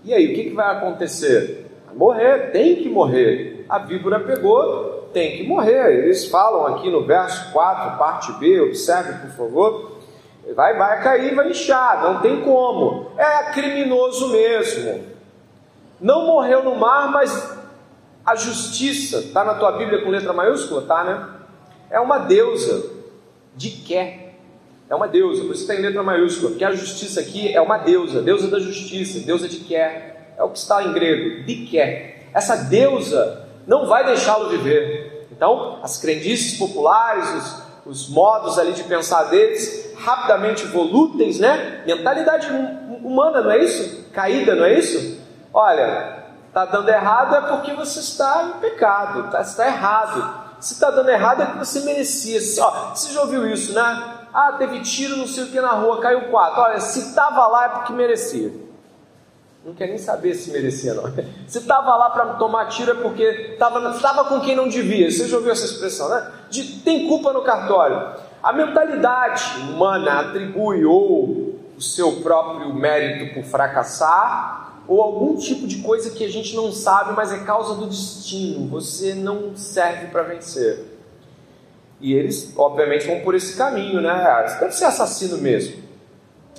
E 0.03 0.11
aí, 0.11 0.31
o 0.31 0.35
que, 0.35 0.45
que 0.45 0.55
vai 0.55 0.75
acontecer? 0.75 1.67
Morrer, 1.95 2.51
tem 2.51 2.77
que 2.77 2.89
morrer. 2.89 3.52
A 3.73 3.79
víbora 3.79 4.19
pegou, 4.19 5.09
tem 5.11 5.35
que 5.35 5.47
morrer. 5.47 6.03
Eles 6.03 6.27
falam 6.27 6.67
aqui 6.67 6.91
no 6.91 7.03
verso 7.07 7.51
4, 7.51 7.97
parte 7.97 8.31
B, 8.33 8.61
observe 8.61 9.13
por 9.25 9.31
favor. 9.35 9.97
Vai, 10.55 10.77
vai 10.77 11.01
cair, 11.01 11.33
vai 11.33 11.49
inchar, 11.49 12.03
não 12.03 12.21
tem 12.21 12.41
como. 12.41 13.09
É 13.17 13.51
criminoso 13.51 14.31
mesmo. 14.31 15.03
Não 15.99 16.27
morreu 16.27 16.63
no 16.63 16.75
mar, 16.75 17.11
mas 17.11 17.51
a 18.23 18.35
justiça, 18.35 19.17
está 19.17 19.43
na 19.43 19.55
tua 19.55 19.71
Bíblia 19.71 20.03
com 20.03 20.11
letra 20.11 20.33
maiúscula? 20.33 20.83
Tá, 20.83 21.03
né? 21.03 21.27
É 21.89 21.99
uma 21.99 22.19
deusa 22.19 22.91
de 23.55 23.71
quer. 23.71 24.35
É 24.87 24.93
uma 24.93 25.07
deusa, 25.07 25.45
por 25.45 25.53
isso 25.53 25.63
está 25.63 25.73
em 25.73 25.81
letra 25.81 26.03
maiúscula, 26.03 26.51
porque 26.51 26.63
a 26.63 26.73
justiça 26.73 27.21
aqui 27.21 27.51
é 27.51 27.59
uma 27.59 27.79
deusa, 27.79 28.21
deusa 28.21 28.47
da 28.47 28.59
justiça, 28.59 29.25
deusa 29.25 29.49
de 29.49 29.61
quer. 29.61 30.35
É 30.37 30.43
o 30.43 30.49
que 30.49 30.59
está 30.59 30.83
em 30.83 30.93
grego, 30.93 31.43
de 31.43 31.65
quer. 31.65 32.27
Essa 32.35 32.55
deusa 32.55 33.42
não 33.67 33.85
vai 33.85 34.05
deixá-lo 34.05 34.49
viver. 34.49 35.27
Então, 35.31 35.79
as 35.81 35.97
crendices 35.97 36.57
populares, 36.57 37.29
os, 37.85 38.03
os 38.03 38.09
modos 38.09 38.59
ali 38.59 38.73
de 38.73 38.83
pensar 38.83 39.23
deles, 39.23 39.93
rapidamente 39.97 40.65
volúteis, 40.67 41.39
né? 41.39 41.83
Mentalidade 41.85 42.47
humana, 43.03 43.41
não 43.41 43.51
é 43.51 43.63
isso? 43.63 44.05
Caída, 44.11 44.55
não 44.55 44.65
é 44.65 44.77
isso? 44.77 45.21
Olha, 45.53 46.23
Está 46.53 46.65
dando 46.65 46.87
errado 46.87 47.35
é 47.35 47.41
porque 47.41 47.73
você 47.73 47.97
está 47.97 48.43
em 48.43 48.59
pecado, 48.59 49.31
tá, 49.31 49.41
está 49.41 49.65
errado. 49.65 50.43
Se 50.59 50.75
está 50.75 50.91
dando 50.91 51.09
errado 51.09 51.41
é 51.41 51.45
porque 51.45 51.65
você 51.65 51.79
merecia. 51.79 52.39
Ó, 52.63 52.93
você 52.93 53.11
já 53.11 53.21
ouviu 53.21 53.49
isso, 53.49 53.73
né? 53.73 54.17
Ah, 54.31 54.53
teve 54.59 54.79
tiro, 54.81 55.17
não 55.17 55.25
sei 55.25 55.45
o 55.45 55.47
que 55.47 55.59
na 55.59 55.71
rua, 55.71 55.99
caiu 55.99 56.29
quatro. 56.29 56.61
Olha, 56.61 56.79
se 56.79 56.99
estava 56.99 57.47
lá 57.47 57.65
é 57.65 57.69
porque 57.69 57.91
merecia. 57.91 58.51
Não 59.65 59.73
quer 59.73 59.87
nem 59.87 59.97
saber 59.97 60.33
se 60.33 60.51
merecia, 60.51 60.93
não. 60.93 61.03
Se 61.47 61.59
estava 61.59 61.95
lá 61.95 62.09
para 62.09 62.33
tomar 62.33 62.65
tiro 62.65 62.91
é 62.91 62.95
porque 62.95 63.23
estava 63.53 64.25
com 64.25 64.41
quem 64.41 64.55
não 64.55 64.67
devia. 64.67 65.09
Você 65.09 65.27
já 65.27 65.37
ouviu 65.37 65.53
essa 65.53 65.65
expressão, 65.65 66.09
né? 66.09 66.31
De, 66.49 66.79
tem 66.81 67.07
culpa 67.07 67.31
no 67.31 67.41
cartório. 67.43 68.15
A 68.41 68.51
mentalidade 68.51 69.61
humana 69.61 70.19
atribui 70.19 70.83
ou 70.83 71.55
o 71.77 71.81
seu 71.81 72.21
próprio 72.21 72.73
mérito 72.73 73.33
por 73.33 73.43
fracassar, 73.45 74.81
ou 74.85 75.01
algum 75.01 75.37
tipo 75.37 75.65
de 75.65 75.77
coisa 75.81 76.09
que 76.09 76.25
a 76.25 76.29
gente 76.29 76.53
não 76.55 76.71
sabe, 76.71 77.13
mas 77.13 77.31
é 77.31 77.39
causa 77.45 77.73
do 77.75 77.87
destino. 77.87 78.67
Você 78.67 79.15
não 79.15 79.55
serve 79.55 80.07
para 80.07 80.23
vencer. 80.23 80.93
E 82.01 82.13
eles, 82.13 82.53
obviamente, 82.57 83.07
vão 83.07 83.21
por 83.21 83.33
esse 83.33 83.55
caminho, 83.55 84.01
né? 84.01 84.45
Você 84.45 84.59
deve 84.59 84.71
ser 84.73 84.85
assassino 84.85 85.37
mesmo. 85.37 85.81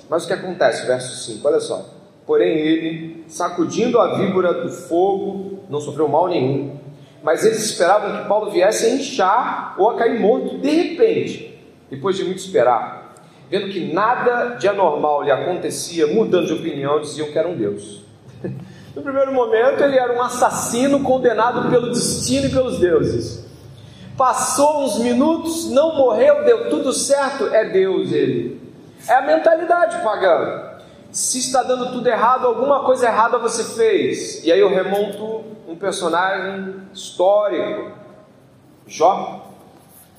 Mas 0.09 0.23
o 0.23 0.27
que 0.27 0.33
acontece? 0.33 0.87
Verso 0.87 1.23
5, 1.23 1.47
olha 1.47 1.59
só. 1.59 1.94
Porém, 2.25 2.57
ele, 2.57 3.23
sacudindo 3.27 3.99
a 3.99 4.15
víbora 4.15 4.53
do 4.53 4.69
fogo, 4.69 5.59
não 5.69 5.79
sofreu 5.79 6.07
mal 6.07 6.27
nenhum. 6.27 6.77
Mas 7.21 7.45
eles 7.45 7.63
esperavam 7.63 8.21
que 8.21 8.27
Paulo 8.27 8.51
viesse 8.51 8.85
a 8.85 8.89
inchar 8.89 9.75
ou 9.77 9.89
a 9.89 9.95
cair 9.95 10.19
morto 10.19 10.57
de 10.57 10.69
repente, 10.69 11.59
depois 11.89 12.15
de 12.15 12.23
muito 12.23 12.39
esperar. 12.39 13.13
Vendo 13.49 13.69
que 13.71 13.93
nada 13.93 14.55
de 14.55 14.67
anormal 14.67 15.23
lhe 15.23 15.31
acontecia, 15.31 16.07
mudando 16.07 16.47
de 16.47 16.53
opinião, 16.53 16.99
diziam 16.99 17.31
que 17.31 17.37
era 17.37 17.47
um 17.47 17.55
Deus. 17.55 18.03
No 18.95 19.01
primeiro 19.01 19.33
momento, 19.33 19.83
ele 19.83 19.97
era 19.97 20.13
um 20.13 20.21
assassino 20.21 21.01
condenado 21.01 21.69
pelo 21.69 21.89
destino 21.89 22.47
e 22.47 22.49
pelos 22.49 22.79
deuses. 22.79 23.45
Passou 24.17 24.85
uns 24.85 24.99
minutos, 24.99 25.69
não 25.69 25.97
morreu, 25.97 26.45
deu 26.45 26.69
tudo 26.69 26.93
certo, 26.93 27.47
é 27.47 27.65
Deus 27.65 28.13
ele. 28.13 28.61
É 29.05 29.15
a 29.15 29.21
mentalidade 29.23 30.01
pagã. 30.01 30.74
Se 31.15 31.39
está 31.39 31.63
dando 31.63 31.93
tudo 31.93 32.05
errado, 32.07 32.45
alguma 32.45 32.83
coisa 32.83 33.05
errada 33.07 33.37
você 33.37 33.63
fez. 33.63 34.43
E 34.43 34.51
aí 34.51 34.59
eu 34.59 34.67
remonto 34.67 35.45
um 35.65 35.73
personagem 35.73 36.75
histórico, 36.93 37.93
Jó. 38.85 39.49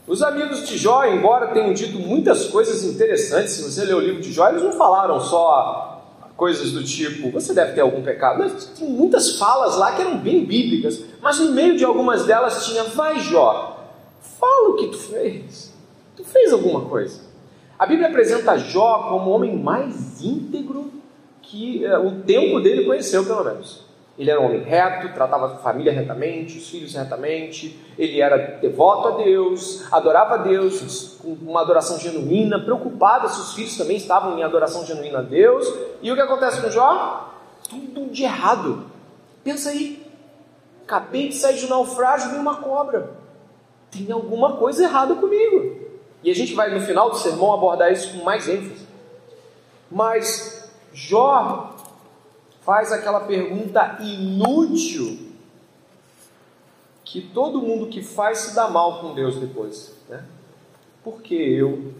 Os 0.06 0.22
amigos 0.22 0.66
de 0.66 0.78
Jó, 0.78 1.04
embora 1.04 1.48
tenham 1.48 1.74
dito 1.74 1.98
muitas 1.98 2.46
coisas 2.46 2.82
interessantes, 2.82 3.52
se 3.52 3.62
você 3.62 3.84
ler 3.84 3.94
o 3.94 4.00
livro 4.00 4.22
de 4.22 4.32
Jó, 4.32 4.48
eles 4.48 4.62
não 4.62 4.72
falaram 4.72 5.20
só 5.20 6.02
coisas 6.34 6.72
do 6.72 6.82
tipo, 6.82 7.30
você 7.30 7.52
deve 7.52 7.74
ter 7.74 7.82
algum 7.82 8.02
pecado. 8.02 8.38
Mas 8.38 8.64
tem 8.64 8.88
muitas 8.88 9.36
falas 9.36 9.76
lá 9.76 9.92
que 9.92 10.00
eram 10.00 10.16
bem 10.16 10.46
bíblicas, 10.46 11.02
mas 11.20 11.38
no 11.38 11.52
meio 11.52 11.76
de 11.76 11.84
algumas 11.84 12.24
delas 12.24 12.64
tinha, 12.64 12.84
vai 12.84 13.20
Jó, 13.20 13.86
fala 14.40 14.70
o 14.70 14.76
que 14.76 14.86
tu 14.86 14.96
fez. 14.96 15.74
Tu 16.16 16.24
fez 16.24 16.54
alguma 16.54 16.86
coisa. 16.88 17.25
A 17.78 17.84
Bíblia 17.84 18.08
apresenta 18.08 18.56
Jó 18.56 19.08
como 19.10 19.30
o 19.30 19.34
homem 19.34 19.56
mais 19.56 20.22
íntegro 20.22 20.90
que 21.42 21.84
uh, 21.84 22.06
o 22.06 22.22
tempo 22.22 22.60
dele 22.60 22.84
conheceu, 22.84 23.24
pelo 23.24 23.44
menos. 23.44 23.84
Ele 24.18 24.30
era 24.30 24.40
um 24.40 24.46
homem 24.46 24.62
reto, 24.62 25.12
tratava 25.12 25.46
a 25.46 25.56
família 25.58 25.92
retamente, 25.92 26.56
os 26.56 26.70
filhos 26.70 26.94
retamente, 26.94 27.78
ele 27.98 28.20
era 28.20 28.58
devoto 28.62 29.08
a 29.08 29.10
Deus, 29.22 29.86
adorava 29.92 30.34
a 30.34 30.38
Deus 30.38 31.18
com 31.20 31.32
uma 31.32 31.60
adoração 31.60 31.98
genuína, 31.98 32.58
preocupado 32.58 33.28
se 33.28 33.40
os 33.40 33.54
filhos 33.54 33.76
também 33.76 33.98
estavam 33.98 34.38
em 34.38 34.42
adoração 34.42 34.86
genuína 34.86 35.18
a 35.18 35.22
Deus. 35.22 35.70
E 36.00 36.10
o 36.10 36.14
que 36.14 36.22
acontece 36.22 36.62
com 36.62 36.70
Jó? 36.70 37.34
Tudo 37.68 38.10
de 38.10 38.22
errado. 38.22 38.86
Pensa 39.44 39.68
aí, 39.68 40.02
acabei 40.82 41.28
de 41.28 41.34
sair 41.34 41.58
de 41.58 41.66
um 41.66 41.68
naufrágio 41.68 42.36
e 42.36 42.38
uma 42.38 42.56
cobra. 42.56 43.10
Tem 43.90 44.10
alguma 44.10 44.56
coisa 44.56 44.84
errada 44.84 45.14
comigo. 45.14 45.85
E 46.22 46.30
a 46.30 46.34
gente 46.34 46.54
vai 46.54 46.74
no 46.74 46.80
final 46.80 47.10
do 47.10 47.18
sermão 47.18 47.52
abordar 47.52 47.92
isso 47.92 48.12
com 48.12 48.24
mais 48.24 48.48
ênfase. 48.48 48.86
Mas 49.90 50.70
Jó 50.92 51.76
faz 52.62 52.90
aquela 52.90 53.20
pergunta 53.20 53.98
inútil 54.00 55.18
que 57.04 57.20
todo 57.20 57.62
mundo 57.62 57.86
que 57.86 58.02
faz 58.02 58.38
se 58.38 58.54
dá 58.54 58.68
mal 58.68 59.00
com 59.00 59.14
Deus 59.14 59.36
depois, 59.36 59.96
né? 60.08 60.24
Por 61.04 61.22
que 61.22 61.34
eu? 61.34 61.92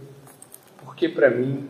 Por 0.84 0.96
que 0.96 1.08
para 1.08 1.30
mim? 1.30 1.68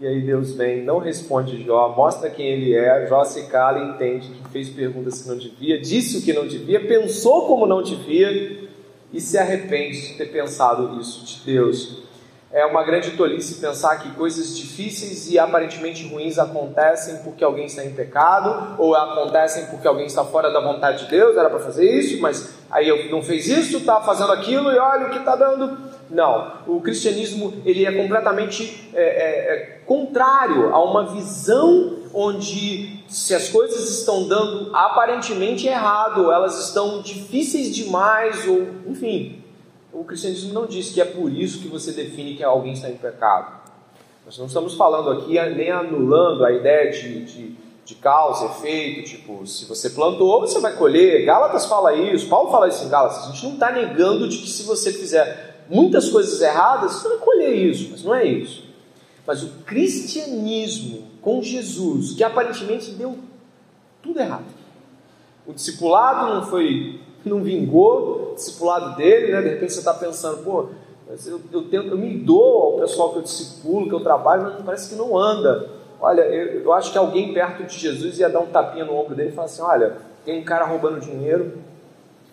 E 0.00 0.06
aí 0.06 0.22
Deus 0.22 0.52
vem, 0.52 0.82
não 0.84 0.98
responde 0.98 1.62
Jó, 1.64 1.92
mostra 1.94 2.30
quem 2.30 2.46
ele 2.46 2.72
é, 2.72 3.06
Jó 3.08 3.24
se 3.24 3.48
cala 3.48 3.80
e 3.80 3.90
entende 3.90 4.30
que 4.30 4.48
fez 4.48 4.70
perguntas 4.70 5.20
que 5.20 5.28
não 5.28 5.36
devia, 5.36 5.80
disse 5.80 6.18
o 6.18 6.22
que 6.22 6.32
não 6.32 6.46
devia, 6.46 6.86
pensou 6.86 7.46
como 7.46 7.66
não 7.66 7.82
devia 7.82 8.67
e 9.12 9.20
se 9.20 9.38
arrepende 9.38 10.08
de 10.08 10.14
ter 10.14 10.26
pensado 10.26 11.00
isso 11.00 11.24
de 11.24 11.44
Deus. 11.44 12.08
É 12.50 12.64
uma 12.64 12.82
grande 12.82 13.10
tolice 13.10 13.60
pensar 13.60 13.98
que 13.98 14.10
coisas 14.12 14.56
difíceis 14.56 15.30
e 15.30 15.38
aparentemente 15.38 16.08
ruins 16.08 16.38
acontecem 16.38 17.18
porque 17.18 17.44
alguém 17.44 17.66
está 17.66 17.84
em 17.84 17.92
pecado, 17.92 18.74
ou 18.78 18.94
acontecem 18.94 19.66
porque 19.66 19.86
alguém 19.86 20.06
está 20.06 20.24
fora 20.24 20.50
da 20.50 20.58
vontade 20.58 21.04
de 21.04 21.10
Deus, 21.10 21.36
era 21.36 21.50
para 21.50 21.58
fazer 21.58 21.90
isso, 21.90 22.22
mas 22.22 22.54
aí 22.70 22.88
eu 22.88 23.10
não 23.10 23.22
fez 23.22 23.46
isso, 23.46 23.76
está 23.76 24.00
fazendo 24.00 24.32
aquilo 24.32 24.72
e 24.72 24.78
olha 24.78 25.08
o 25.08 25.10
que 25.10 25.18
está 25.18 25.36
dando. 25.36 25.76
Não, 26.08 26.52
o 26.66 26.80
cristianismo 26.80 27.52
ele 27.66 27.84
é 27.84 27.92
completamente 27.92 28.90
é, 28.94 29.02
é, 29.02 29.54
é, 29.54 29.80
contrário 29.84 30.74
a 30.74 30.82
uma 30.82 31.12
visão 31.12 31.97
onde 32.12 33.00
se 33.08 33.34
as 33.34 33.48
coisas 33.48 33.90
estão 33.90 34.26
dando 34.26 34.74
aparentemente 34.74 35.66
errado, 35.66 36.30
elas 36.30 36.66
estão 36.66 37.02
difíceis 37.02 37.74
demais, 37.74 38.46
ou 38.46 38.66
enfim, 38.86 39.42
o 39.92 40.04
cristianismo 40.04 40.52
não 40.52 40.66
diz 40.66 40.90
que 40.90 41.00
é 41.00 41.04
por 41.04 41.32
isso 41.32 41.60
que 41.60 41.68
você 41.68 41.92
define 41.92 42.36
que 42.36 42.44
alguém 42.44 42.72
está 42.72 42.88
em 42.88 42.96
pecado. 42.96 43.58
Nós 44.24 44.36
não 44.36 44.46
estamos 44.46 44.74
falando 44.74 45.10
aqui 45.10 45.40
nem 45.56 45.70
anulando 45.70 46.44
a 46.44 46.52
ideia 46.52 46.90
de, 46.90 47.24
de, 47.24 47.56
de 47.84 47.94
causa, 47.94 48.44
efeito, 48.46 49.08
tipo, 49.08 49.46
se 49.46 49.64
você 49.64 49.88
plantou, 49.90 50.40
você 50.40 50.60
vai 50.60 50.76
colher. 50.76 51.24
Gálatas 51.24 51.64
fala 51.64 51.94
isso, 51.94 52.28
Paulo 52.28 52.50
fala 52.50 52.68
isso 52.68 52.84
em 52.84 52.90
Gálatas. 52.90 53.24
A 53.24 53.30
gente 53.30 53.44
não 53.44 53.54
está 53.54 53.72
negando 53.72 54.28
de 54.28 54.38
que 54.38 54.50
se 54.50 54.64
você 54.64 54.92
fizer 54.92 55.64
muitas 55.70 56.10
coisas 56.10 56.40
erradas, 56.42 56.92
você 56.92 57.08
vai 57.08 57.18
colher 57.18 57.54
isso, 57.54 57.88
mas 57.90 58.04
não 58.04 58.14
é 58.14 58.26
isso. 58.26 58.64
Mas 59.26 59.42
o 59.42 59.48
cristianismo 59.66 61.08
com 61.28 61.42
Jesus, 61.42 62.14
que 62.14 62.24
aparentemente 62.24 62.92
deu 62.92 63.18
tudo 64.02 64.18
errado. 64.18 64.46
O 65.46 65.52
discipulado 65.52 66.34
não 66.34 66.46
foi 66.46 67.00
não 67.22 67.42
vingou 67.42 68.30
o 68.32 68.34
discipulado 68.34 68.96
dele, 68.96 69.32
né? 69.32 69.42
De 69.42 69.48
repente 69.50 69.74
você 69.74 69.80
está 69.80 69.92
pensando, 69.92 70.42
pô, 70.42 70.68
eu, 71.26 71.40
eu, 71.52 71.62
tento, 71.64 71.88
eu 71.88 71.98
me 71.98 72.16
dou 72.16 72.62
ao 72.62 72.72
pessoal 72.80 73.12
que 73.12 73.18
eu 73.18 73.22
discipulo, 73.22 73.88
que 73.88 73.94
eu 73.94 74.00
trabalho, 74.00 74.44
mas 74.44 74.64
parece 74.64 74.88
que 74.88 74.94
não 74.94 75.18
anda. 75.18 75.68
Olha, 76.00 76.22
eu, 76.22 76.62
eu 76.62 76.72
acho 76.72 76.92
que 76.92 76.96
alguém 76.96 77.34
perto 77.34 77.64
de 77.64 77.78
Jesus 77.78 78.18
ia 78.18 78.30
dar 78.30 78.40
um 78.40 78.46
tapinha 78.46 78.86
no 78.86 78.96
ombro 78.96 79.14
dele 79.14 79.28
e 79.28 79.32
falar 79.32 79.48
assim: 79.48 79.60
olha, 79.60 79.98
tem 80.24 80.40
um 80.40 80.44
cara 80.44 80.64
roubando 80.64 80.98
dinheiro, 80.98 81.58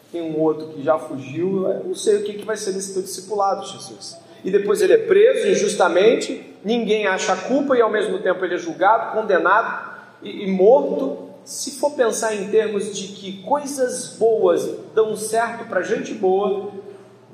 tem 0.10 0.22
um 0.22 0.40
outro 0.40 0.68
que 0.68 0.82
já 0.82 0.98
fugiu, 0.98 1.68
eu 1.68 1.84
não 1.84 1.96
sei 1.96 2.16
o 2.16 2.24
que, 2.24 2.36
que 2.36 2.46
vai 2.46 2.56
ser 2.56 2.72
desse 2.72 2.94
teu 2.94 3.02
discipulado, 3.02 3.66
Jesus. 3.66 4.18
E 4.42 4.50
depois 4.50 4.82
ele 4.82 4.94
é 4.94 4.98
preso 4.98 5.50
injustamente, 5.50 6.55
ninguém 6.66 7.06
acha 7.06 7.36
culpa 7.36 7.78
e 7.78 7.82
ao 7.82 7.92
mesmo 7.92 8.18
tempo 8.18 8.44
ele 8.44 8.56
é 8.56 8.58
julgado, 8.58 9.14
condenado 9.14 9.92
e, 10.24 10.44
e 10.44 10.52
morto. 10.52 11.30
Se 11.46 11.80
for 11.80 11.92
pensar 11.92 12.34
em 12.34 12.50
termos 12.50 12.98
de 12.98 13.10
que 13.10 13.44
coisas 13.44 14.18
boas 14.18 14.68
dão 14.96 15.16
certo 15.16 15.66
para 15.70 15.84
gente 15.84 16.16
boa, 16.16 16.72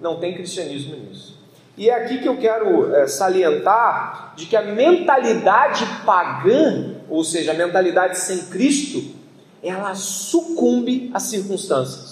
não 0.01 0.19
tem 0.19 0.35
cristianismo 0.35 0.97
nisso. 0.97 1.39
E 1.77 1.89
é 1.89 1.93
aqui 1.93 2.19
que 2.19 2.27
eu 2.27 2.37
quero 2.37 2.93
é, 2.93 3.07
salientar 3.07 4.33
de 4.35 4.45
que 4.45 4.57
a 4.57 4.61
mentalidade 4.61 5.85
pagã, 6.05 6.95
ou 7.09 7.23
seja, 7.23 7.51
a 7.51 7.55
mentalidade 7.55 8.19
sem 8.19 8.39
Cristo, 8.47 9.15
ela 9.63 9.95
sucumbe 9.95 11.09
às 11.13 11.23
circunstâncias. 11.23 12.10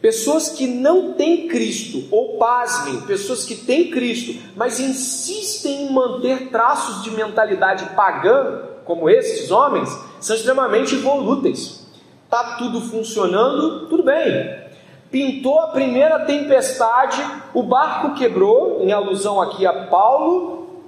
Pessoas 0.00 0.50
que 0.50 0.66
não 0.66 1.14
têm 1.14 1.48
Cristo, 1.48 2.04
ou 2.12 2.38
pasmem, 2.38 3.00
pessoas 3.00 3.44
que 3.44 3.56
têm 3.56 3.90
Cristo, 3.90 4.34
mas 4.54 4.78
insistem 4.78 5.86
em 5.86 5.92
manter 5.92 6.50
traços 6.50 7.02
de 7.02 7.10
mentalidade 7.10 7.84
pagã, 7.96 8.62
como 8.84 9.10
esses 9.10 9.50
homens, 9.50 9.90
são 10.20 10.36
extremamente 10.36 10.94
volúteis. 10.96 11.84
Está 12.24 12.56
tudo 12.58 12.80
funcionando, 12.80 13.88
tudo 13.88 14.04
bem. 14.04 14.68
Pintou 15.10 15.58
a 15.60 15.68
primeira 15.68 16.20
tempestade, 16.20 17.20
o 17.52 17.62
barco 17.62 18.14
quebrou, 18.14 18.82
em 18.82 18.92
alusão 18.92 19.40
aqui 19.40 19.66
a 19.66 19.86
Paulo. 19.86 20.84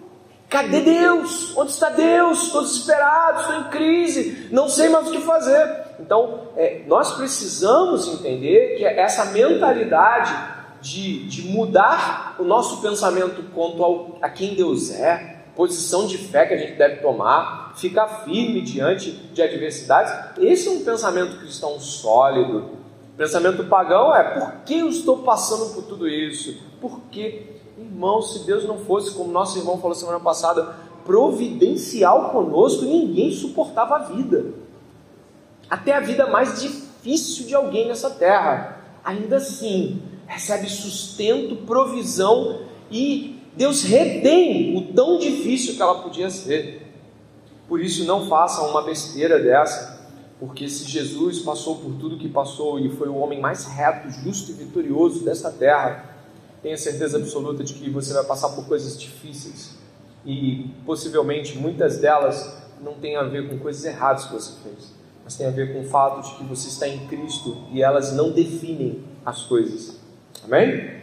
Cadê 0.49 0.81
Deus? 0.81 1.57
Onde 1.57 1.73
está 1.73 1.89
Deus? 1.89 2.43
Estou 2.45 2.63
desesperado, 2.63 3.41
estou 3.41 3.57
em 3.57 3.65
crise, 3.71 4.49
não 4.53 4.69
sei 4.69 4.89
mais 4.89 5.09
o 5.09 5.11
que 5.11 5.21
fazer. 5.21 5.90
Então, 6.01 6.49
é, 6.57 6.83
nós 6.87 7.13
precisamos 7.13 8.09
entender 8.09 8.77
que 8.77 8.85
essa 8.85 9.27
mentalidade 9.27 10.35
de, 10.81 11.29
de 11.29 11.43
mudar 11.43 12.37
o 12.39 12.45
nosso 12.45 12.81
pensamento 12.81 13.43
quanto 13.55 13.85
ao, 13.85 14.19
a 14.23 14.29
quem 14.29 14.55
Deus 14.55 14.91
é, 14.91 15.41
posição 15.55 16.07
de 16.07 16.17
fé 16.17 16.47
que 16.47 16.55
a 16.55 16.57
gente 16.57 16.75
deve 16.77 16.97
tomar, 16.97 17.75
ficar 17.77 18.09
firme 18.25 18.63
diante 18.63 19.11
de 19.11 19.43
adversidades, 19.43 20.13
esse 20.39 20.69
é 20.69 20.71
um 20.71 20.85
pensamento 20.85 21.39
cristão 21.39 21.79
sólido. 21.79 22.71
Pensamento 23.17 23.65
pagão 23.65 24.15
é: 24.15 24.23
por 24.23 24.65
que 24.65 24.79
eu 24.79 24.89
estou 24.89 25.19
passando 25.19 25.75
por 25.75 25.85
tudo 25.85 26.09
isso? 26.09 26.57
Por 26.81 27.01
que, 27.11 27.47
irmão, 27.77 28.23
se 28.23 28.47
Deus 28.47 28.65
não 28.65 28.79
fosse, 28.79 29.15
como 29.15 29.31
nosso 29.31 29.59
irmão 29.59 29.79
falou 29.79 29.95
semana 29.95 30.21
passada, 30.21 30.75
providencial 31.05 32.31
conosco, 32.31 32.85
ninguém 32.85 33.31
suportava 33.31 33.97
a 33.97 33.99
vida. 33.99 34.55
Até 35.71 35.93
a 35.93 36.01
vida 36.01 36.27
mais 36.27 36.61
difícil 36.61 37.47
de 37.47 37.55
alguém 37.55 37.87
nessa 37.87 38.11
terra. 38.11 38.79
Ainda 39.05 39.37
assim, 39.37 40.03
recebe 40.27 40.69
sustento, 40.69 41.65
provisão 41.65 42.63
e 42.91 43.39
Deus 43.57 43.83
retém 43.83 44.77
o 44.77 44.93
tão 44.93 45.19
difícil 45.19 45.77
que 45.77 45.83
ela 45.83 46.03
podia 46.03 46.29
ser. 46.29 46.93
Por 47.69 47.81
isso, 47.81 48.05
não 48.05 48.29
façam 48.29 48.69
uma 48.71 48.83
besteira 48.83 49.39
dessa 49.39 50.01
porque 50.41 50.67
se 50.71 50.89
Jesus 50.89 51.41
passou 51.41 51.77
por 51.77 51.93
tudo 51.97 52.17
que 52.17 52.27
passou 52.27 52.81
e 52.81 52.89
foi 52.97 53.09
o 53.09 53.17
homem 53.17 53.39
mais 53.39 53.67
reto, 53.67 54.11
justo 54.11 54.51
e 54.51 54.55
vitorioso 54.55 55.23
dessa 55.23 55.53
terra, 55.53 56.17
tenha 56.63 56.79
certeza 56.79 57.19
absoluta 57.19 57.63
de 57.63 57.75
que 57.75 57.91
você 57.91 58.15
vai 58.15 58.25
passar 58.25 58.49
por 58.49 58.67
coisas 58.67 58.99
difíceis 58.99 59.79
e 60.25 60.71
possivelmente 60.87 61.59
muitas 61.59 61.99
delas 61.99 62.59
não 62.81 62.95
têm 62.95 63.17
a 63.17 63.23
ver 63.23 63.51
com 63.51 63.59
coisas 63.59 63.85
erradas 63.85 64.25
que 64.25 64.33
você 64.33 64.53
fez, 64.63 64.93
mas 65.31 65.37
tem 65.37 65.47
a 65.47 65.51
ver 65.51 65.73
com 65.73 65.83
o 65.83 65.85
fato 65.85 66.23
de 66.23 66.35
que 66.35 66.43
você 66.43 66.67
está 66.67 66.89
em 66.89 67.07
Cristo 67.07 67.57
e 67.71 67.85
elas 67.85 68.13
não 68.13 68.33
definem 68.33 69.05
as 69.25 69.45
coisas. 69.45 69.97
Amém? 70.45 71.03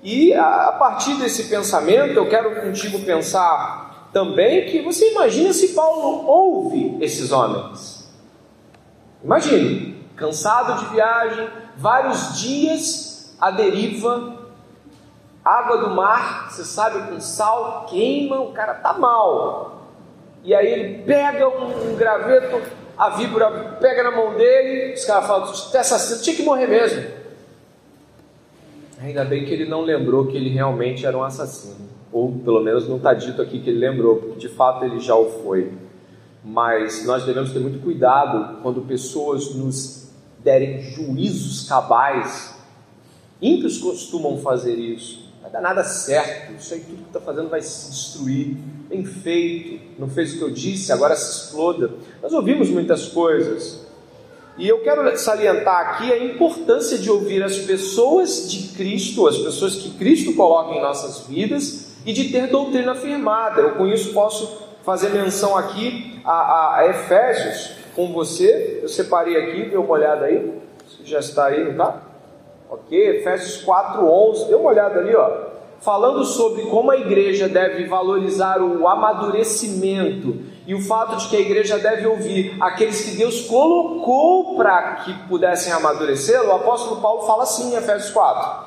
E 0.00 0.32
a 0.32 0.70
partir 0.78 1.16
desse 1.16 1.48
pensamento, 1.48 2.12
eu 2.12 2.28
quero 2.28 2.62
contigo 2.62 3.00
pensar 3.00 4.10
também 4.12 4.66
que 4.66 4.80
você 4.80 5.10
imagina 5.10 5.52
se 5.52 5.74
Paulo 5.74 6.24
ouve 6.24 6.98
esses 7.00 7.32
homens. 7.32 8.08
Imagine, 9.24 10.06
cansado 10.14 10.84
de 10.84 10.94
viagem, 10.94 11.48
vários 11.76 12.40
dias 12.40 13.34
à 13.40 13.50
deriva, 13.50 14.36
água 15.44 15.78
do 15.78 15.90
mar, 15.90 16.48
você 16.48 16.62
sabe, 16.62 17.10
com 17.10 17.18
sal, 17.18 17.86
queima, 17.88 18.38
o 18.38 18.52
cara 18.52 18.74
tá 18.74 18.92
mal. 18.92 19.88
E 20.44 20.54
aí 20.54 20.72
ele 20.72 21.02
pega 21.02 21.48
um, 21.48 21.90
um 21.90 21.96
graveto, 21.96 22.83
a 22.96 23.10
víbora 23.10 23.76
pega 23.80 24.02
na 24.02 24.10
mão 24.10 24.34
dele, 24.34 24.94
os 24.94 25.04
caras 25.04 25.26
falam, 25.26 25.52
é 25.74 25.78
assassino, 25.78 26.22
tinha 26.22 26.36
que 26.36 26.42
morrer 26.42 26.66
mesmo. 26.66 27.04
Ainda 29.00 29.24
bem 29.24 29.44
que 29.44 29.52
ele 29.52 29.66
não 29.66 29.82
lembrou 29.82 30.26
que 30.26 30.36
ele 30.36 30.50
realmente 30.50 31.04
era 31.04 31.16
um 31.16 31.22
assassino. 31.22 31.88
Ou 32.12 32.32
pelo 32.32 32.62
menos 32.62 32.88
não 32.88 32.96
está 32.96 33.12
dito 33.12 33.42
aqui 33.42 33.58
que 33.58 33.70
ele 33.70 33.78
lembrou, 33.78 34.16
porque 34.16 34.38
de 34.38 34.48
fato 34.48 34.84
ele 34.84 35.00
já 35.00 35.14
o 35.14 35.42
foi 35.42 35.72
mas 36.44 37.06
nós 37.06 37.24
devemos 37.24 37.52
ter 37.52 37.58
muito 37.58 37.82
cuidado 37.82 38.60
quando 38.60 38.82
pessoas 38.82 39.54
nos 39.54 40.10
derem 40.40 40.82
juízos 40.82 41.66
cabais. 41.66 42.54
Ímpios 43.40 43.78
costumam 43.78 44.36
fazer 44.38 44.74
isso. 44.74 45.23
Vai 45.44 45.50
dar 45.50 45.60
nada 45.60 45.84
certo. 45.84 46.54
Isso 46.54 46.72
aí 46.72 46.80
tudo 46.80 47.02
que 47.02 47.08
está 47.08 47.20
fazendo 47.20 47.50
vai 47.50 47.60
se 47.60 47.90
destruir. 47.90 48.56
Bem 48.88 49.04
feito. 49.04 49.78
Não 49.98 50.08
fez 50.08 50.32
o 50.32 50.38
que 50.38 50.42
eu 50.42 50.50
disse, 50.50 50.90
agora 50.90 51.14
se 51.14 51.44
exploda. 51.44 51.90
Nós 52.22 52.32
ouvimos 52.32 52.70
muitas 52.70 53.08
coisas. 53.08 53.84
E 54.56 54.66
eu 54.66 54.80
quero 54.82 55.14
salientar 55.18 55.80
aqui 55.80 56.10
a 56.10 56.24
importância 56.24 56.96
de 56.96 57.10
ouvir 57.10 57.42
as 57.42 57.58
pessoas 57.58 58.50
de 58.50 58.68
Cristo, 58.68 59.28
as 59.28 59.36
pessoas 59.36 59.76
que 59.76 59.90
Cristo 59.98 60.32
coloca 60.34 60.74
em 60.74 60.80
nossas 60.80 61.26
vidas, 61.26 61.92
e 62.06 62.14
de 62.14 62.30
ter 62.30 62.46
doutrina 62.46 62.94
firmada. 62.94 63.60
Eu 63.60 63.74
com 63.74 63.86
isso 63.86 64.14
posso 64.14 64.66
fazer 64.82 65.10
menção 65.10 65.54
aqui 65.54 66.22
a, 66.24 66.78
a, 66.78 66.86
Efésios 66.88 67.72
com 67.94 68.14
você. 68.14 68.80
Eu 68.82 68.88
separei 68.88 69.36
aqui, 69.36 69.68
dê 69.68 69.76
uma 69.76 69.90
olhada 69.90 70.24
aí. 70.24 70.58
Já 71.04 71.18
está 71.18 71.46
aí, 71.48 71.64
não 71.64 71.72
está? 71.72 72.13
Ok, 72.74 72.98
Efésios 72.98 73.64
4,11. 73.64 74.48
Dê 74.48 74.54
uma 74.54 74.70
olhada 74.70 74.98
ali, 74.98 75.14
ó. 75.14 75.54
Falando 75.80 76.24
sobre 76.24 76.62
como 76.62 76.90
a 76.90 76.96
igreja 76.96 77.48
deve 77.48 77.84
valorizar 77.86 78.60
o 78.60 78.88
amadurecimento 78.88 80.36
e 80.66 80.74
o 80.74 80.80
fato 80.80 81.16
de 81.16 81.28
que 81.28 81.36
a 81.36 81.40
igreja 81.40 81.78
deve 81.78 82.06
ouvir 82.06 82.56
aqueles 82.58 83.02
que 83.02 83.16
Deus 83.16 83.42
colocou 83.42 84.56
para 84.56 84.96
que 85.04 85.12
pudessem 85.28 85.72
amadurecer, 85.72 86.42
o 86.42 86.52
apóstolo 86.52 87.02
Paulo 87.02 87.26
fala 87.26 87.42
assim 87.42 87.72
em 87.72 87.76
Efésios 87.76 88.10
4. 88.10 88.64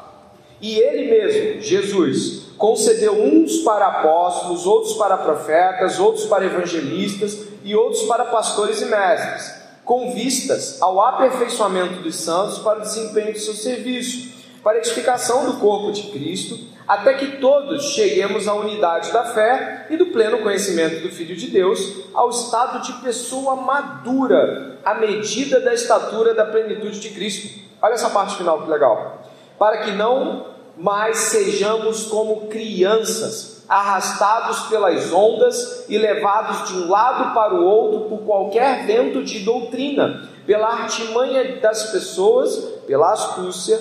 E 0.62 0.78
ele 0.78 1.10
mesmo, 1.10 1.62
Jesus, 1.62 2.52
concedeu 2.58 3.14
uns 3.14 3.58
para 3.58 3.88
apóstolos, 3.88 4.66
outros 4.66 4.94
para 4.94 5.18
profetas, 5.18 6.00
outros 6.00 6.26
para 6.26 6.46
evangelistas 6.46 7.48
e 7.64 7.76
outros 7.76 8.04
para 8.04 8.26
pastores 8.26 8.82
e 8.82 8.86
mestres, 8.86 9.56
com 9.88 10.12
vistas 10.12 10.82
ao 10.82 11.00
aperfeiçoamento 11.00 12.02
dos 12.02 12.18
santos 12.18 12.58
para 12.58 12.80
o 12.80 12.82
desempenho 12.82 13.32
do 13.32 13.40
seu 13.40 13.54
serviço, 13.54 14.36
para 14.62 14.74
a 14.74 14.78
edificação 14.80 15.46
do 15.46 15.62
corpo 15.62 15.94
de 15.94 16.12
Cristo, 16.12 16.60
até 16.86 17.14
que 17.14 17.38
todos 17.38 17.94
cheguemos 17.94 18.50
à 18.50 18.54
unidade 18.54 19.14
da 19.14 19.24
fé 19.24 19.88
e 19.90 19.96
do 19.96 20.08
pleno 20.08 20.40
conhecimento 20.40 21.02
do 21.02 21.10
Filho 21.10 21.38
de 21.38 21.48
Deus, 21.48 21.80
ao 22.14 22.30
estado 22.30 22.82
de 22.82 23.02
pessoa 23.02 23.56
madura, 23.56 24.78
à 24.84 24.96
medida 24.96 25.62
da 25.62 25.74
estatura 25.74 26.34
da 26.34 26.44
plenitude 26.44 27.00
de 27.00 27.12
Cristo. 27.12 27.58
Olha 27.82 27.94
essa 27.94 28.10
parte 28.10 28.36
final 28.36 28.64
que 28.64 28.70
legal. 28.70 29.24
Para 29.58 29.78
que 29.78 29.92
não 29.92 30.58
mas 30.76 31.18
sejamos 31.18 32.04
como 32.08 32.48
crianças, 32.48 33.57
arrastados 33.68 34.62
pelas 34.68 35.12
ondas 35.12 35.86
e 35.90 35.98
levados 35.98 36.70
de 36.70 36.78
um 36.78 36.90
lado 36.90 37.34
para 37.34 37.54
o 37.54 37.66
outro 37.66 38.10
por 38.10 38.26
qualquer 38.26 38.86
vento 38.86 39.24
de 39.24 39.40
doutrina, 39.40 40.30
pela 40.46 40.68
artimanha 40.68 41.60
das 41.60 41.92
pessoas, 41.92 42.56
pela 42.86 43.12
astúcia 43.12 43.78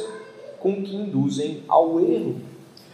com 0.59 0.83
que 0.83 0.97
induzem 0.97 1.63
ao 1.69 2.01
erro. 2.01 2.41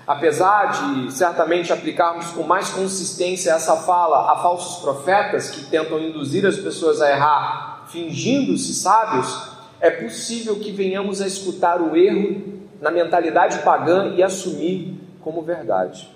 Apesar 0.07 0.67
de 0.73 1.13
certamente 1.13 1.73
aplicarmos 1.73 2.27
com 2.33 2.43
mais 2.43 2.69
consistência 2.71 3.53
essa 3.53 3.77
fala 3.77 4.33
a 4.33 4.37
falsos 4.43 4.83
profetas 4.83 5.49
que 5.51 5.67
tentam 5.67 5.99
induzir 5.99 6.45
as 6.45 6.57
pessoas 6.57 7.01
a 7.01 7.11
errar, 7.11 7.87
fingindo-se 7.89 8.75
sábios, 8.75 9.53
é 9.81 9.91
possível 9.91 10.57
que 10.57 10.73
venhamos 10.73 11.23
a 11.23 11.27
escutar 11.27 11.81
o 11.81 11.97
erro 11.97 12.43
na 12.81 12.91
mentalidade 12.91 13.61
pagã 13.61 14.13
e 14.17 14.23
assumir 14.23 14.99
como 15.21 15.43
verdade. 15.43 16.11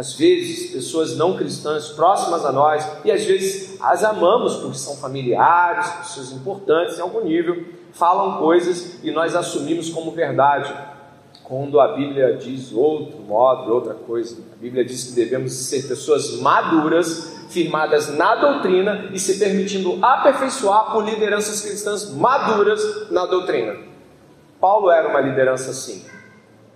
Às 0.00 0.14
vezes, 0.14 0.70
pessoas 0.70 1.14
não 1.14 1.36
cristãs 1.36 1.88
próximas 1.88 2.42
a 2.46 2.50
nós, 2.50 2.90
e 3.04 3.12
às 3.12 3.22
vezes 3.22 3.78
as 3.82 4.02
amamos 4.02 4.56
porque 4.56 4.78
são 4.78 4.96
familiares, 4.96 5.90
pessoas 5.90 6.32
importantes 6.32 6.96
em 6.96 7.02
algum 7.02 7.22
nível, 7.22 7.64
falam 7.92 8.38
coisas 8.38 9.04
e 9.04 9.10
nós 9.10 9.36
assumimos 9.36 9.90
como 9.90 10.10
verdade, 10.12 10.74
quando 11.44 11.78
a 11.78 11.88
Bíblia 11.88 12.34
diz 12.38 12.72
outro 12.72 13.18
modo, 13.18 13.74
outra 13.74 13.92
coisa. 13.92 14.38
A 14.54 14.56
Bíblia 14.56 14.82
diz 14.86 15.04
que 15.04 15.12
devemos 15.12 15.52
ser 15.52 15.86
pessoas 15.86 16.40
maduras, 16.40 17.36
firmadas 17.50 18.08
na 18.16 18.36
doutrina 18.36 19.10
e 19.12 19.18
se 19.18 19.38
permitindo 19.38 19.98
aperfeiçoar 20.00 20.92
por 20.92 21.04
lideranças 21.04 21.60
cristãs 21.60 22.10
maduras 22.10 23.10
na 23.10 23.26
doutrina. 23.26 23.76
Paulo 24.58 24.90
era 24.90 25.10
uma 25.10 25.20
liderança 25.20 25.72
assim. 25.72 26.06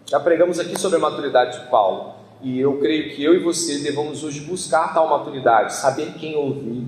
Já 0.05 0.21
pregamos 0.21 0.59
aqui 0.59 0.79
sobre 0.79 0.99
a 0.99 1.01
maturidade 1.01 1.59
de 1.59 1.71
Paulo. 1.71 2.23
E 2.45 2.61
eu 2.61 2.79
creio 2.79 3.17
que 3.17 3.25
eu 3.25 3.35
e 3.35 3.39
você 3.39 3.79
devemos 3.79 4.23
hoje 4.23 4.41
buscar 4.41 4.93
tal 4.93 5.09
maturidade, 5.09 5.75
saber 5.75 6.13
quem 6.21 6.37
ouvir, 6.37 6.87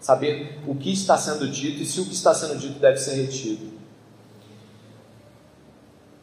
saber 0.00 0.58
o 0.66 0.74
que 0.74 0.90
está 0.90 1.18
sendo 1.18 1.46
dito 1.46 1.82
e 1.82 1.84
se 1.84 2.00
o 2.00 2.06
que 2.06 2.14
está 2.14 2.32
sendo 2.32 2.58
dito 2.58 2.80
deve 2.80 2.96
ser 2.96 3.14
retido. 3.14 3.66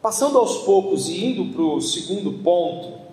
Passando 0.01 0.39
aos 0.39 0.57
poucos 0.63 1.07
e 1.07 1.25
indo 1.25 1.53
para 1.53 1.61
o 1.61 1.79
segundo 1.79 2.33
ponto, 2.43 3.05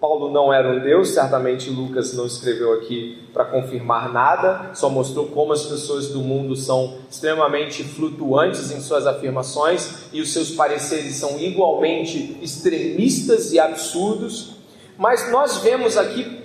Paulo 0.00 0.30
não 0.30 0.52
era 0.52 0.72
um 0.72 0.78
Deus, 0.80 1.08
certamente 1.08 1.70
Lucas 1.70 2.14
não 2.14 2.24
escreveu 2.24 2.72
aqui 2.74 3.24
para 3.32 3.44
confirmar 3.46 4.12
nada, 4.12 4.72
só 4.74 4.88
mostrou 4.88 5.26
como 5.26 5.52
as 5.52 5.64
pessoas 5.64 6.10
do 6.10 6.20
mundo 6.20 6.54
são 6.54 6.98
extremamente 7.10 7.82
flutuantes 7.82 8.70
em 8.70 8.80
suas 8.80 9.08
afirmações 9.08 10.04
e 10.12 10.20
os 10.20 10.32
seus 10.32 10.52
pareceres 10.52 11.16
são 11.16 11.36
igualmente 11.40 12.36
extremistas 12.40 13.52
e 13.52 13.58
absurdos, 13.58 14.57
mas 14.98 15.30
nós 15.30 15.58
vemos 15.58 15.96
aqui 15.96 16.42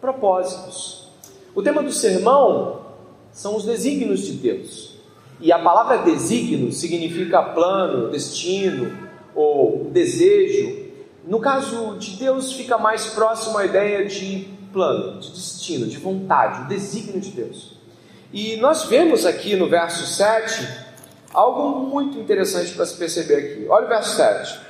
propósitos. 0.00 1.08
O 1.54 1.62
tema 1.62 1.82
do 1.82 1.92
sermão 1.92 2.82
são 3.32 3.56
os 3.56 3.64
desígnios 3.64 4.26
de 4.26 4.32
Deus. 4.32 4.96
E 5.40 5.52
a 5.52 5.58
palavra 5.58 5.98
desígnio 5.98 6.72
significa 6.72 7.42
plano, 7.42 8.10
destino 8.10 9.08
ou 9.34 9.90
desejo, 9.92 10.82
no 11.24 11.38
caso 11.38 11.96
de 11.98 12.16
Deus, 12.16 12.52
fica 12.52 12.76
mais 12.76 13.06
próximo 13.06 13.56
a 13.56 13.64
ideia 13.64 14.04
de 14.04 14.48
plano, 14.72 15.20
de 15.20 15.30
destino, 15.30 15.86
de 15.86 15.96
vontade, 15.98 16.62
o 16.62 16.68
desígnio 16.68 17.20
de 17.20 17.30
Deus. 17.30 17.76
E 18.32 18.56
nós 18.56 18.84
vemos 18.84 19.24
aqui 19.24 19.54
no 19.54 19.68
verso 19.68 20.04
7 20.04 20.66
algo 21.32 21.80
muito 21.86 22.18
interessante 22.18 22.72
para 22.72 22.86
se 22.86 22.96
perceber 22.96 23.36
aqui. 23.36 23.66
Olha 23.68 23.86
o 23.86 23.88
verso 23.88 24.16
7. 24.16 24.60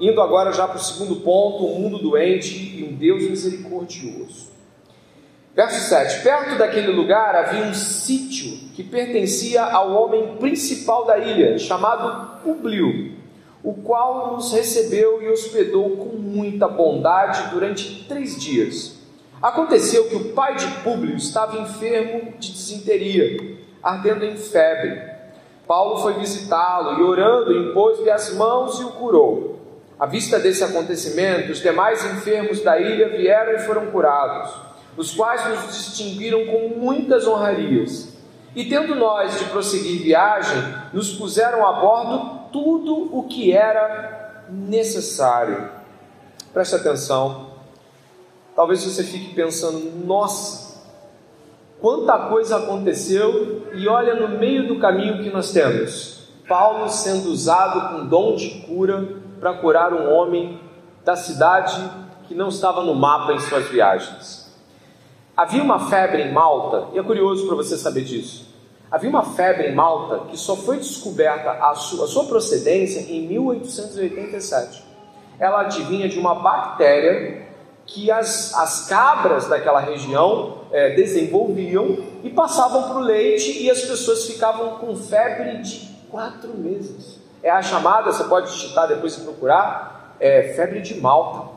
Indo 0.00 0.20
agora 0.20 0.52
já 0.52 0.66
para 0.66 0.78
o 0.78 0.82
segundo 0.82 1.16
ponto, 1.16 1.66
um 1.66 1.80
mundo 1.80 1.98
doente 1.98 2.54
e 2.54 2.84
um 2.84 2.96
Deus 2.96 3.22
misericordioso. 3.22 4.50
Verso 5.54 5.88
7: 5.88 6.22
Perto 6.22 6.58
daquele 6.58 6.92
lugar 6.92 7.34
havia 7.34 7.64
um 7.64 7.74
sítio 7.74 8.70
que 8.74 8.82
pertencia 8.82 9.62
ao 9.62 9.92
homem 9.92 10.36
principal 10.36 11.04
da 11.04 11.18
ilha, 11.18 11.58
chamado 11.58 12.42
Publio 12.42 13.12
o 13.62 13.74
qual 13.74 14.32
nos 14.32 14.52
recebeu 14.52 15.22
e 15.22 15.28
hospedou 15.28 15.96
com 15.96 16.16
muita 16.16 16.66
bondade 16.66 17.50
durante 17.50 18.04
três 18.08 18.40
dias. 18.40 18.98
Aconteceu 19.40 20.08
que 20.08 20.16
o 20.16 20.32
pai 20.32 20.56
de 20.56 20.66
Públio 20.82 21.16
estava 21.16 21.58
enfermo 21.58 22.32
de 22.38 22.52
desinteria, 22.52 23.56
ardendo 23.82 24.24
em 24.24 24.36
febre. 24.36 25.00
Paulo 25.66 25.98
foi 25.98 26.14
visitá-lo 26.14 26.98
e, 26.98 27.02
orando, 27.02 27.56
impôs-lhe 27.56 28.10
as 28.10 28.34
mãos 28.34 28.80
e 28.80 28.84
o 28.84 28.90
curou. 28.90 29.51
À 30.02 30.06
vista 30.06 30.36
desse 30.40 30.64
acontecimento, 30.64 31.52
os 31.52 31.60
demais 31.60 32.04
enfermos 32.04 32.60
da 32.60 32.76
ilha 32.76 33.08
vieram 33.10 33.52
e 33.52 33.60
foram 33.60 33.86
curados, 33.92 34.52
os 34.96 35.14
quais 35.14 35.46
nos 35.48 35.76
distinguiram 35.76 36.44
com 36.46 36.70
muitas 36.76 37.24
honrarias. 37.24 38.08
E 38.52 38.64
tendo 38.64 38.96
nós 38.96 39.38
de 39.38 39.44
prosseguir 39.44 40.02
viagem, 40.02 40.60
nos 40.92 41.12
puseram 41.12 41.64
a 41.64 41.74
bordo 41.74 42.50
tudo 42.52 43.16
o 43.16 43.28
que 43.28 43.52
era 43.52 44.44
necessário. 44.50 45.70
Preste 46.52 46.74
atenção. 46.74 47.52
Talvez 48.56 48.82
você 48.82 49.04
fique 49.04 49.32
pensando: 49.36 50.04
nossa, 50.04 50.82
quanta 51.80 52.18
coisa 52.28 52.56
aconteceu, 52.56 53.68
e 53.72 53.86
olha 53.86 54.16
no 54.16 54.36
meio 54.36 54.66
do 54.66 54.80
caminho 54.80 55.22
que 55.22 55.30
nós 55.30 55.52
temos. 55.52 56.28
Paulo 56.48 56.88
sendo 56.88 57.30
usado 57.30 57.96
com 57.96 58.06
dom 58.08 58.34
de 58.34 58.50
cura 58.66 59.21
para 59.42 59.54
curar 59.54 59.92
um 59.92 60.08
homem 60.08 60.60
da 61.04 61.16
cidade 61.16 61.90
que 62.28 62.34
não 62.34 62.46
estava 62.46 62.84
no 62.84 62.94
mapa 62.94 63.32
em 63.32 63.40
suas 63.40 63.66
viagens. 63.66 64.48
Havia 65.36 65.60
uma 65.60 65.90
febre 65.90 66.22
em 66.22 66.32
Malta, 66.32 66.90
e 66.92 66.98
é 67.00 67.02
curioso 67.02 67.48
para 67.48 67.56
você 67.56 67.76
saber 67.76 68.04
disso. 68.04 68.54
Havia 68.88 69.10
uma 69.10 69.24
febre 69.24 69.66
em 69.66 69.74
Malta 69.74 70.26
que 70.30 70.36
só 70.36 70.54
foi 70.54 70.76
descoberta 70.76 71.50
a 71.50 71.74
sua, 71.74 72.04
a 72.04 72.06
sua 72.06 72.26
procedência 72.26 73.00
em 73.00 73.26
1887. 73.26 74.84
Ela 75.40 75.62
adivinha 75.62 76.08
de 76.08 76.20
uma 76.20 76.36
bactéria 76.36 77.48
que 77.84 78.12
as, 78.12 78.54
as 78.54 78.86
cabras 78.86 79.48
daquela 79.48 79.80
região 79.80 80.58
é, 80.70 80.90
desenvolviam 80.90 81.98
e 82.22 82.30
passavam 82.30 82.84
para 82.84 82.98
o 82.98 83.00
leite 83.00 83.60
e 83.60 83.68
as 83.68 83.80
pessoas 83.80 84.24
ficavam 84.24 84.76
com 84.76 84.94
febre 84.94 85.62
de 85.62 85.80
quatro 86.08 86.56
meses. 86.56 87.21
É 87.42 87.50
a 87.50 87.60
chamada, 87.60 88.12
você 88.12 88.24
pode 88.24 88.52
digitar 88.52 88.86
depois 88.86 89.16
e 89.16 89.20
procurar, 89.22 90.16
é, 90.20 90.52
febre 90.54 90.80
de 90.80 91.00
Malta. 91.00 91.50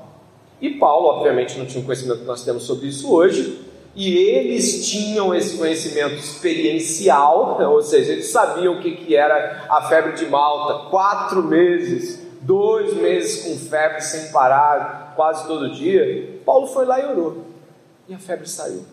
E 0.60 0.72
Paulo, 0.72 1.08
obviamente, 1.08 1.58
não 1.58 1.66
tinha 1.66 1.82
o 1.82 1.86
conhecimento 1.86 2.22
que 2.22 2.26
nós 2.26 2.44
temos 2.44 2.64
sobre 2.64 2.88
isso 2.88 3.14
hoje, 3.14 3.64
e 3.96 4.18
eles 4.18 4.90
tinham 4.90 5.34
esse 5.34 5.58
conhecimento 5.58 6.16
experiencial, 6.16 7.62
ou 7.72 7.82
seja, 7.82 8.14
eles 8.14 8.28
sabiam 8.28 8.76
o 8.76 8.82
que, 8.82 8.96
que 8.96 9.16
era 9.16 9.66
a 9.70 9.84
febre 9.84 10.14
de 10.14 10.26
Malta, 10.26 10.90
quatro 10.90 11.44
meses, 11.44 12.20
dois 12.42 12.94
meses 12.96 13.44
com 13.44 13.70
febre 13.70 14.02
sem 14.02 14.32
parar, 14.32 15.14
quase 15.16 15.48
todo 15.48 15.74
dia. 15.74 16.42
Paulo 16.46 16.68
foi 16.68 16.86
lá 16.86 17.00
e 17.00 17.06
orou, 17.06 17.46
e 18.08 18.14
a 18.14 18.18
febre 18.18 18.50
saiu. 18.50 18.84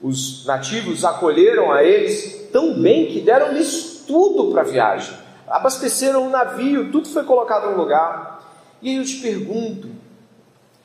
Os 0.00 0.44
nativos 0.46 1.04
acolheram 1.04 1.72
a 1.72 1.82
eles 1.82 2.48
tão 2.52 2.80
bem 2.80 3.06
que 3.06 3.20
deram-lhes 3.20 4.04
tudo 4.06 4.52
para 4.52 4.62
a 4.62 4.64
viagem, 4.64 5.23
abasteceram 5.46 6.26
o 6.26 6.30
navio, 6.30 6.90
tudo 6.90 7.08
foi 7.08 7.24
colocado 7.24 7.70
no 7.70 7.76
lugar. 7.76 8.42
E 8.80 8.90
aí 8.90 8.96
eu 8.96 9.04
te 9.04 9.16
pergunto, 9.16 9.88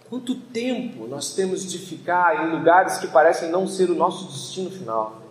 Quanto 0.09 0.33
tempo 0.33 1.05
nós 1.05 1.33
temos 1.35 1.71
de 1.71 1.77
ficar 1.77 2.47
em 2.47 2.57
lugares 2.57 2.97
que 2.97 3.07
parecem 3.07 3.51
não 3.51 3.67
ser 3.67 3.91
o 3.91 3.95
nosso 3.95 4.25
destino 4.25 4.71
final? 4.71 5.21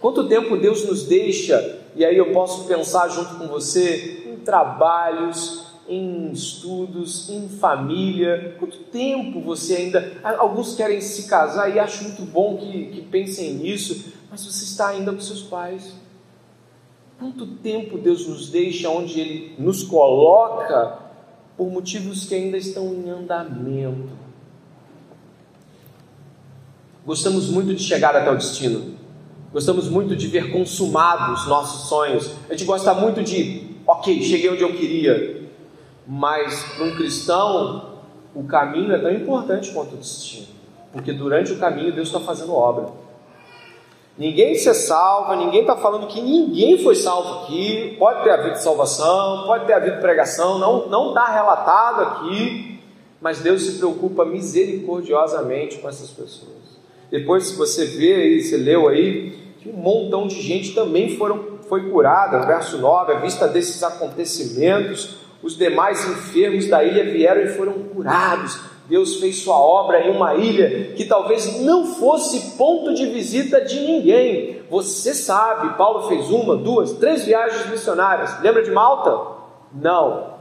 Quanto 0.00 0.26
tempo 0.26 0.56
Deus 0.56 0.86
nos 0.86 1.04
deixa, 1.04 1.78
e 1.94 2.02
aí 2.02 2.16
eu 2.16 2.32
posso 2.32 2.64
pensar 2.64 3.08
junto 3.08 3.34
com 3.34 3.46
você, 3.46 4.24
em 4.32 4.36
trabalhos, 4.38 5.66
em 5.86 6.32
estudos, 6.32 7.28
em 7.28 7.50
família? 7.50 8.56
Quanto 8.58 8.78
tempo 8.84 9.42
você 9.42 9.76
ainda. 9.76 10.10
Alguns 10.38 10.74
querem 10.74 11.02
se 11.02 11.28
casar 11.28 11.68
e 11.68 11.78
acho 11.78 12.04
muito 12.04 12.22
bom 12.22 12.56
que, 12.56 12.86
que 12.86 13.02
pensem 13.02 13.52
nisso, 13.54 14.06
mas 14.30 14.42
você 14.42 14.64
está 14.64 14.88
ainda 14.88 15.12
com 15.12 15.20
seus 15.20 15.42
pais. 15.42 15.92
Quanto 17.18 17.46
tempo 17.46 17.96
Deus 17.96 18.26
nos 18.26 18.50
deixa 18.50 18.90
onde 18.90 19.20
Ele 19.20 19.54
nos 19.58 19.82
coloca 19.82 20.98
por 21.56 21.70
motivos 21.70 22.26
que 22.26 22.34
ainda 22.34 22.58
estão 22.58 22.92
em 22.92 23.08
andamento. 23.08 24.10
Gostamos 27.06 27.48
muito 27.48 27.74
de 27.74 27.82
chegar 27.82 28.14
até 28.14 28.30
o 28.30 28.36
destino. 28.36 28.96
Gostamos 29.52 29.88
muito 29.88 30.14
de 30.14 30.26
ver 30.26 30.52
consumados 30.52 31.46
nossos 31.46 31.88
sonhos. 31.88 32.32
A 32.48 32.52
gente 32.52 32.64
gosta 32.64 32.92
muito 32.92 33.22
de, 33.22 33.76
ok, 33.86 34.22
cheguei 34.22 34.50
onde 34.50 34.62
eu 34.62 34.76
queria. 34.76 35.48
Mas 36.06 36.62
para 36.74 36.84
um 36.84 36.96
cristão, 36.96 38.00
o 38.34 38.44
caminho 38.44 38.92
é 38.92 38.98
tão 38.98 39.10
importante 39.10 39.72
quanto 39.72 39.94
o 39.94 39.98
destino. 39.98 40.48
Porque 40.92 41.12
durante 41.12 41.52
o 41.52 41.58
caminho 41.58 41.94
Deus 41.94 42.08
está 42.08 42.20
fazendo 42.20 42.52
obra. 42.52 43.05
Ninguém 44.18 44.54
se 44.54 44.72
salva, 44.72 45.36
ninguém 45.36 45.60
está 45.60 45.76
falando 45.76 46.06
que 46.06 46.22
ninguém 46.22 46.82
foi 46.82 46.94
salvo 46.94 47.44
aqui. 47.44 47.94
Pode 47.98 48.24
ter 48.24 48.30
havido 48.30 48.58
salvação, 48.58 49.44
pode 49.46 49.66
ter 49.66 49.74
havido 49.74 50.00
pregação, 50.00 50.58
não 50.58 50.88
não 50.88 51.08
está 51.10 51.26
relatado 51.26 52.02
aqui, 52.02 52.80
mas 53.20 53.40
Deus 53.40 53.62
se 53.62 53.78
preocupa 53.78 54.24
misericordiosamente 54.24 55.78
com 55.78 55.88
essas 55.88 56.10
pessoas. 56.10 56.56
Depois, 57.10 57.48
se 57.48 57.56
você 57.56 57.84
vê 57.84 58.14
aí, 58.14 58.42
você 58.42 58.56
leu 58.56 58.88
aí, 58.88 59.36
que 59.60 59.68
um 59.68 59.74
montão 59.74 60.26
de 60.26 60.40
gente 60.40 60.74
também 60.74 61.16
foram, 61.16 61.58
foi 61.68 61.90
curada, 61.90 62.46
verso 62.46 62.78
9, 62.78 63.12
à 63.12 63.18
vista 63.18 63.46
desses 63.46 63.82
acontecimentos, 63.82 65.16
os 65.42 65.56
demais 65.56 66.08
enfermos 66.08 66.66
da 66.66 66.82
ilha 66.82 67.04
vieram 67.04 67.42
e 67.42 67.48
foram 67.48 67.74
curados. 67.74 68.58
Deus 68.88 69.16
fez 69.16 69.42
sua 69.42 69.58
obra 69.58 70.06
em 70.06 70.10
uma 70.10 70.34
ilha 70.34 70.92
que 70.94 71.04
talvez 71.04 71.60
não 71.60 71.86
fosse 71.86 72.56
ponto 72.56 72.94
de 72.94 73.06
visita 73.06 73.60
de 73.60 73.80
ninguém. 73.80 74.62
Você 74.70 75.12
sabe, 75.12 75.76
Paulo 75.76 76.08
fez 76.08 76.30
uma, 76.30 76.56
duas, 76.56 76.92
três 76.92 77.24
viagens 77.24 77.68
missionárias. 77.68 78.40
Lembra 78.40 78.62
de 78.62 78.70
Malta? 78.70 79.34
Não. 79.72 80.34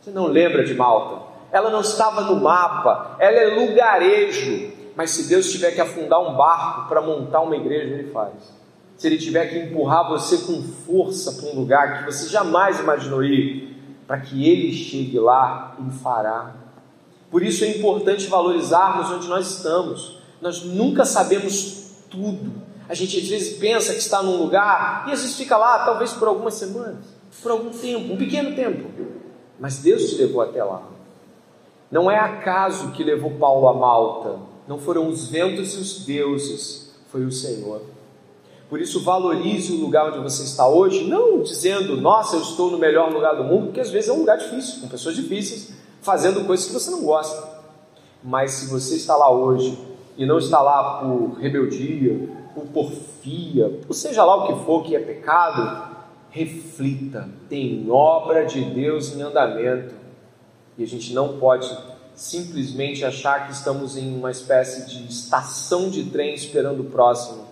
Você 0.00 0.10
não 0.10 0.26
lembra 0.26 0.64
de 0.64 0.74
Malta? 0.74 1.26
Ela 1.52 1.70
não 1.70 1.80
estava 1.80 2.22
no 2.22 2.36
mapa, 2.36 3.16
ela 3.18 3.36
é 3.36 3.54
lugarejo. 3.54 4.72
Mas 4.94 5.10
se 5.10 5.28
Deus 5.28 5.50
tiver 5.50 5.72
que 5.72 5.80
afundar 5.80 6.20
um 6.20 6.34
barco 6.34 6.88
para 6.88 7.02
montar 7.02 7.42
uma 7.42 7.56
igreja, 7.56 7.94
Ele 7.94 8.10
faz. 8.10 8.32
Se 8.96 9.06
Ele 9.06 9.18
tiver 9.18 9.46
que 9.46 9.58
empurrar 9.58 10.08
você 10.08 10.38
com 10.38 10.62
força 10.62 11.32
para 11.32 11.50
um 11.50 11.60
lugar 11.60 11.98
que 11.98 12.12
você 12.12 12.28
jamais 12.28 12.80
imaginou 12.80 13.22
ir, 13.22 13.76
para 14.06 14.18
que 14.18 14.48
Ele 14.48 14.72
chegue 14.72 15.18
lá 15.18 15.76
e 15.86 15.90
fará 15.98 16.65
por 17.30 17.42
isso 17.42 17.64
é 17.64 17.76
importante 17.76 18.26
valorizarmos 18.26 19.10
onde 19.10 19.28
nós 19.28 19.50
estamos. 19.50 20.18
Nós 20.40 20.62
nunca 20.62 21.04
sabemos 21.04 21.90
tudo. 22.10 22.52
A 22.88 22.94
gente 22.94 23.18
às 23.18 23.28
vezes 23.28 23.58
pensa 23.58 23.92
que 23.92 23.98
está 23.98 24.22
num 24.22 24.36
lugar 24.36 25.04
e 25.08 25.12
às 25.12 25.20
vezes 25.20 25.36
fica 25.36 25.56
lá, 25.56 25.84
talvez 25.84 26.12
por 26.12 26.28
algumas 26.28 26.54
semanas. 26.54 27.16
por 27.42 27.50
algum 27.50 27.70
tempo, 27.70 28.14
um 28.14 28.16
pequeno 28.16 28.54
tempo, 28.54 28.88
mas 29.58 29.78
Deus 29.78 30.08
te 30.08 30.16
levou 30.16 30.40
até 30.40 30.62
lá. 30.62 30.82
Não 31.90 32.10
é 32.10 32.18
acaso 32.18 32.92
que 32.92 33.04
levou 33.04 33.32
Paulo 33.32 33.68
a 33.68 33.74
Malta, 33.74 34.38
não 34.66 34.78
foram 34.78 35.08
os 35.08 35.28
ventos 35.28 35.74
e 35.74 35.78
os 35.78 36.04
deuses, 36.04 36.94
foi 37.10 37.24
o 37.24 37.32
Senhor. 37.32 37.82
Por 38.68 38.80
isso, 38.80 39.02
valorize 39.04 39.72
o 39.72 39.76
lugar 39.76 40.08
onde 40.08 40.18
você 40.18 40.42
está 40.42 40.66
hoje, 40.66 41.04
não 41.04 41.40
dizendo, 41.42 42.00
nossa, 42.00 42.36
eu 42.36 42.42
estou 42.42 42.70
no 42.70 42.78
melhor 42.78 43.12
lugar 43.12 43.36
do 43.36 43.44
mundo, 43.44 43.66
porque 43.66 43.80
às 43.80 43.90
vezes 43.90 44.08
é 44.08 44.12
um 44.12 44.20
lugar 44.20 44.38
difícil, 44.38 44.80
com 44.80 44.88
pessoas 44.88 45.14
difíceis, 45.14 45.72
fazendo 46.06 46.46
coisas 46.46 46.66
que 46.66 46.72
você 46.72 46.90
não 46.90 47.02
gosta. 47.02 47.56
Mas 48.22 48.52
se 48.52 48.66
você 48.68 48.94
está 48.94 49.16
lá 49.16 49.28
hoje 49.30 49.76
e 50.16 50.24
não 50.24 50.38
está 50.38 50.62
lá 50.62 51.00
por 51.00 51.32
rebeldia, 51.40 52.30
por 52.54 52.64
porfia, 52.66 53.80
ou 53.86 53.92
seja 53.92 54.24
lá 54.24 54.36
o 54.36 54.46
que 54.46 54.64
for 54.64 54.84
que 54.84 54.94
é 54.94 55.00
pecado, 55.00 55.96
reflita, 56.30 57.28
tem 57.48 57.90
obra 57.90 58.46
de 58.46 58.64
Deus 58.64 59.14
em 59.14 59.20
andamento. 59.20 59.94
E 60.78 60.84
a 60.84 60.86
gente 60.86 61.12
não 61.12 61.38
pode 61.38 61.76
simplesmente 62.14 63.04
achar 63.04 63.46
que 63.46 63.52
estamos 63.52 63.96
em 63.96 64.16
uma 64.16 64.30
espécie 64.30 64.88
de 64.88 65.06
estação 65.10 65.90
de 65.90 66.04
trem 66.04 66.34
esperando 66.34 66.80
o 66.80 66.90
próximo. 66.90 67.44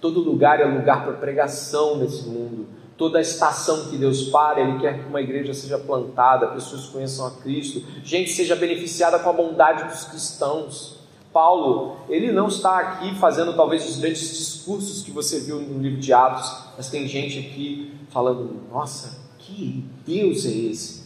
Todo 0.00 0.20
lugar 0.20 0.60
é 0.60 0.64
lugar 0.64 1.04
para 1.04 1.12
pregação 1.14 1.96
nesse 1.96 2.28
mundo. 2.28 2.66
Toda 3.02 3.20
estação 3.20 3.86
que 3.86 3.96
Deus 3.96 4.28
para, 4.28 4.60
Ele 4.60 4.78
quer 4.78 5.02
que 5.02 5.08
uma 5.08 5.20
igreja 5.20 5.52
seja 5.52 5.76
plantada, 5.76 6.46
pessoas 6.46 6.86
conheçam 6.86 7.26
a 7.26 7.32
Cristo, 7.32 7.82
gente 8.04 8.30
seja 8.30 8.54
beneficiada 8.54 9.18
com 9.18 9.28
a 9.28 9.32
bondade 9.32 9.92
dos 9.92 10.04
cristãos. 10.04 11.00
Paulo, 11.32 11.96
ele 12.08 12.30
não 12.30 12.46
está 12.46 12.78
aqui 12.78 13.12
fazendo 13.16 13.54
talvez 13.54 13.84
os 13.90 13.98
grandes 13.98 14.38
discursos 14.38 15.02
que 15.02 15.10
você 15.10 15.40
viu 15.40 15.58
no 15.58 15.82
livro 15.82 15.98
de 15.98 16.12
Atos, 16.12 16.48
mas 16.76 16.88
tem 16.90 17.08
gente 17.08 17.40
aqui 17.40 17.90
falando: 18.10 18.68
nossa, 18.70 19.18
que 19.36 19.84
Deus 20.06 20.46
é 20.46 20.50
esse? 20.50 21.02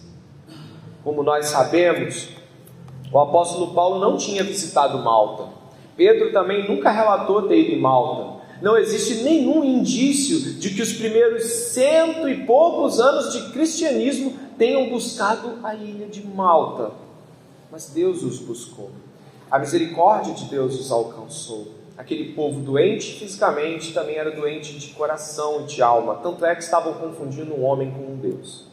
Como 1.02 1.22
nós 1.22 1.46
sabemos, 1.46 2.28
o 3.10 3.18
apóstolo 3.18 3.72
Paulo 3.72 3.98
não 3.98 4.18
tinha 4.18 4.44
visitado 4.44 4.98
Malta. 4.98 5.44
Pedro 5.96 6.30
também 6.30 6.68
nunca 6.68 6.90
relatou 6.90 7.48
ter 7.48 7.58
ido 7.58 7.72
em 7.72 7.80
Malta. 7.80 8.35
Não 8.62 8.76
existe 8.76 9.22
nenhum 9.22 9.62
indício 9.62 10.54
de 10.54 10.70
que 10.70 10.82
os 10.82 10.92
primeiros 10.94 11.44
cento 11.44 12.28
e 12.28 12.46
poucos 12.46 12.98
anos 13.00 13.32
de 13.32 13.52
cristianismo 13.52 14.34
tenham 14.56 14.88
buscado 14.88 15.58
a 15.62 15.74
ilha 15.74 16.06
de 16.06 16.26
Malta. 16.26 16.92
Mas 17.70 17.90
Deus 17.90 18.22
os 18.22 18.38
buscou. 18.38 18.90
A 19.50 19.58
misericórdia 19.58 20.34
de 20.34 20.46
Deus 20.46 20.78
os 20.80 20.90
alcançou. 20.90 21.68
Aquele 21.98 22.32
povo 22.32 22.60
doente 22.60 23.18
fisicamente 23.18 23.92
também 23.92 24.16
era 24.16 24.30
doente 24.30 24.78
de 24.78 24.88
coração 24.88 25.62
e 25.62 25.64
de 25.64 25.82
alma. 25.82 26.16
Tanto 26.16 26.44
é 26.44 26.54
que 26.54 26.62
estavam 26.62 26.94
confundindo 26.94 27.54
um 27.54 27.64
homem 27.64 27.90
com 27.90 28.12
um 28.12 28.16
Deus. 28.16 28.64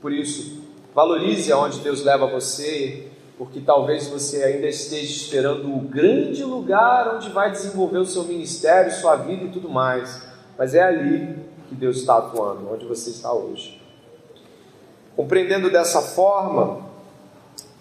Por 0.00 0.12
isso, 0.12 0.62
valorize 0.94 1.52
aonde 1.52 1.80
Deus 1.80 2.02
leva 2.02 2.26
você 2.26 3.08
porque 3.38 3.60
talvez 3.60 4.08
você 4.08 4.42
ainda 4.42 4.66
esteja 4.66 5.12
esperando 5.12 5.74
o 5.74 5.80
grande 5.80 6.42
lugar 6.42 7.14
onde 7.14 7.28
vai 7.30 7.50
desenvolver 7.50 7.98
o 7.98 8.06
seu 8.06 8.24
ministério, 8.24 8.90
sua 8.90 9.16
vida 9.16 9.44
e 9.44 9.50
tudo 9.50 9.68
mais. 9.68 10.22
Mas 10.56 10.74
é 10.74 10.82
ali 10.82 11.36
que 11.68 11.74
Deus 11.74 11.98
está 11.98 12.16
atuando, 12.16 12.72
onde 12.72 12.86
você 12.86 13.10
está 13.10 13.32
hoje. 13.32 13.82
Compreendendo 15.14 15.70
dessa 15.70 16.00
forma, 16.00 16.86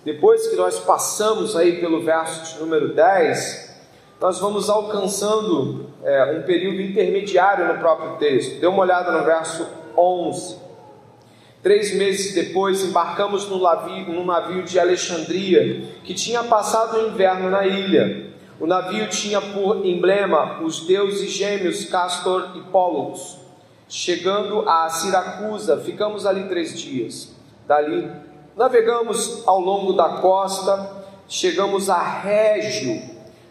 depois 0.04 0.48
que 0.48 0.56
nós 0.56 0.80
passamos 0.80 1.56
aí 1.56 1.80
pelo 1.80 2.04
verso 2.04 2.54
de 2.54 2.60
número 2.60 2.94
10, 2.94 3.76
nós 4.20 4.40
vamos 4.40 4.70
alcançando 4.70 5.86
é, 6.04 6.38
um 6.38 6.44
período 6.44 6.82
intermediário 6.82 7.68
no 7.68 7.80
próprio 7.80 8.18
texto. 8.18 8.60
Dê 8.60 8.68
uma 8.68 8.82
olhada 8.82 9.12
no 9.12 9.24
verso 9.24 9.68
11. 9.98 10.65
Três 11.66 11.96
meses 11.96 12.36
depois, 12.36 12.86
embarcamos 12.86 13.50
no 13.50 13.60
navio, 13.60 14.24
navio 14.24 14.62
de 14.62 14.80
Alexandria, 14.80 15.84
que 16.04 16.14
tinha 16.14 16.44
passado 16.44 16.96
o 16.96 17.08
inverno 17.08 17.50
na 17.50 17.66
ilha. 17.66 18.28
O 18.60 18.68
navio 18.68 19.10
tinha 19.10 19.42
por 19.42 19.84
emblema 19.84 20.62
os 20.62 20.82
deuses 20.82 21.32
gêmeos 21.32 21.86
Castor 21.86 22.52
e 22.56 22.62
Pólux. 22.72 23.40
Chegando 23.90 24.70
a 24.70 24.88
Siracusa, 24.90 25.78
ficamos 25.78 26.28
ali 26.28 26.44
três 26.44 26.80
dias. 26.80 27.36
Dali, 27.68 28.12
navegamos 28.56 29.42
ao 29.48 29.60
longo 29.60 29.94
da 29.94 30.20
costa, 30.20 31.04
chegamos 31.28 31.90
a 31.90 32.00
Régio. 32.00 33.02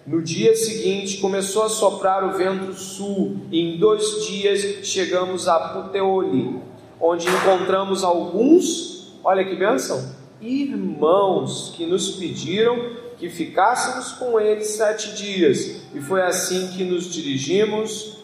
No 0.07 0.23
dia 0.23 0.55
seguinte, 0.55 1.17
começou 1.17 1.65
a 1.65 1.69
soprar 1.69 2.23
o 2.23 2.39
vento 2.39 2.75
sul, 2.75 3.39
e 3.51 3.61
em 3.61 3.77
dois 3.77 4.25
dias 4.25 4.87
chegamos 4.87 5.49
a 5.49 5.59
Puteoli 5.59 6.74
onde 7.07 7.29
encontramos 7.29 8.03
alguns, 8.03 9.13
olha 9.23 9.45
que 9.45 9.55
bênção, 9.55 10.11
irmãos 10.41 11.75
que 11.77 11.85
nos 11.85 12.13
pediram 12.13 13.05
que 13.19 13.29
ficássemos 13.29 14.13
com 14.13 14.41
eles 14.41 14.69
sete 14.69 15.15
dias, 15.15 15.83
e 15.95 16.01
foi 16.01 16.23
assim 16.23 16.69
que 16.69 16.83
nos 16.83 17.13
dirigimos 17.13 18.21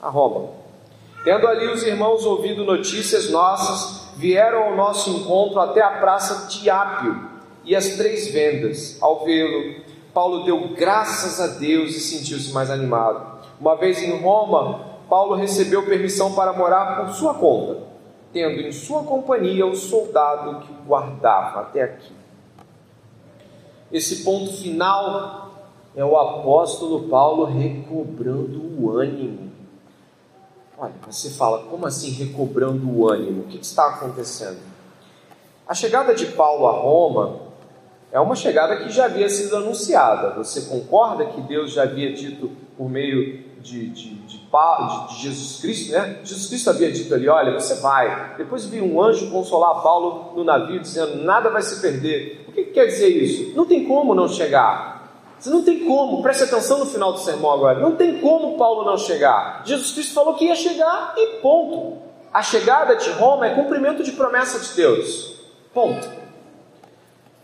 a 0.00 0.08
Roma. 0.08 0.50
Tendo 1.24 1.44
ali 1.48 1.66
os 1.66 1.82
irmãos 1.82 2.24
ouvido 2.24 2.64
notícias 2.64 3.30
nossas, 3.30 4.12
vieram 4.16 4.62
ao 4.62 4.76
nosso 4.76 5.10
encontro 5.10 5.58
até 5.58 5.82
a 5.82 5.98
praça 5.98 6.46
de 6.46 6.70
Ápio 6.70 7.28
e 7.64 7.74
as 7.74 7.96
três 7.96 8.28
vendas. 8.28 8.96
Ao 9.00 9.24
vê-lo, 9.24 9.82
Paulo 10.14 10.44
deu 10.44 10.68
graças 10.68 11.40
a 11.40 11.58
Deus 11.58 11.96
e 11.96 12.00
sentiu-se 12.00 12.52
mais 12.52 12.70
animado. 12.70 13.40
Uma 13.60 13.74
vez 13.74 14.00
em 14.00 14.16
Roma, 14.20 14.82
Paulo 15.08 15.34
recebeu 15.34 15.84
permissão 15.84 16.32
para 16.32 16.52
morar 16.52 17.04
por 17.04 17.12
sua 17.12 17.34
conta 17.34 17.90
tendo 18.32 18.60
em 18.60 18.72
sua 18.72 19.02
companhia 19.02 19.66
o 19.66 19.74
soldado 19.74 20.60
que 20.60 20.72
o 20.72 20.84
guardava 20.86 21.60
até 21.60 21.82
aqui. 21.82 22.12
Esse 23.92 24.22
ponto 24.22 24.52
final 24.52 25.50
é 25.96 26.04
o 26.04 26.16
apóstolo 26.16 27.08
Paulo 27.08 27.44
recobrando 27.44 28.80
o 28.80 28.90
ânimo. 28.90 29.50
Olha, 30.78 30.94
você 31.06 31.30
fala, 31.30 31.64
como 31.64 31.86
assim 31.86 32.10
recobrando 32.10 32.88
o 32.88 33.08
ânimo? 33.08 33.42
O 33.42 33.46
que 33.46 33.58
está 33.58 33.88
acontecendo? 33.88 34.60
A 35.66 35.74
chegada 35.74 36.14
de 36.14 36.26
Paulo 36.26 36.66
a 36.66 36.72
Roma 36.72 37.40
é 38.12 38.18
uma 38.18 38.34
chegada 38.34 38.76
que 38.76 38.90
já 38.90 39.04
havia 39.04 39.28
sido 39.28 39.56
anunciada. 39.56 40.34
Você 40.34 40.62
concorda 40.62 41.26
que 41.26 41.40
Deus 41.42 41.72
já 41.72 41.82
havia 41.82 42.12
dito 42.12 42.50
por 42.80 42.88
meio 42.88 43.44
de, 43.60 43.90
de, 43.90 44.14
de, 44.14 44.38
de, 44.38 45.22
Jesus 45.22 45.60
Cristo, 45.60 45.92
né? 45.92 46.20
Jesus 46.24 46.46
Cristo 46.48 46.70
havia 46.70 46.90
dito 46.90 47.14
ali: 47.14 47.28
Olha, 47.28 47.52
você 47.52 47.74
vai. 47.74 48.36
Depois 48.38 48.64
viu 48.64 48.82
um 48.82 49.02
anjo 49.02 49.30
consolar 49.30 49.82
Paulo 49.82 50.32
no 50.34 50.42
navio, 50.42 50.80
dizendo: 50.80 51.22
Nada 51.22 51.50
vai 51.50 51.60
se 51.60 51.78
perder. 51.82 52.46
O 52.48 52.52
que, 52.52 52.64
que 52.64 52.70
quer 52.70 52.86
dizer 52.86 53.08
isso? 53.08 53.54
Não 53.54 53.66
tem 53.66 53.84
como 53.84 54.14
não 54.14 54.26
chegar. 54.26 55.12
Você 55.38 55.50
não 55.50 55.62
tem 55.62 55.84
como, 55.84 56.22
preste 56.22 56.44
atenção 56.44 56.78
no 56.78 56.86
final 56.86 57.12
do 57.12 57.18
sermão 57.18 57.52
agora. 57.52 57.80
Não 57.80 57.96
tem 57.96 58.18
como 58.18 58.56
Paulo 58.56 58.82
não 58.82 58.96
chegar. 58.96 59.60
Jesus 59.66 59.92
Cristo 59.92 60.14
falou 60.14 60.34
que 60.34 60.46
ia 60.46 60.56
chegar 60.56 61.12
e 61.18 61.38
ponto. 61.42 61.98
A 62.32 62.42
chegada 62.42 62.96
de 62.96 63.10
Roma 63.10 63.46
é 63.46 63.54
cumprimento 63.54 64.02
de 64.02 64.12
promessa 64.12 64.58
de 64.58 64.74
Deus. 64.74 65.34
Ponto. 65.74 66.08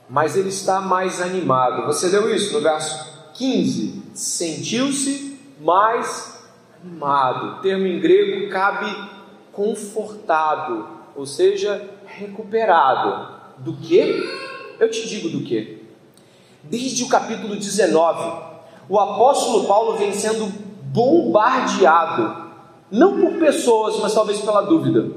Mas 0.09 0.35
ele 0.35 0.49
está 0.49 0.81
mais 0.81 1.21
animado. 1.21 1.85
Você 1.87 2.09
leu 2.09 2.35
isso 2.35 2.55
no 2.55 2.63
verso 2.63 3.33
15? 3.35 4.06
Sentiu-se 4.17 5.39
mais 5.61 6.41
animado. 6.83 7.59
O 7.59 7.61
termo 7.61 7.87
em 7.87 8.01
grego 8.01 8.51
cabe 8.51 8.87
confortado, 9.53 10.89
ou 11.15 11.27
seja, 11.27 11.87
recuperado. 12.07 13.37
Do 13.59 13.75
que? 13.75 14.25
Eu 14.81 14.91
te 14.91 15.07
digo 15.07 15.29
do 15.29 15.45
que. 15.45 15.85
Desde 16.63 17.05
o 17.05 17.09
capítulo 17.09 17.57
19, 17.57 18.47
o 18.89 18.99
apóstolo 18.99 19.67
Paulo 19.67 19.99
vem 19.99 20.15
sendo 20.15 20.47
bombardeado, 20.85 22.47
não 22.91 23.21
por 23.21 23.35
pessoas, 23.35 23.99
mas 24.01 24.15
talvez 24.15 24.41
pela 24.41 24.63
dúvida. 24.63 25.11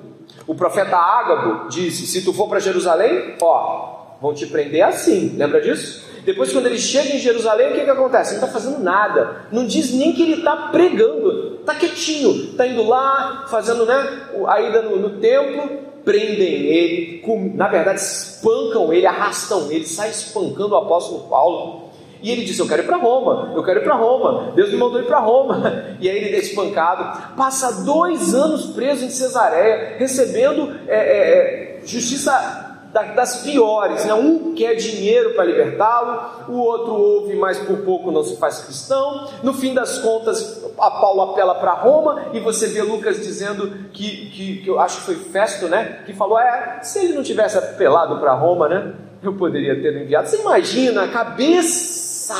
O 0.45 0.53
profeta 0.53 0.97
Ágabo 0.97 1.69
disse: 1.69 2.05
Se 2.05 2.21
tu 2.21 2.33
for 2.33 2.49
para 2.49 2.59
Jerusalém, 2.59 3.35
ó, 3.41 4.17
vão 4.21 4.33
te 4.33 4.45
prender 4.45 4.81
assim. 4.81 5.37
Lembra 5.37 5.61
disso? 5.61 6.08
Depois, 6.29 6.53
quando 6.53 6.67
ele 6.67 6.77
chega 6.77 7.15
em 7.15 7.17
Jerusalém, 7.17 7.71
o 7.71 7.73
que, 7.73 7.85
que 7.85 7.89
acontece? 7.89 8.35
Ele 8.35 8.41
não 8.41 8.47
está 8.47 8.59
fazendo 8.59 8.83
nada. 8.83 9.47
Não 9.51 9.65
diz 9.65 9.91
nem 9.95 10.13
que 10.13 10.21
ele 10.21 10.35
está 10.35 10.55
pregando. 10.71 11.55
Está 11.55 11.73
quietinho. 11.73 12.51
Está 12.51 12.67
indo 12.67 12.83
lá, 12.83 13.47
fazendo 13.49 13.83
né, 13.83 14.27
a 14.45 14.61
ida 14.61 14.83
no, 14.83 14.97
no 14.97 15.09
templo. 15.19 15.67
Prendem 16.05 16.67
ele. 16.67 17.17
Com, 17.25 17.51
na 17.55 17.67
verdade, 17.67 17.99
espancam 17.99 18.93
ele, 18.93 19.07
arrastam 19.07 19.71
ele. 19.71 19.87
Sai 19.87 20.11
espancando 20.11 20.75
o 20.75 20.77
apóstolo 20.77 21.27
Paulo. 21.27 21.89
E 22.21 22.29
ele 22.29 22.45
diz: 22.45 22.59
Eu 22.59 22.67
quero 22.67 22.83
ir 22.83 22.85
para 22.85 22.97
Roma, 22.97 23.51
eu 23.55 23.63
quero 23.63 23.79
ir 23.79 23.83
para 23.83 23.95
Roma. 23.95 24.51
Deus 24.55 24.69
me 24.69 24.77
mandou 24.77 24.99
ir 24.99 25.05
para 25.05 25.17
Roma. 25.17 25.89
E 25.99 26.07
aí 26.07 26.15
ele 26.15 26.35
é 26.35 26.39
espancado. 26.39 27.35
Passa 27.35 27.83
dois 27.83 28.35
anos 28.35 28.67
preso 28.67 29.03
em 29.03 29.09
Cesareia, 29.09 29.95
recebendo 29.97 30.77
é, 30.87 30.95
é, 30.95 31.79
é 31.81 31.81
justiça 31.85 32.68
das 32.93 33.41
piores, 33.43 34.05
né? 34.05 34.13
Um 34.13 34.53
quer 34.55 34.75
dinheiro 34.75 35.33
para 35.33 35.43
libertá-lo, 35.43 36.53
o 36.53 36.59
outro 36.59 36.93
ouve, 36.93 37.35
mas 37.35 37.59
por 37.59 37.77
pouco 37.79 38.11
não 38.11 38.23
se 38.23 38.37
faz 38.37 38.59
cristão. 38.63 39.27
No 39.43 39.53
fim 39.53 39.73
das 39.73 39.99
contas, 39.99 40.63
a 40.77 40.91
Paulo 40.91 41.21
apela 41.21 41.55
para 41.55 41.73
Roma 41.73 42.27
e 42.33 42.39
você 42.39 42.67
vê 42.67 42.81
Lucas 42.81 43.17
dizendo 43.17 43.89
que, 43.93 44.29
que, 44.31 44.57
que, 44.57 44.67
eu 44.67 44.79
acho 44.79 44.97
que 44.97 45.03
foi 45.03 45.15
Festo, 45.15 45.67
né? 45.67 46.03
Que 46.05 46.13
falou: 46.13 46.39
é, 46.39 46.79
se 46.81 46.99
ele 46.99 47.13
não 47.13 47.23
tivesse 47.23 47.57
apelado 47.57 48.19
para 48.19 48.33
Roma, 48.33 48.67
né? 48.67 48.93
Eu 49.21 49.33
poderia 49.33 49.79
ter 49.81 49.95
enviado. 50.01 50.27
Você 50.27 50.41
imagina 50.41 51.03
a 51.03 51.07
cabeça 51.09 52.33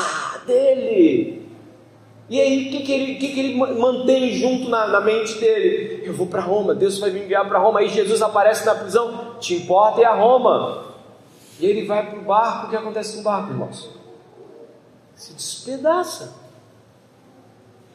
dele. 0.46 1.40
E 2.30 2.40
aí, 2.40 2.68
o 2.68 2.70
que, 2.70 2.82
que, 2.84 2.92
ele, 2.92 3.14
que, 3.16 3.28
que 3.28 3.40
ele 3.40 3.56
mantém 3.56 4.32
junto 4.34 4.68
na, 4.68 4.86
na 4.86 5.00
mente 5.00 5.36
dele? 5.38 6.04
Eu 6.04 6.12
vou 6.12 6.28
para 6.28 6.40
Roma, 6.40 6.72
Deus 6.72 6.96
vai 7.00 7.10
me 7.10 7.20
enviar 7.20 7.46
para 7.48 7.58
Roma. 7.58 7.80
Aí 7.80 7.88
Jesus 7.88 8.22
aparece 8.22 8.64
na 8.64 8.76
prisão, 8.76 9.29
te 9.40 9.54
importa 9.54 10.00
é 10.00 10.04
a 10.04 10.14
Roma. 10.14 10.84
E 11.58 11.66
ele 11.66 11.86
vai 11.86 12.06
para 12.08 12.18
o 12.18 12.22
barco, 12.22 12.66
o 12.66 12.70
que 12.70 12.76
acontece 12.76 13.14
com 13.14 13.20
o 13.20 13.24
barco, 13.24 13.50
irmãos? 13.50 13.90
Se 15.14 15.34
despedaça. 15.34 16.34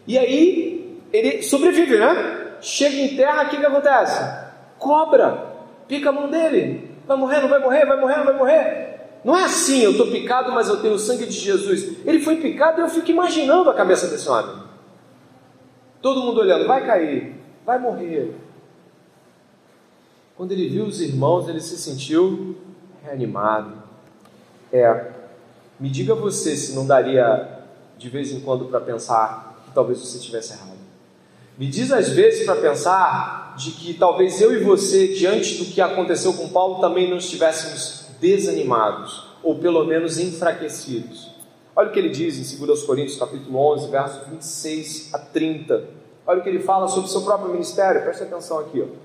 E 0.06 0.18
aí, 0.18 1.02
ele 1.12 1.42
sobrevive, 1.42 1.98
né? 1.98 2.58
Chega 2.62 2.96
em 2.96 3.16
terra, 3.16 3.44
o 3.44 3.50
que, 3.50 3.58
que 3.58 3.66
acontece? 3.66 4.46
Cobra, 4.78 5.54
pica 5.88 6.10
a 6.10 6.12
mão 6.12 6.30
dele. 6.30 6.96
Vai 7.08 7.18
morrer, 7.18 7.42
não 7.42 7.50
vai 7.50 7.60
morrer, 7.60 7.86
vai 7.86 8.00
morrer, 8.00 8.18
não 8.18 8.26
vai 8.26 8.38
morrer. 8.38 8.86
Não 9.24 9.36
é 9.36 9.46
assim, 9.46 9.82
eu 9.82 9.92
estou 9.92 10.12
picado, 10.12 10.52
mas 10.52 10.70
eu 10.70 10.82
tenho 10.82 10.94
o 10.94 11.00
sangue 11.00 11.26
de 11.26 11.32
Jesus. 11.32 12.06
Ele 12.06 12.20
foi 12.20 12.36
picado 12.36 12.80
e 12.80 12.84
eu 12.84 12.90
fico 12.90 13.10
imaginando 13.10 13.70
a 13.70 13.74
cabeça 13.74 14.08
desse 14.08 14.30
homem. 14.30 14.64
Todo 16.02 16.22
mundo 16.22 16.42
olhando, 16.42 16.68
vai 16.68 16.86
cair, 16.86 17.36
vai 17.66 17.80
morrer. 17.80 18.36
Quando 20.38 20.52
ele 20.52 20.68
viu 20.68 20.86
os 20.86 21.00
irmãos, 21.00 21.48
ele 21.48 21.62
se 21.62 21.78
sentiu 21.78 22.58
reanimado. 23.02 23.74
É, 24.72 25.12
me 25.80 25.90
diga 25.90 26.14
você 26.14 26.58
se 26.58 26.74
não 26.74 26.86
daria 26.86 27.64
de 27.98 28.10
vez 28.10 28.34
em 28.34 28.42
quando 28.42 28.66
para 28.66 28.82
pensar 28.82 29.64
que 29.66 29.72
talvez 29.74 30.00
você 30.00 30.18
estivesse 30.18 30.52
errado. 30.52 30.76
Me 31.58 31.68
diz 31.68 31.90
às 31.90 32.10
vezes 32.10 32.46
para 32.46 32.58
pensar 32.58 33.56
de 33.58 33.72
que 33.72 33.94
talvez 33.94 34.42
eu 34.42 34.54
e 34.54 34.62
você, 34.62 35.14
diante 35.14 35.58
do 35.58 35.72
que 35.72 35.80
aconteceu 35.80 36.34
com 36.34 36.50
Paulo, 36.50 36.82
também 36.82 37.10
não 37.10 37.18
estivéssemos 37.18 38.08
desanimados, 38.20 39.30
ou 39.42 39.56
pelo 39.56 39.86
menos 39.86 40.20
enfraquecidos. 40.20 41.32
Olha 41.74 41.90
o 41.90 41.94
que 41.94 42.00
ele 42.00 42.10
diz 42.10 42.38
em 42.38 42.66
2 42.66 42.84
Coríntios 42.84 43.18
capítulo 43.18 43.58
11, 43.74 43.90
versos 43.90 44.28
26 44.28 45.14
a 45.14 45.20
30. 45.20 45.86
Olha 46.28 46.40
o 46.42 46.44
que 46.44 46.50
ele 46.50 46.60
fala 46.60 46.90
sobre 46.90 47.08
o 47.08 47.12
seu 47.12 47.22
próprio 47.22 47.52
ministério, 47.52 48.02
preste 48.02 48.24
atenção 48.24 48.60
aqui. 48.60 48.82
Ó. 48.82 49.05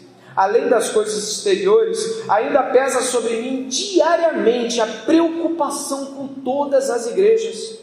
Além 0.35 0.69
das 0.69 0.89
coisas 0.89 1.17
exteriores, 1.17 2.23
ainda 2.29 2.63
pesa 2.63 3.01
sobre 3.01 3.41
mim 3.41 3.67
diariamente 3.67 4.79
a 4.79 4.87
preocupação 4.87 6.05
com 6.13 6.27
todas 6.27 6.89
as 6.89 7.07
igrejas. 7.07 7.79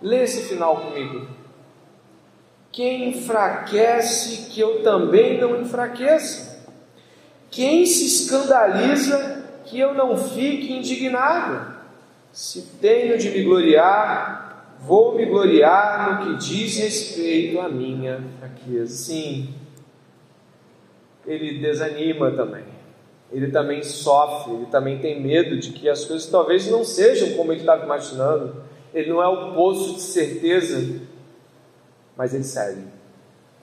Lê 0.00 0.22
esse 0.22 0.42
final 0.42 0.76
comigo. 0.76 1.28
Quem 2.72 3.10
enfraquece, 3.10 4.50
que 4.50 4.60
eu 4.60 4.82
também 4.82 5.40
não 5.40 5.60
enfraqueça. 5.60 6.64
Quem 7.50 7.86
se 7.86 8.06
escandaliza, 8.06 9.44
que 9.64 9.78
eu 9.78 9.94
não 9.94 10.16
fique 10.16 10.72
indignado. 10.72 11.74
Se 12.32 12.62
tenho 12.80 13.16
de 13.16 13.30
me 13.30 13.42
gloriar, 13.44 14.76
vou 14.80 15.14
me 15.14 15.24
gloriar 15.26 16.20
no 16.20 16.26
que 16.26 16.46
diz 16.46 16.76
respeito 16.76 17.60
à 17.60 17.68
minha 17.68 18.22
fraqueza. 18.38 18.94
Sim, 18.94 19.54
ele 21.26 21.58
desanima 21.58 22.30
também. 22.30 22.64
Ele 23.32 23.50
também 23.50 23.82
sofre, 23.82 24.54
ele 24.54 24.66
também 24.66 24.98
tem 24.98 25.20
medo 25.20 25.58
de 25.58 25.72
que 25.72 25.88
as 25.88 26.04
coisas 26.04 26.28
talvez 26.28 26.70
não 26.70 26.84
sejam 26.84 27.36
como 27.36 27.52
ele 27.52 27.60
estava 27.60 27.84
imaginando. 27.84 28.62
Ele 28.94 29.10
não 29.10 29.22
é 29.22 29.26
o 29.26 29.52
poço 29.52 29.94
de 29.94 30.00
certeza, 30.00 31.00
mas 32.16 32.32
ele 32.32 32.44
segue. 32.44 32.84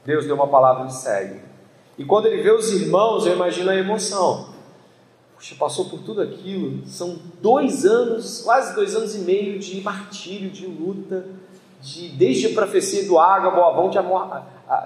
Deus 0.06 0.26
deu 0.26 0.36
uma 0.36 0.48
palavra, 0.48 0.84
ele 0.84 0.92
segue. 0.92 1.40
E 1.98 2.04
quando 2.04 2.26
ele 2.26 2.42
vê 2.42 2.52
os 2.52 2.72
irmãos, 2.72 3.26
eu 3.26 3.34
imagino 3.34 3.70
a 3.70 3.76
emoção. 3.76 4.54
Puxa, 5.36 5.56
passou 5.56 5.86
por 5.86 6.02
tudo 6.02 6.22
aquilo, 6.22 6.86
são 6.86 7.18
dois 7.42 7.86
anos, 7.86 8.42
quase 8.42 8.76
dois 8.76 8.96
anos 8.96 9.16
e 9.16 9.20
meio 9.20 9.60
de 9.60 9.82
martírio, 9.82 10.50
de 10.50 10.66
luta, 10.66 11.26
de 11.84 12.08
desde 12.08 12.48
a 12.48 12.54
profecia 12.54 13.06
do 13.06 13.20
Ágabo, 13.20 13.58
vão 13.76 13.90
te, 13.90 14.00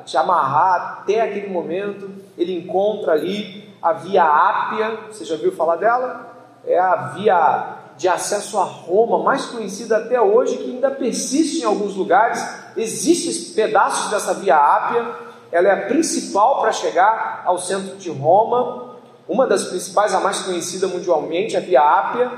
te 0.06 0.18
amarrar 0.18 1.00
até 1.02 1.22
aquele 1.22 1.48
momento. 1.48 2.10
Ele 2.36 2.58
encontra 2.58 3.14
ali 3.14 3.72
a 3.82 3.94
Via 3.94 4.24
Ápia, 4.24 4.98
você 5.10 5.24
já 5.24 5.36
viu 5.36 5.52
falar 5.52 5.76
dela? 5.76 6.36
É 6.66 6.78
a 6.78 6.96
via 7.16 7.76
de 7.98 8.08
acesso 8.08 8.58
a 8.58 8.64
Roma 8.64 9.24
mais 9.24 9.46
conhecida 9.46 9.98
até 9.98 10.20
hoje, 10.20 10.58
que 10.58 10.72
ainda 10.72 10.90
persiste 10.90 11.62
em 11.62 11.66
alguns 11.66 11.96
lugares. 11.96 12.44
Existem 12.76 13.54
pedaços 13.54 14.10
dessa 14.10 14.34
Via 14.34 14.58
Ápia, 14.58 15.06
ela 15.52 15.68
é 15.68 15.72
a 15.72 15.88
principal 15.88 16.62
para 16.62 16.72
chegar 16.72 17.44
ao 17.46 17.60
centro 17.60 17.96
de 17.96 18.10
Roma 18.10 18.88
uma 19.30 19.46
das 19.46 19.66
principais, 19.66 20.14
a 20.14 20.20
mais 20.20 20.40
conhecida 20.40 20.88
mundialmente, 20.88 21.56
a 21.56 21.60
Via 21.60 21.82
Ápia. 21.82 22.32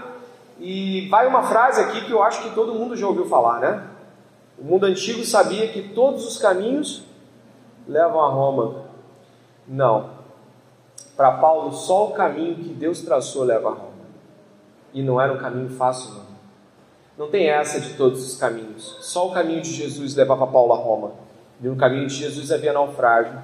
E 0.59 1.07
vai 1.07 1.27
uma 1.27 1.43
frase 1.43 1.79
aqui 1.79 2.03
que 2.05 2.11
eu 2.11 2.21
acho 2.21 2.41
que 2.41 2.49
todo 2.49 2.73
mundo 2.73 2.95
já 2.95 3.07
ouviu 3.07 3.25
falar, 3.25 3.59
né? 3.59 3.83
O 4.59 4.63
mundo 4.63 4.85
antigo 4.85 5.23
sabia 5.23 5.69
que 5.69 5.89
todos 5.89 6.27
os 6.27 6.37
caminhos 6.37 7.03
levam 7.87 8.21
a 8.21 8.29
Roma. 8.29 8.85
Não. 9.67 10.09
Para 11.15 11.33
Paulo, 11.33 11.71
só 11.71 12.07
o 12.07 12.13
caminho 12.13 12.55
que 12.55 12.73
Deus 12.73 13.01
traçou 13.01 13.43
leva 13.43 13.69
a 13.69 13.73
Roma. 13.73 13.99
E 14.93 15.01
não 15.01 15.19
era 15.19 15.31
um 15.31 15.37
caminho 15.37 15.69
fácil, 15.69 16.13
não. 16.13 16.29
Não 17.17 17.29
tem 17.29 17.49
essa 17.49 17.79
de 17.79 17.93
todos 17.93 18.25
os 18.25 18.37
caminhos. 18.37 18.97
Só 19.01 19.27
o 19.27 19.33
caminho 19.33 19.61
de 19.61 19.71
Jesus 19.71 20.15
levava 20.15 20.47
Paulo 20.47 20.73
a 20.73 20.77
Roma. 20.77 21.11
E 21.61 21.67
no 21.67 21.75
caminho 21.75 22.07
de 22.07 22.15
Jesus 22.15 22.51
havia 22.51 22.73
naufrágio 22.73 23.37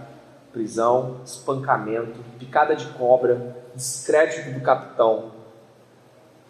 prisão, 0.55 1.17
espancamento, 1.25 2.17
picada 2.39 2.77
de 2.77 2.85
cobra, 2.93 3.57
descrédito 3.75 4.53
do 4.53 4.61
capitão. 4.61 5.31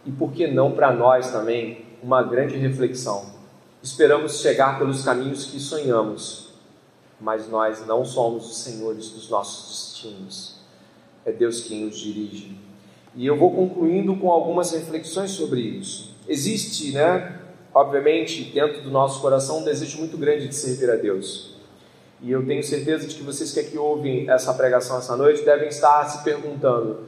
E 0.05 0.11
por 0.11 0.31
que 0.31 0.45
não 0.45 0.73
para 0.73 0.93
nós 0.93 1.31
também 1.31 1.83
uma 2.03 2.21
grande 2.21 2.55
reflexão? 2.55 3.34
Esperamos 3.85 4.41
chegar 4.41 4.79
pelos 4.79 5.03
caminhos 5.03 5.45
que 5.45 5.59
sonhamos, 5.59 6.49
mas 7.21 7.47
nós 7.47 7.85
não 7.85 8.03
somos 8.03 8.49
os 8.49 8.57
senhores 8.57 9.11
dos 9.11 9.29
nossos 9.29 9.93
destinos. 9.93 10.55
É 11.23 11.31
Deus 11.31 11.61
quem 11.61 11.85
nos 11.85 11.95
dirige. 11.95 12.57
E 13.13 13.27
eu 13.27 13.37
vou 13.37 13.53
concluindo 13.53 14.15
com 14.15 14.31
algumas 14.31 14.71
reflexões 14.71 15.29
sobre 15.29 15.61
isso. 15.61 16.15
Existe, 16.27 16.93
né, 16.93 17.39
obviamente, 17.71 18.45
dentro 18.45 18.81
do 18.81 18.89
nosso 18.89 19.21
coração 19.21 19.59
um 19.59 19.63
desejo 19.63 19.99
muito 19.99 20.17
grande 20.17 20.47
de 20.47 20.55
servir 20.55 20.89
a 20.89 20.95
Deus. 20.95 21.55
E 22.23 22.31
eu 22.31 22.43
tenho 22.43 22.63
certeza 22.63 23.07
de 23.07 23.13
que 23.13 23.21
vocês 23.21 23.51
que 23.51 23.59
aqui 23.59 23.77
ouvem 23.77 24.27
essa 24.27 24.51
pregação 24.55 24.97
essa 24.97 25.15
noite 25.15 25.45
devem 25.45 25.67
estar 25.67 26.03
se 26.09 26.23
perguntando: 26.23 27.01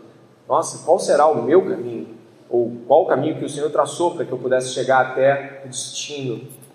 nossa, 0.48 0.86
qual 0.86 1.00
será 1.00 1.26
o 1.26 1.42
meu 1.42 1.68
caminho? 1.68 2.16
Ou 2.48 2.72
qual 2.88 3.02
o 3.02 3.08
caminho 3.08 3.40
que 3.40 3.46
o 3.46 3.50
Senhor 3.50 3.72
traçou 3.72 4.14
para 4.14 4.24
que 4.24 4.32
eu 4.32 4.38
pudesse 4.38 4.70
chegar 4.76 5.04
até 5.04 5.64
o 5.66 5.70
destino? 5.70 6.66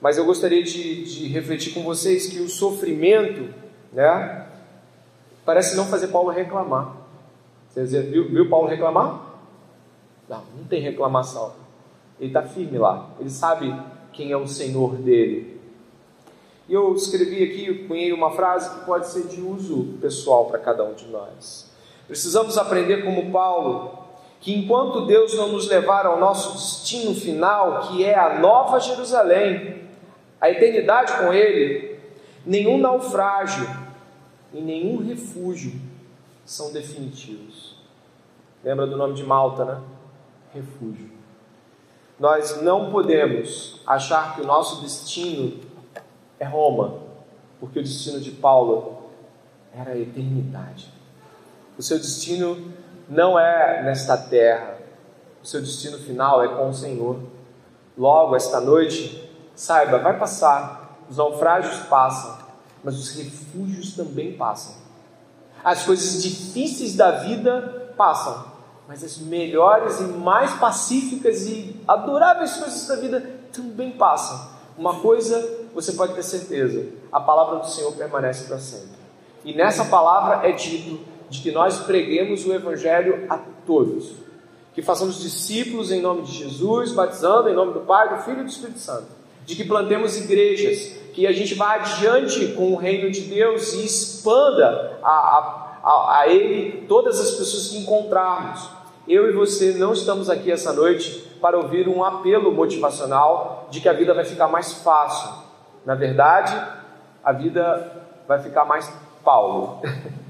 Mas 0.00 0.16
eu 0.16 0.24
gostaria 0.24 0.62
de, 0.62 1.04
de 1.04 1.28
refletir 1.28 1.74
com 1.74 1.82
vocês 1.82 2.26
que 2.26 2.38
o 2.40 2.48
sofrimento, 2.48 3.54
né, 3.92 4.46
parece 5.44 5.76
não 5.76 5.86
fazer 5.86 6.08
Paulo 6.08 6.30
reclamar. 6.30 6.96
Você 7.68 7.84
viu, 8.02 8.28
viu 8.28 8.48
Paulo 8.48 8.66
reclamar? 8.66 9.20
Não, 10.28 10.42
não 10.56 10.64
tem 10.64 10.80
reclamação. 10.80 11.52
Ele 12.18 12.30
está 12.30 12.42
firme 12.42 12.78
lá. 12.78 13.10
Ele 13.18 13.30
sabe 13.30 13.74
quem 14.12 14.32
é 14.32 14.36
o 14.36 14.46
Senhor 14.46 14.96
dele. 14.96 15.60
E 16.68 16.72
eu 16.72 16.94
escrevi 16.94 17.42
aqui, 17.42 17.86
cunhei 17.86 18.12
uma 18.12 18.30
frase 18.30 18.70
que 18.70 18.86
pode 18.86 19.08
ser 19.08 19.26
de 19.26 19.40
uso 19.40 19.98
pessoal 20.00 20.46
para 20.46 20.58
cada 20.58 20.84
um 20.84 20.94
de 20.94 21.06
nós. 21.08 21.68
Precisamos 22.06 22.56
aprender 22.56 23.04
como 23.04 23.30
Paulo, 23.32 23.98
que 24.40 24.54
enquanto 24.54 25.04
Deus 25.04 25.34
não 25.34 25.48
nos 25.48 25.68
levar 25.68 26.06
ao 26.06 26.18
nosso 26.18 26.52
destino 26.52 27.14
final, 27.14 27.88
que 27.88 28.04
é 28.04 28.16
a 28.16 28.38
nova 28.38 28.78
Jerusalém, 28.78 29.80
a 30.40 30.50
eternidade 30.50 31.12
com 31.18 31.32
Ele, 31.32 31.98
nenhum 32.46 32.78
naufrágio 32.78 33.68
e 34.52 34.60
nenhum 34.60 35.04
refúgio 35.06 35.72
são 36.44 36.72
definitivos. 36.72 37.76
Lembra 38.64 38.86
do 38.86 38.96
nome 38.96 39.14
de 39.14 39.22
Malta, 39.22 39.64
né? 39.64 39.80
Refúgio. 40.54 41.10
Nós 42.18 42.60
não 42.60 42.90
podemos 42.90 43.80
achar 43.86 44.34
que 44.34 44.42
o 44.42 44.46
nosso 44.46 44.82
destino 44.82 45.60
é 46.38 46.44
Roma, 46.44 46.98
porque 47.58 47.78
o 47.78 47.82
destino 47.82 48.20
de 48.20 48.30
Paulo 48.30 49.10
era 49.74 49.92
a 49.92 49.98
eternidade. 49.98 50.92
O 51.78 51.82
seu 51.82 51.98
destino 51.98 52.72
não 53.08 53.38
é 53.38 53.82
nesta 53.82 54.16
terra, 54.16 54.78
o 55.42 55.46
seu 55.46 55.60
destino 55.60 55.98
final 55.98 56.42
é 56.44 56.48
com 56.48 56.68
o 56.68 56.74
Senhor. 56.74 57.20
Logo, 57.96 58.36
esta 58.36 58.60
noite, 58.60 59.29
saiba, 59.60 59.98
vai 59.98 60.18
passar, 60.18 60.96
os 61.10 61.18
naufrágios 61.18 61.80
passam, 61.80 62.38
mas 62.82 62.98
os 62.98 63.14
refúgios 63.14 63.94
também 63.94 64.32
passam. 64.32 64.74
As 65.62 65.82
coisas 65.82 66.22
difíceis 66.22 66.96
da 66.96 67.10
vida 67.10 67.92
passam, 67.94 68.42
mas 68.88 69.04
as 69.04 69.18
melhores 69.18 70.00
e 70.00 70.04
mais 70.04 70.54
pacíficas 70.54 71.42
e 71.42 71.78
adoráveis 71.86 72.56
coisas 72.56 72.86
da 72.86 72.96
vida 72.96 73.20
também 73.52 73.90
passam. 73.90 74.48
Uma 74.78 74.98
coisa 75.00 75.58
você 75.74 75.92
pode 75.92 76.14
ter 76.14 76.22
certeza: 76.22 76.86
a 77.12 77.20
palavra 77.20 77.58
do 77.58 77.68
Senhor 77.68 77.92
permanece 77.92 78.44
para 78.44 78.58
sempre. 78.58 78.98
E 79.44 79.54
nessa 79.54 79.84
palavra 79.84 80.48
é 80.48 80.52
dito 80.52 81.04
de 81.28 81.42
que 81.42 81.52
nós 81.52 81.80
preguemos 81.80 82.46
o 82.46 82.54
Evangelho 82.54 83.26
a 83.28 83.38
todos, 83.66 84.14
que 84.72 84.80
façamos 84.80 85.20
discípulos 85.20 85.92
em 85.92 86.00
nome 86.00 86.22
de 86.22 86.32
Jesus, 86.32 86.92
batizando 86.92 87.50
em 87.50 87.54
nome 87.54 87.74
do 87.74 87.80
Pai, 87.80 88.16
do 88.16 88.22
Filho 88.22 88.40
e 88.40 88.44
do 88.44 88.48
Espírito 88.48 88.78
Santo, 88.78 89.19
de 89.44 89.56
que 89.56 89.64
plantemos 89.64 90.16
igrejas, 90.16 90.96
que 91.12 91.26
a 91.26 91.32
gente 91.32 91.54
vá 91.54 91.74
adiante 91.74 92.48
com 92.48 92.72
o 92.72 92.76
reino 92.76 93.10
de 93.10 93.22
Deus 93.22 93.74
e 93.74 93.84
expanda 93.84 94.98
a, 95.02 95.10
a, 95.82 96.20
a 96.20 96.28
Ele 96.28 96.86
todas 96.86 97.20
as 97.20 97.32
pessoas 97.32 97.68
que 97.68 97.78
encontrarmos. 97.78 98.68
Eu 99.08 99.28
e 99.28 99.32
você 99.32 99.72
não 99.72 99.92
estamos 99.92 100.30
aqui 100.30 100.52
essa 100.52 100.72
noite 100.72 101.28
para 101.40 101.56
ouvir 101.56 101.88
um 101.88 102.04
apelo 102.04 102.52
motivacional 102.52 103.66
de 103.70 103.80
que 103.80 103.88
a 103.88 103.92
vida 103.92 104.14
vai 104.14 104.24
ficar 104.24 104.46
mais 104.46 104.72
fácil. 104.72 105.30
Na 105.84 105.94
verdade, 105.94 106.54
a 107.24 107.32
vida 107.32 108.06
vai 108.28 108.40
ficar 108.42 108.64
mais 108.64 108.92
Paulo. 109.24 109.80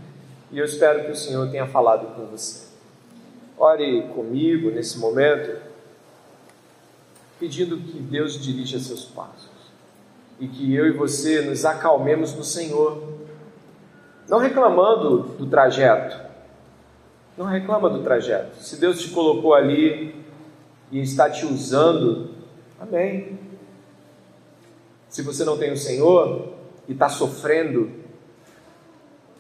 e 0.51 0.59
eu 0.59 0.65
espero 0.65 1.05
que 1.05 1.11
o 1.11 1.17
Senhor 1.17 1.51
tenha 1.51 1.67
falado 1.67 2.15
com 2.15 2.27
você. 2.27 2.69
Ore 3.59 4.09
comigo 4.15 4.71
nesse 4.71 4.99
momento, 4.99 5.61
pedindo 7.41 7.79
que 7.79 7.99
Deus 7.99 8.39
dirija 8.39 8.79
seus 8.79 9.07
passos 9.07 9.49
e 10.39 10.47
que 10.47 10.75
eu 10.75 10.87
e 10.87 10.93
você 10.93 11.41
nos 11.41 11.65
acalmemos 11.65 12.35
no 12.35 12.45
Senhor, 12.45 13.19
não 14.29 14.39
reclamando 14.39 15.23
do 15.39 15.47
trajeto. 15.47 16.29
Não 17.37 17.47
reclama 17.47 17.89
do 17.89 18.03
trajeto. 18.03 18.63
Se 18.63 18.77
Deus 18.77 19.01
te 19.01 19.09
colocou 19.09 19.55
ali 19.55 20.15
e 20.93 21.01
está 21.01 21.31
te 21.31 21.47
usando, 21.47 22.31
amém. 22.79 23.39
Se 25.09 25.23
você 25.23 25.45
não 25.45 25.57
tem 25.59 25.73
o 25.73 25.77
Senhor 25.77 26.55
e 26.87 26.93
está 26.93 27.09
sofrendo, 27.09 27.91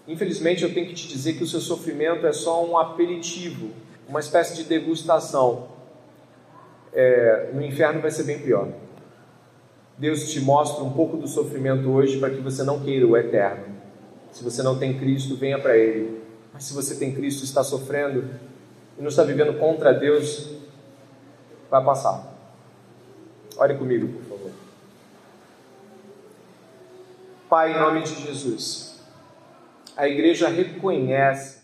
infelizmente 0.09 0.62
eu 0.62 0.72
tenho 0.72 0.86
que 0.86 0.94
te 0.94 1.09
dizer 1.09 1.34
que 1.34 1.44
o 1.44 1.46
seu 1.46 1.61
sofrimento 1.61 2.26
é 2.26 2.32
só 2.32 2.64
um 2.64 2.78
aperitivo, 2.78 3.70
uma 4.09 4.20
espécie 4.20 4.57
de 4.57 4.64
degustação. 4.64 5.68
É, 6.93 7.51
no 7.53 7.62
inferno 7.62 8.01
vai 8.01 8.11
ser 8.11 8.24
bem 8.24 8.38
pior. 8.38 8.68
Deus 9.97 10.30
te 10.32 10.41
mostra 10.41 10.82
um 10.82 10.93
pouco 10.93 11.16
do 11.16 11.28
sofrimento 11.28 11.91
hoje 11.91 12.18
para 12.18 12.30
que 12.30 12.41
você 12.41 12.62
não 12.62 12.80
queira 12.80 13.07
o 13.07 13.16
eterno. 13.16 13.76
Se 14.32 14.43
você 14.43 14.62
não 14.62 14.78
tem 14.78 14.99
Cristo, 14.99 15.36
venha 15.36 15.59
para 15.59 15.76
Ele. 15.76 16.22
Mas 16.53 16.64
se 16.64 16.74
você 16.74 16.95
tem 16.97 17.14
Cristo 17.14 17.45
está 17.45 17.62
sofrendo 17.62 18.24
e 18.99 19.03
não 19.03 19.09
está 19.09 19.22
vivendo 19.22 19.59
contra 19.59 19.93
Deus, 19.93 20.51
vai 21.70 21.84
passar. 21.84 22.32
Ore 23.57 23.74
comigo, 23.76 24.09
por 24.09 24.22
favor. 24.22 24.51
Pai, 27.49 27.72
em 27.72 27.78
nome 27.78 28.03
de 28.03 28.14
Jesus, 28.22 29.01
a 29.97 30.09
igreja 30.09 30.49
reconhece 30.49 31.60